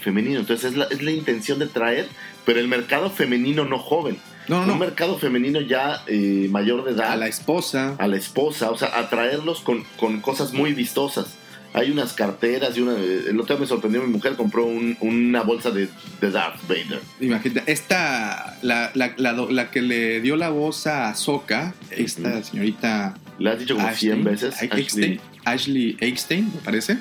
femeninos. 0.00 0.42
Entonces 0.42 0.70
es 0.70 0.76
la, 0.76 0.84
es 0.84 1.02
la 1.02 1.10
intención 1.10 1.58
de 1.58 1.66
traer, 1.66 2.08
pero 2.46 2.60
el 2.60 2.68
mercado 2.68 3.10
femenino 3.10 3.64
no 3.64 3.80
joven. 3.80 4.18
No, 4.48 4.66
no, 4.66 4.72
Un 4.74 4.78
mercado 4.80 5.18
femenino 5.18 5.60
ya 5.60 6.02
eh, 6.06 6.48
mayor 6.50 6.84
de 6.84 6.92
edad, 6.92 7.12
A 7.12 7.16
la 7.16 7.28
esposa. 7.28 7.94
a 7.98 8.08
la 8.08 8.16
esposa, 8.16 8.70
o 8.70 8.76
sea, 8.78 8.98
atraerlos 8.98 9.60
con, 9.60 9.84
con 9.96 10.20
cosas 10.20 10.52
muy 10.52 10.72
vistosas. 10.72 11.34
Hay 11.74 11.90
unas 11.90 12.12
carteras 12.12 12.76
y 12.76 12.82
una... 12.82 12.92
El 12.96 13.40
otro 13.40 13.56
día 13.56 13.60
me 13.62 13.66
sorprendió, 13.66 14.02
mi 14.02 14.12
mujer 14.12 14.34
compró 14.34 14.66
un- 14.66 14.96
una 15.00 15.40
bolsa 15.42 15.70
de, 15.70 15.88
de 16.20 16.30
Darth 16.30 16.60
Vader. 16.68 17.00
Imagínate, 17.20 17.70
esta, 17.72 18.58
la, 18.62 18.90
la, 18.94 19.14
la, 19.16 19.32
la 19.32 19.70
que 19.70 19.80
le 19.80 20.20
dio 20.20 20.36
la 20.36 20.50
voz 20.50 20.86
a 20.86 21.14
Soka, 21.14 21.72
esta 21.90 22.42
señorita 22.42 23.14
Le 23.38 23.50
has 23.50 23.58
dicho 23.58 23.74
como 23.76 23.90
100 23.90 24.22
veces. 24.24 24.54
Ashley, 24.62 24.82
Ashley. 24.84 25.20
Ashley 25.46 25.96
Eckstein, 26.00 26.44
me 26.54 26.60
parece, 26.62 26.98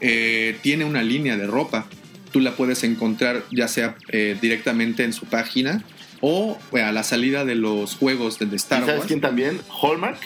eh, 0.00 0.58
tiene 0.62 0.84
una 0.84 1.02
línea 1.02 1.36
de 1.36 1.46
ropa. 1.46 1.86
Tú 2.32 2.40
la 2.40 2.56
puedes 2.56 2.82
encontrar 2.84 3.44
ya 3.52 3.68
sea 3.68 3.94
eh, 4.08 4.36
directamente 4.40 5.04
en 5.04 5.12
su 5.12 5.26
página 5.26 5.84
o 6.20 6.58
eh, 6.72 6.82
a 6.82 6.92
la 6.92 7.02
salida 7.02 7.44
de 7.44 7.54
los 7.54 7.94
juegos 7.96 8.38
de 8.38 8.46
¿Y 8.46 8.54
Star 8.56 8.80
sabes 8.80 8.96
Wars. 8.98 9.06
quién 9.06 9.20
también? 9.20 9.60
Hallmark 9.82 10.18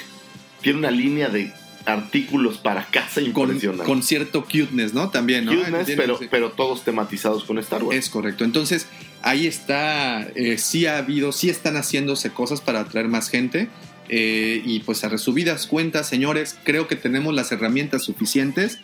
tiene 0.62 0.78
una 0.78 0.90
línea 0.90 1.28
de 1.28 1.53
artículos 1.84 2.59
para 2.59 2.84
casa 2.86 3.20
Con, 3.32 3.49
impresionante. 3.49 3.84
con 3.84 4.03
cierto 4.05 4.45
cuteness, 4.45 4.95
¿no? 4.95 5.11
También, 5.11 5.45
¿no? 5.45 5.53
Cuteness, 5.57 5.90
pero, 5.97 6.18
pero 6.30 6.53
todos 6.53 6.84
tematizados 6.84 7.45
con 7.45 7.59
Star 7.59 7.82
Wars. 7.82 7.99
Es 7.99 8.09
correcto. 8.09 8.45
Entonces, 8.45 8.86
ahí 9.22 9.47
está, 9.49 10.22
eh, 10.36 10.59
sí 10.59 10.86
ha 10.86 10.99
habido, 10.99 11.32
sí 11.32 11.51
están 11.51 11.76
haciéndose 11.76 12.30
cosas 12.30 12.61
para 12.61 12.80
atraer 12.80 13.09
más 13.09 13.28
gente. 13.28 13.68
eh, 14.09 14.61
y 14.64 14.80
pues 14.80 15.03
a 15.05 15.09
resumidas 15.09 15.66
cuentas, 15.66 16.07
señores, 16.09 16.57
creo 16.64 16.86
que 16.86 16.97
tenemos 16.97 17.34
las 17.34 17.51
herramientas 17.51 18.03
suficientes 18.05 18.78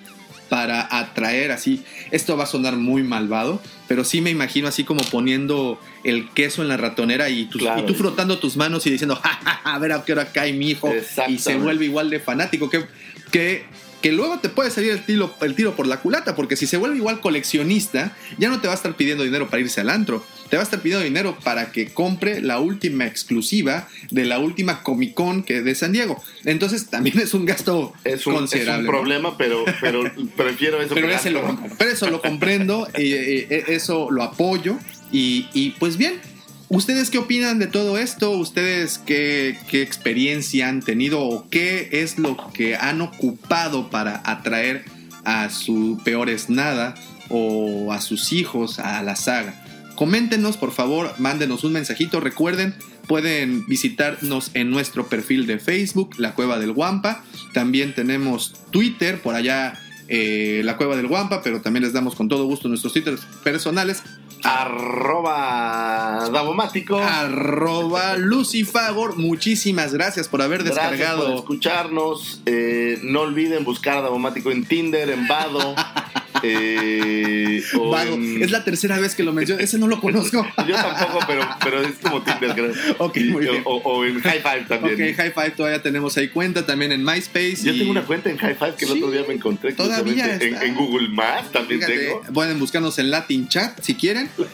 para 0.48 0.88
atraer 0.98 1.50
así. 1.52 1.84
Esto 2.10 2.36
va 2.36 2.44
a 2.44 2.46
sonar 2.46 2.76
muy 2.76 3.02
malvado, 3.02 3.60
pero 3.88 4.04
sí 4.04 4.20
me 4.20 4.30
imagino 4.30 4.68
así 4.68 4.84
como 4.84 5.02
poniendo 5.04 5.80
el 6.04 6.28
queso 6.30 6.62
en 6.62 6.68
la 6.68 6.76
ratonera 6.76 7.28
y, 7.30 7.46
tus- 7.46 7.62
Claro. 7.62 7.80
y 7.80 7.86
tú 7.86 7.94
frotando 7.94 8.38
tus 8.38 8.56
manos 8.56 8.86
y 8.86 8.90
diciendo, 8.90 9.16
ja, 9.16 9.30
ja, 9.42 9.60
ja, 9.64 9.74
a 9.74 9.78
ver 9.78 9.92
a 9.92 10.04
qué 10.04 10.12
hora 10.12 10.30
cae 10.30 10.52
mi 10.52 10.70
hijo. 10.70 10.92
Y 11.28 11.38
se 11.38 11.56
vuelve 11.56 11.86
igual 11.86 12.10
de 12.10 12.20
fanático. 12.20 12.68
Que, 12.70 12.84
que, 13.32 13.64
que 14.00 14.12
luego 14.12 14.38
te 14.38 14.48
puede 14.48 14.70
salir 14.70 14.92
el 14.92 15.04
tiro, 15.04 15.34
el 15.40 15.54
tiro 15.54 15.74
por 15.74 15.86
la 15.86 16.00
culata, 16.00 16.36
porque 16.36 16.56
si 16.56 16.66
se 16.66 16.76
vuelve 16.76 16.96
igual 16.96 17.20
coleccionista, 17.20 18.16
ya 18.38 18.48
no 18.48 18.60
te 18.60 18.68
va 18.68 18.74
a 18.74 18.76
estar 18.76 18.94
pidiendo 18.94 19.24
dinero 19.24 19.48
para 19.48 19.60
irse 19.60 19.80
al 19.80 19.90
antro. 19.90 20.24
Te 20.50 20.56
va 20.56 20.62
a 20.62 20.64
estar 20.64 20.80
pidiendo 20.80 21.04
dinero 21.04 21.36
para 21.42 21.72
que 21.72 21.92
compre 21.92 22.40
la 22.40 22.58
última 22.60 23.06
exclusiva 23.06 23.88
de 24.10 24.24
la 24.24 24.38
última 24.38 24.82
Comic 24.82 25.14
Con 25.14 25.42
que 25.42 25.62
de 25.62 25.74
San 25.74 25.92
Diego. 25.92 26.22
Entonces 26.44 26.86
también 26.86 27.18
es 27.18 27.34
un 27.34 27.44
gasto 27.44 27.92
Es 28.04 28.26
un, 28.26 28.34
es 28.34 28.38
considerable. 28.40 28.80
un 28.80 28.84
¿no? 28.86 28.90
problema, 28.92 29.36
pero, 29.36 29.64
pero 29.80 30.02
prefiero 30.36 30.80
eso 30.80 30.94
Pero, 30.94 31.08
que 31.08 31.14
ese 31.14 31.30
lo, 31.30 31.58
pero 31.76 31.90
eso 31.90 32.08
lo 32.08 32.22
comprendo, 32.22 32.88
y, 32.96 33.02
y, 33.14 33.46
eso 33.66 34.10
lo 34.10 34.22
apoyo. 34.22 34.78
Y, 35.10 35.48
y, 35.54 35.70
pues 35.70 35.96
bien, 35.96 36.20
¿ustedes 36.68 37.10
qué 37.10 37.18
opinan 37.18 37.58
de 37.58 37.66
todo 37.66 37.98
esto? 37.98 38.30
¿Ustedes 38.32 38.98
qué, 38.98 39.58
qué 39.68 39.82
experiencia 39.82 40.68
han 40.68 40.80
tenido 40.82 41.20
o 41.20 41.48
qué 41.48 41.88
es 41.92 42.18
lo 42.18 42.36
que 42.52 42.76
han 42.76 43.00
ocupado 43.00 43.90
para 43.90 44.22
atraer 44.24 44.84
a 45.24 45.50
su 45.50 46.00
peor 46.04 46.30
es 46.30 46.48
nada 46.48 46.94
o 47.28 47.92
a 47.92 48.00
sus 48.00 48.32
hijos 48.32 48.78
a 48.78 49.02
la 49.02 49.16
saga? 49.16 49.64
Coméntenos, 49.98 50.56
por 50.56 50.70
favor, 50.70 51.12
mándenos 51.18 51.64
un 51.64 51.72
mensajito. 51.72 52.20
Recuerden, 52.20 52.72
pueden 53.08 53.66
visitarnos 53.66 54.52
en 54.54 54.70
nuestro 54.70 55.08
perfil 55.08 55.44
de 55.48 55.58
Facebook, 55.58 56.14
La 56.18 56.34
Cueva 56.34 56.60
del 56.60 56.70
Guampa. 56.72 57.24
También 57.52 57.96
tenemos 57.96 58.54
Twitter, 58.70 59.20
por 59.20 59.34
allá 59.34 59.76
eh, 60.06 60.62
La 60.64 60.76
Cueva 60.76 60.94
del 60.94 61.08
Guampa, 61.08 61.42
pero 61.42 61.62
también 61.62 61.82
les 61.82 61.92
damos 61.92 62.14
con 62.14 62.28
todo 62.28 62.44
gusto 62.44 62.68
nuestros 62.68 62.92
twitters 62.92 63.22
personales. 63.42 64.04
Arroba 64.44 66.28
Davomático. 66.32 66.98
Arroba 66.98 68.16
Lucifagor. 68.16 69.16
Muchísimas 69.16 69.92
gracias 69.92 70.28
por 70.28 70.42
haber 70.42 70.62
Gracias 70.64 70.84
por 70.86 70.96
descargado. 70.96 71.34
escucharnos. 71.36 72.40
Eh, 72.46 72.98
no 73.02 73.20
olviden 73.22 73.64
buscar 73.64 73.98
a 73.98 74.02
Davomático 74.02 74.50
en 74.50 74.64
Tinder, 74.64 75.10
en 75.10 75.26
Vado. 75.28 75.74
Eh, 76.42 77.62
o 77.78 77.90
Vago. 77.90 78.14
en- 78.14 78.42
Es 78.42 78.50
la 78.50 78.64
tercera 78.64 78.98
vez 78.98 79.14
que 79.14 79.22
lo 79.22 79.32
menciono. 79.32 79.60
Ese 79.62 79.78
no 79.78 79.86
lo 79.88 80.00
conozco. 80.00 80.46
Yo 80.68 80.74
tampoco, 80.74 81.20
pero, 81.26 81.48
pero 81.62 81.82
es 81.82 81.94
como 82.02 82.22
Tinder, 82.22 82.52
creo. 82.54 82.72
Ok, 82.98 83.16
Y- 83.16 83.24
muy 83.24 83.42
bien. 83.46 83.62
O, 83.64 83.76
o 83.76 84.04
en 84.04 84.20
High 84.20 84.40
Five 84.42 84.64
también. 84.68 84.94
Ok, 84.94 85.16
High 85.16 85.32
Five 85.32 85.50
todavía 85.52 85.82
tenemos 85.82 86.16
ahí 86.16 86.28
cuenta 86.28 86.64
también 86.66 86.92
en 86.92 87.04
MySpace. 87.04 87.56
Yo 87.62 87.72
y- 87.72 87.78
tengo 87.78 87.90
una 87.90 88.02
cuenta 88.04 88.30
en 88.30 88.38
High 88.38 88.54
Five 88.56 88.74
que 88.78 88.84
el 88.84 88.92
Sí, 88.92 88.98
otro 88.98 89.10
día 89.10 89.24
me 89.26 89.34
encontré. 89.34 89.72
todavía 89.72 90.36
en, 90.40 90.74
Google 90.74 91.08
Maps 91.08 91.50
también 91.52 91.80
Fíjate, 91.80 91.98
tengo. 92.06 92.22
pueden 92.32 92.58
buscarnos 92.58 92.98
en 92.98 93.10
Latin 93.10 93.48
Chat 93.48 93.80
si 93.82 93.94
quieren. 93.94 94.28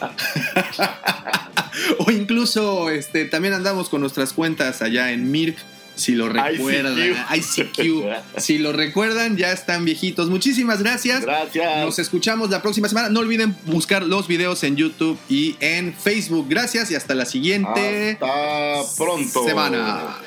o 1.99 2.11
incluso 2.11 2.89
este, 2.89 3.25
también 3.25 3.53
andamos 3.53 3.89
con 3.89 4.01
nuestras 4.01 4.33
cuentas 4.33 4.81
allá 4.81 5.11
en 5.11 5.29
Mirk. 5.31 5.57
Si 5.95 6.13
lo 6.13 6.29
recuerdan, 6.29 6.97
ICQ. 7.33 8.05
Si 8.37 8.57
lo 8.57 8.73
recuerdan, 8.73 9.37
ya 9.37 9.51
están 9.51 9.85
viejitos. 9.85 10.29
Muchísimas 10.29 10.81
gracias. 10.83 11.21
Gracias. 11.21 11.85
Nos 11.85 11.99
escuchamos 11.99 12.49
la 12.49 12.61
próxima 12.61 12.87
semana. 12.89 13.09
No 13.09 13.21
olviden 13.21 13.55
buscar 13.65 14.03
los 14.03 14.27
videos 14.27 14.63
en 14.63 14.75
YouTube 14.75 15.17
y 15.29 15.55
en 15.59 15.93
Facebook. 15.93 16.47
Gracias 16.49 16.91
y 16.91 16.95
hasta 16.95 17.15
la 17.15 17.25
siguiente 17.25 18.17
Hasta 18.21 18.95
pronto. 18.97 19.45
semana. 19.45 20.17